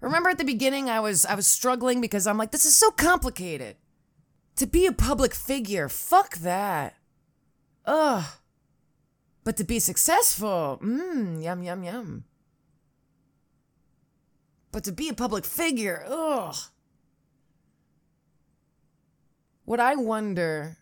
Remember 0.00 0.28
at 0.28 0.38
the 0.38 0.44
beginning 0.44 0.90
I 0.90 0.98
was 0.98 1.24
I 1.24 1.36
was 1.36 1.46
struggling 1.46 2.00
because 2.00 2.26
I'm 2.26 2.36
like 2.36 2.50
this 2.50 2.64
is 2.64 2.76
so 2.76 2.90
complicated. 2.90 3.76
To 4.56 4.66
be 4.66 4.86
a 4.86 4.92
public 4.92 5.34
figure, 5.34 5.88
fuck 5.88 6.36
that. 6.38 6.96
Ugh. 7.86 8.24
But 9.44 9.56
to 9.58 9.64
be 9.64 9.78
successful, 9.78 10.80
mmm, 10.82 11.44
yum 11.44 11.62
yum 11.62 11.84
yum. 11.84 12.24
But 14.72 14.82
to 14.84 14.92
be 14.92 15.08
a 15.08 15.14
public 15.14 15.44
figure, 15.44 16.04
ugh. 16.08 16.56
What 19.64 19.80
I 19.80 19.94
wonder, 19.94 20.78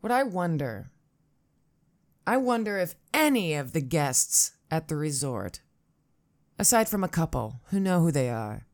what 0.00 0.12
I 0.12 0.22
wonder, 0.22 0.90
I 2.26 2.36
wonder 2.36 2.78
if 2.78 2.94
any 3.12 3.54
of 3.54 3.72
the 3.72 3.80
guests 3.80 4.52
at 4.70 4.88
the 4.88 4.96
resort 4.96 5.60
aside 6.58 6.88
from 6.88 7.02
a 7.02 7.08
couple 7.08 7.60
who 7.70 7.80
know 7.80 8.00
who 8.00 8.12
they 8.12 8.30
are. 8.30 8.66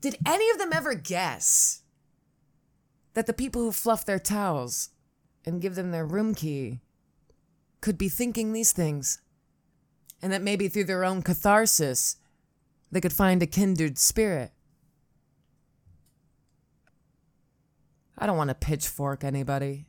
Did 0.00 0.16
any 0.26 0.48
of 0.50 0.58
them 0.58 0.72
ever 0.72 0.94
guess 0.94 1.82
that 3.14 3.26
the 3.26 3.32
people 3.32 3.62
who 3.62 3.72
fluff 3.72 4.04
their 4.04 4.18
towels 4.18 4.90
and 5.44 5.60
give 5.60 5.74
them 5.74 5.90
their 5.90 6.06
room 6.06 6.34
key 6.34 6.80
could 7.80 7.96
be 7.96 8.08
thinking 8.08 8.52
these 8.52 8.72
things? 8.72 9.20
And 10.22 10.32
that 10.32 10.42
maybe 10.42 10.68
through 10.68 10.84
their 10.84 11.04
own 11.04 11.22
catharsis, 11.22 12.16
they 12.90 13.00
could 13.00 13.12
find 13.12 13.42
a 13.42 13.46
kindred 13.46 13.98
spirit? 13.98 14.52
I 18.18 18.26
don't 18.26 18.36
want 18.36 18.48
to 18.48 18.54
pitchfork 18.54 19.24
anybody. 19.24 19.86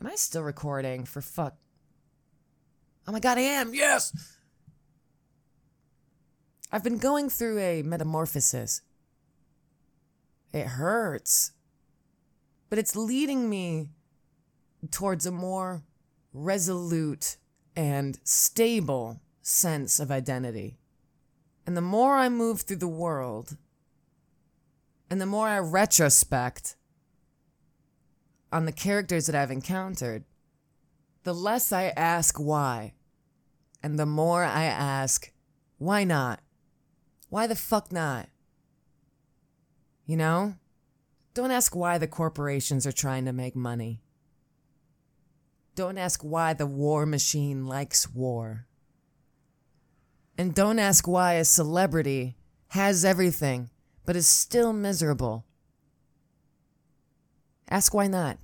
Am 0.00 0.06
I 0.06 0.14
still 0.14 0.42
recording? 0.42 1.04
For 1.04 1.20
fuck. 1.20 1.56
Oh 3.06 3.12
my 3.12 3.20
god, 3.20 3.38
I 3.38 3.42
am! 3.42 3.74
Yes! 3.74 4.36
I've 6.70 6.84
been 6.84 6.98
going 6.98 7.28
through 7.28 7.58
a 7.58 7.82
metamorphosis. 7.82 8.82
It 10.52 10.66
hurts. 10.66 11.52
But 12.70 12.78
it's 12.78 12.96
leading 12.96 13.50
me 13.50 13.90
towards 14.90 15.26
a 15.26 15.32
more 15.32 15.82
resolute 16.32 17.36
and 17.76 18.18
stable 18.24 19.20
sense 19.42 20.00
of 20.00 20.10
identity. 20.10 20.78
And 21.66 21.76
the 21.76 21.82
more 21.82 22.16
I 22.16 22.28
move 22.28 22.62
through 22.62 22.76
the 22.76 22.88
world, 22.88 23.56
and 25.10 25.20
the 25.20 25.26
more 25.26 25.48
I 25.48 25.58
retrospect 25.58 26.76
on 28.52 28.66
the 28.66 28.72
characters 28.72 29.26
that 29.26 29.34
I've 29.34 29.50
encountered, 29.50 30.24
the 31.24 31.32
less 31.32 31.72
I 31.72 31.84
ask 31.96 32.38
why, 32.38 32.92
and 33.82 33.98
the 33.98 34.06
more 34.06 34.44
I 34.44 34.64
ask 34.64 35.32
Why 35.78 36.04
not? 36.04 36.40
Why 37.28 37.48
the 37.48 37.56
fuck 37.56 37.90
not? 37.90 38.28
You 40.06 40.16
know? 40.16 40.54
Don't 41.34 41.50
ask 41.50 41.74
why 41.74 41.98
the 41.98 42.06
corporations 42.06 42.86
are 42.86 42.92
trying 42.92 43.24
to 43.24 43.32
make 43.32 43.56
money. 43.56 44.02
Don't 45.74 45.96
ask 45.96 46.22
why 46.22 46.52
the 46.52 46.66
war 46.66 47.06
machine 47.06 47.66
likes 47.66 48.08
war. 48.10 48.66
And 50.36 50.54
don't 50.54 50.78
ask 50.78 51.08
why 51.08 51.34
a 51.34 51.44
celebrity 51.44 52.36
has 52.68 53.04
everything 53.04 53.70
but 54.04 54.16
is 54.16 54.28
still 54.28 54.72
miserable. 54.72 55.46
Ask 57.72 57.94
why 57.94 58.06
not. 58.06 58.36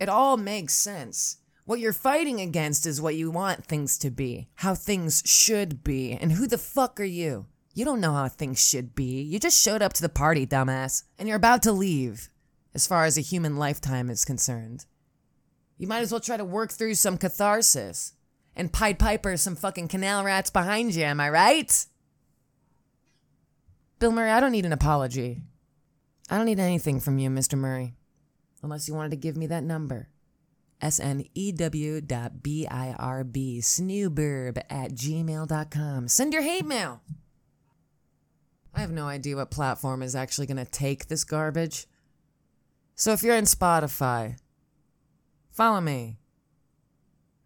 It 0.00 0.08
all 0.08 0.38
makes 0.38 0.72
sense. 0.72 1.36
What 1.66 1.80
you're 1.80 1.92
fighting 1.92 2.40
against 2.40 2.86
is 2.86 2.98
what 2.98 3.14
you 3.14 3.30
want 3.30 3.66
things 3.66 3.98
to 3.98 4.10
be, 4.10 4.48
how 4.54 4.74
things 4.74 5.22
should 5.26 5.84
be, 5.84 6.12
and 6.12 6.32
who 6.32 6.46
the 6.46 6.56
fuck 6.56 6.98
are 6.98 7.04
you? 7.04 7.44
You 7.74 7.84
don't 7.84 8.00
know 8.00 8.14
how 8.14 8.28
things 8.28 8.58
should 8.58 8.94
be. 8.94 9.20
You 9.20 9.38
just 9.38 9.62
showed 9.62 9.82
up 9.82 9.92
to 9.92 10.00
the 10.00 10.08
party, 10.08 10.46
dumbass, 10.46 11.02
and 11.18 11.28
you're 11.28 11.36
about 11.36 11.62
to 11.64 11.72
leave, 11.72 12.30
as 12.72 12.86
far 12.86 13.04
as 13.04 13.18
a 13.18 13.20
human 13.20 13.58
lifetime 13.58 14.08
is 14.08 14.24
concerned. 14.24 14.86
You 15.76 15.86
might 15.86 16.00
as 16.00 16.12
well 16.12 16.20
try 16.20 16.38
to 16.38 16.44
work 16.44 16.72
through 16.72 16.94
some 16.94 17.18
catharsis 17.18 18.14
and 18.54 18.72
Pied 18.72 18.98
Piper 18.98 19.36
some 19.36 19.56
fucking 19.56 19.88
canal 19.88 20.24
rats 20.24 20.48
behind 20.48 20.94
you, 20.94 21.04
am 21.04 21.20
I 21.20 21.28
right? 21.28 21.86
Bill 23.98 24.12
Murray, 24.12 24.30
I 24.30 24.40
don't 24.40 24.52
need 24.52 24.64
an 24.64 24.72
apology. 24.72 25.42
I 26.28 26.36
don't 26.36 26.46
need 26.46 26.58
anything 26.58 27.00
from 27.00 27.18
you, 27.18 27.30
Mr. 27.30 27.56
Murray. 27.56 27.94
Unless 28.62 28.88
you 28.88 28.94
wanted 28.94 29.10
to 29.10 29.16
give 29.16 29.36
me 29.36 29.46
that 29.46 29.62
number. 29.62 30.08
S-N-E-W 30.80 32.00
dot 32.02 32.42
B-I-R-B, 32.42 33.60
snewburb 33.62 34.60
at 34.68 34.92
gmail.com. 34.92 36.08
Send 36.08 36.32
your 36.32 36.42
hate 36.42 36.66
mail. 36.66 37.00
I 38.74 38.80
have 38.80 38.90
no 38.90 39.06
idea 39.06 39.36
what 39.36 39.50
platform 39.50 40.02
is 40.02 40.14
actually 40.14 40.46
going 40.46 40.58
to 40.58 40.70
take 40.70 41.06
this 41.06 41.24
garbage. 41.24 41.86
So 42.94 43.12
if 43.12 43.22
you're 43.22 43.36
in 43.36 43.44
Spotify, 43.44 44.36
follow 45.50 45.80
me. 45.80 46.18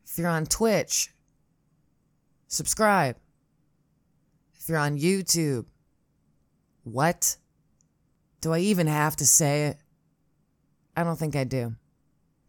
If 0.05 0.19
you're 0.19 0.29
on 0.29 0.47
Twitch, 0.47 1.11
subscribe. 2.49 3.17
If 4.59 4.69
you're 4.69 4.79
on 4.79 4.99
YouTube, 4.99 5.67
what? 6.83 7.37
Do 8.41 8.53
I 8.53 8.61
even 8.61 8.87
have 8.87 9.17
to 9.17 9.27
say 9.27 9.67
it? 9.67 9.79
I 10.97 11.05
don't 11.05 11.19
think 11.19 11.37
I 11.37 11.45
do. 11.45 11.75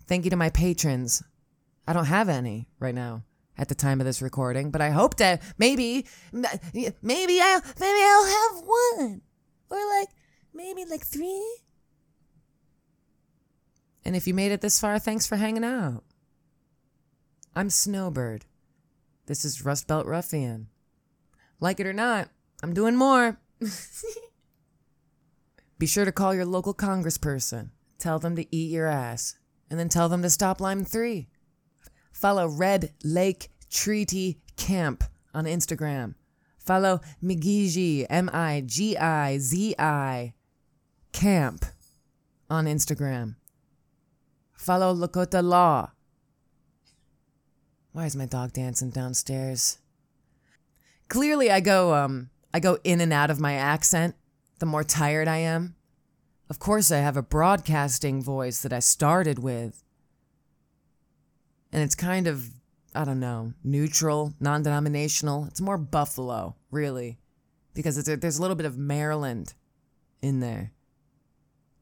Thank 0.08 0.26
you 0.26 0.32
to 0.32 0.38
my 0.38 0.50
patrons. 0.50 1.24
I 1.88 1.94
don't 1.94 2.06
have 2.06 2.30
any 2.30 2.68
right 2.80 2.96
now 2.96 3.24
at 3.58 3.68
the 3.68 3.76
time 3.76 4.00
of 4.00 4.06
this 4.06 4.22
recording, 4.22 4.72
but 4.72 4.82
I 4.82 4.90
hope 4.90 5.16
to 5.16 5.40
maybe 5.58 6.06
maybe 6.32 7.42
I'll 7.42 7.62
maybe 7.80 8.00
I'll 8.02 8.26
have 8.26 8.64
one 8.66 9.22
or 9.70 10.00
like 10.00 10.10
maybe 10.54 10.86
like 10.86 11.06
3. 11.06 11.58
And 14.04 14.16
if 14.16 14.28
you 14.28 14.34
made 14.34 14.52
it 14.52 14.62
this 14.62 14.80
far, 14.80 14.98
thanks 15.00 15.28
for 15.28 15.36
hanging 15.36 15.64
out. 15.64 16.04
I'm 17.56 17.70
Snowbird. 17.70 18.46
This 19.28 19.46
is 19.46 19.64
Rust 19.64 19.88
Belt 19.88 20.06
Ruffian. 20.06 20.68
Like 21.60 21.80
it 21.80 21.86
or 21.86 21.94
not, 21.94 22.30
I'm 22.64 22.74
doing 22.74 22.96
more. 22.96 23.38
Be 25.82 25.88
sure 25.88 26.06
to 26.06 26.12
call 26.12 26.36
your 26.36 26.46
local 26.46 26.76
congressperson. 26.76 27.72
Tell 27.98 28.20
them 28.20 28.36
to 28.36 28.46
eat 28.56 28.70
your 28.70 28.86
ass. 28.86 29.40
And 29.68 29.80
then 29.80 29.90
tell 29.90 30.10
them 30.10 30.22
to 30.22 30.30
stop 30.30 30.62
Line 30.62 30.86
3. 30.86 31.28
Follow 32.14 32.48
Red 32.48 32.94
Lake 33.04 33.50
Treaty 33.72 34.38
Camp 34.58 35.04
on 35.34 35.46
Instagram. 35.46 36.14
Follow 36.60 37.02
Migizi, 37.24 38.06
M 38.12 38.30
I 38.32 38.62
G 38.64 38.96
I 38.96 39.40
Z 39.40 39.74
I, 39.80 40.36
Camp 41.14 41.66
on 42.48 42.66
Instagram. 42.66 43.38
Follow 44.54 44.94
Lakota 44.94 45.44
Law. 45.44 45.94
Why 47.92 48.06
is 48.06 48.16
my 48.16 48.28
dog 48.28 48.54
dancing 48.54 48.92
downstairs? 48.92 49.80
Clearly 51.08 51.50
I 51.50 51.60
go 51.60 51.96
um 51.96 52.30
I 52.54 52.60
go 52.60 52.78
in 52.84 53.02
and 53.02 53.12
out 53.12 53.32
of 53.32 53.40
my 53.40 53.54
accent 53.54 54.14
the 54.62 54.66
more 54.66 54.86
tired 54.86 55.28
I 55.28 55.38
am. 55.38 55.76
Of 56.50 56.60
course 56.60 56.92
I 56.92 57.00
have 57.00 57.18
a 57.18 57.22
broadcasting 57.22 58.24
voice 58.24 58.62
that 58.62 58.72
I 58.72 58.80
started 58.80 59.40
with. 59.40 59.84
And 61.74 61.84
it's 61.84 61.96
kind 61.96 62.28
of 62.28 62.52
I 62.94 63.06
don't 63.06 63.20
know, 63.20 63.54
neutral, 63.64 64.34
non-denominational. 64.40 65.46
It's 65.46 65.62
more 65.62 65.78
Buffalo, 65.78 66.56
really. 66.70 67.20
Because 67.74 67.98
a, 68.08 68.18
there's 68.18 68.38
a 68.38 68.42
little 68.42 68.56
bit 68.56 68.66
of 68.66 68.78
Maryland 68.78 69.54
in 70.22 70.42
there. 70.42 70.74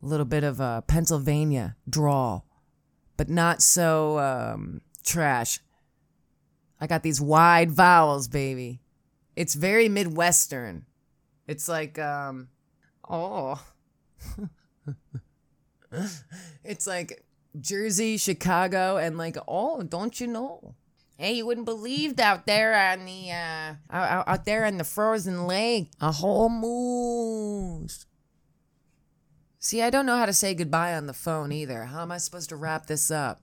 A 0.03 0.05
little 0.05 0.25
bit 0.25 0.43
of 0.43 0.61
uh, 0.61 0.81
Pennsylvania 0.81 1.75
drawl, 1.89 2.45
but 3.17 3.27
not 3.27 3.61
so 3.61 4.19
um, 4.19 4.81
trash. 5.03 5.59
I 6.79 6.87
got 6.87 7.03
these 7.03 7.19
wide 7.19 7.71
vowels, 7.71 8.27
baby. 8.27 8.79
It's 9.35 9.55
very 9.55 9.89
Midwestern. 9.89 10.85
It's 11.47 11.67
like, 11.67 11.97
um, 11.99 12.49
oh. 13.09 13.61
it's 16.63 16.87
like 16.87 17.25
Jersey, 17.59 18.17
Chicago, 18.17 18.97
and 18.97 19.17
like, 19.17 19.37
oh, 19.47 19.81
don't 19.83 20.19
you 20.19 20.27
know? 20.27 20.75
Hey, 21.17 21.33
you 21.33 21.45
wouldn't 21.45 21.65
believe 21.65 22.17
out 22.19 22.45
there 22.45 22.73
on 22.73 23.05
the 23.05 23.31
uh 23.31 23.73
out, 23.91 24.27
out 24.27 24.45
there 24.45 24.65
in 24.65 24.77
the 24.77 24.85
frozen 24.85 25.47
lake, 25.47 25.91
a 25.99 26.13
whole 26.13 26.47
moose. 26.47 28.05
See, 29.59 29.81
I 29.81 29.89
don't 29.89 30.05
know 30.05 30.15
how 30.15 30.25
to 30.25 30.33
say 30.33 30.53
goodbye 30.53 30.95
on 30.95 31.07
the 31.07 31.13
phone 31.13 31.51
either. 31.51 31.83
How 31.83 32.03
am 32.03 32.11
I 32.13 32.17
supposed 32.19 32.47
to 32.49 32.55
wrap 32.55 32.85
this 32.85 33.11
up? 33.11 33.37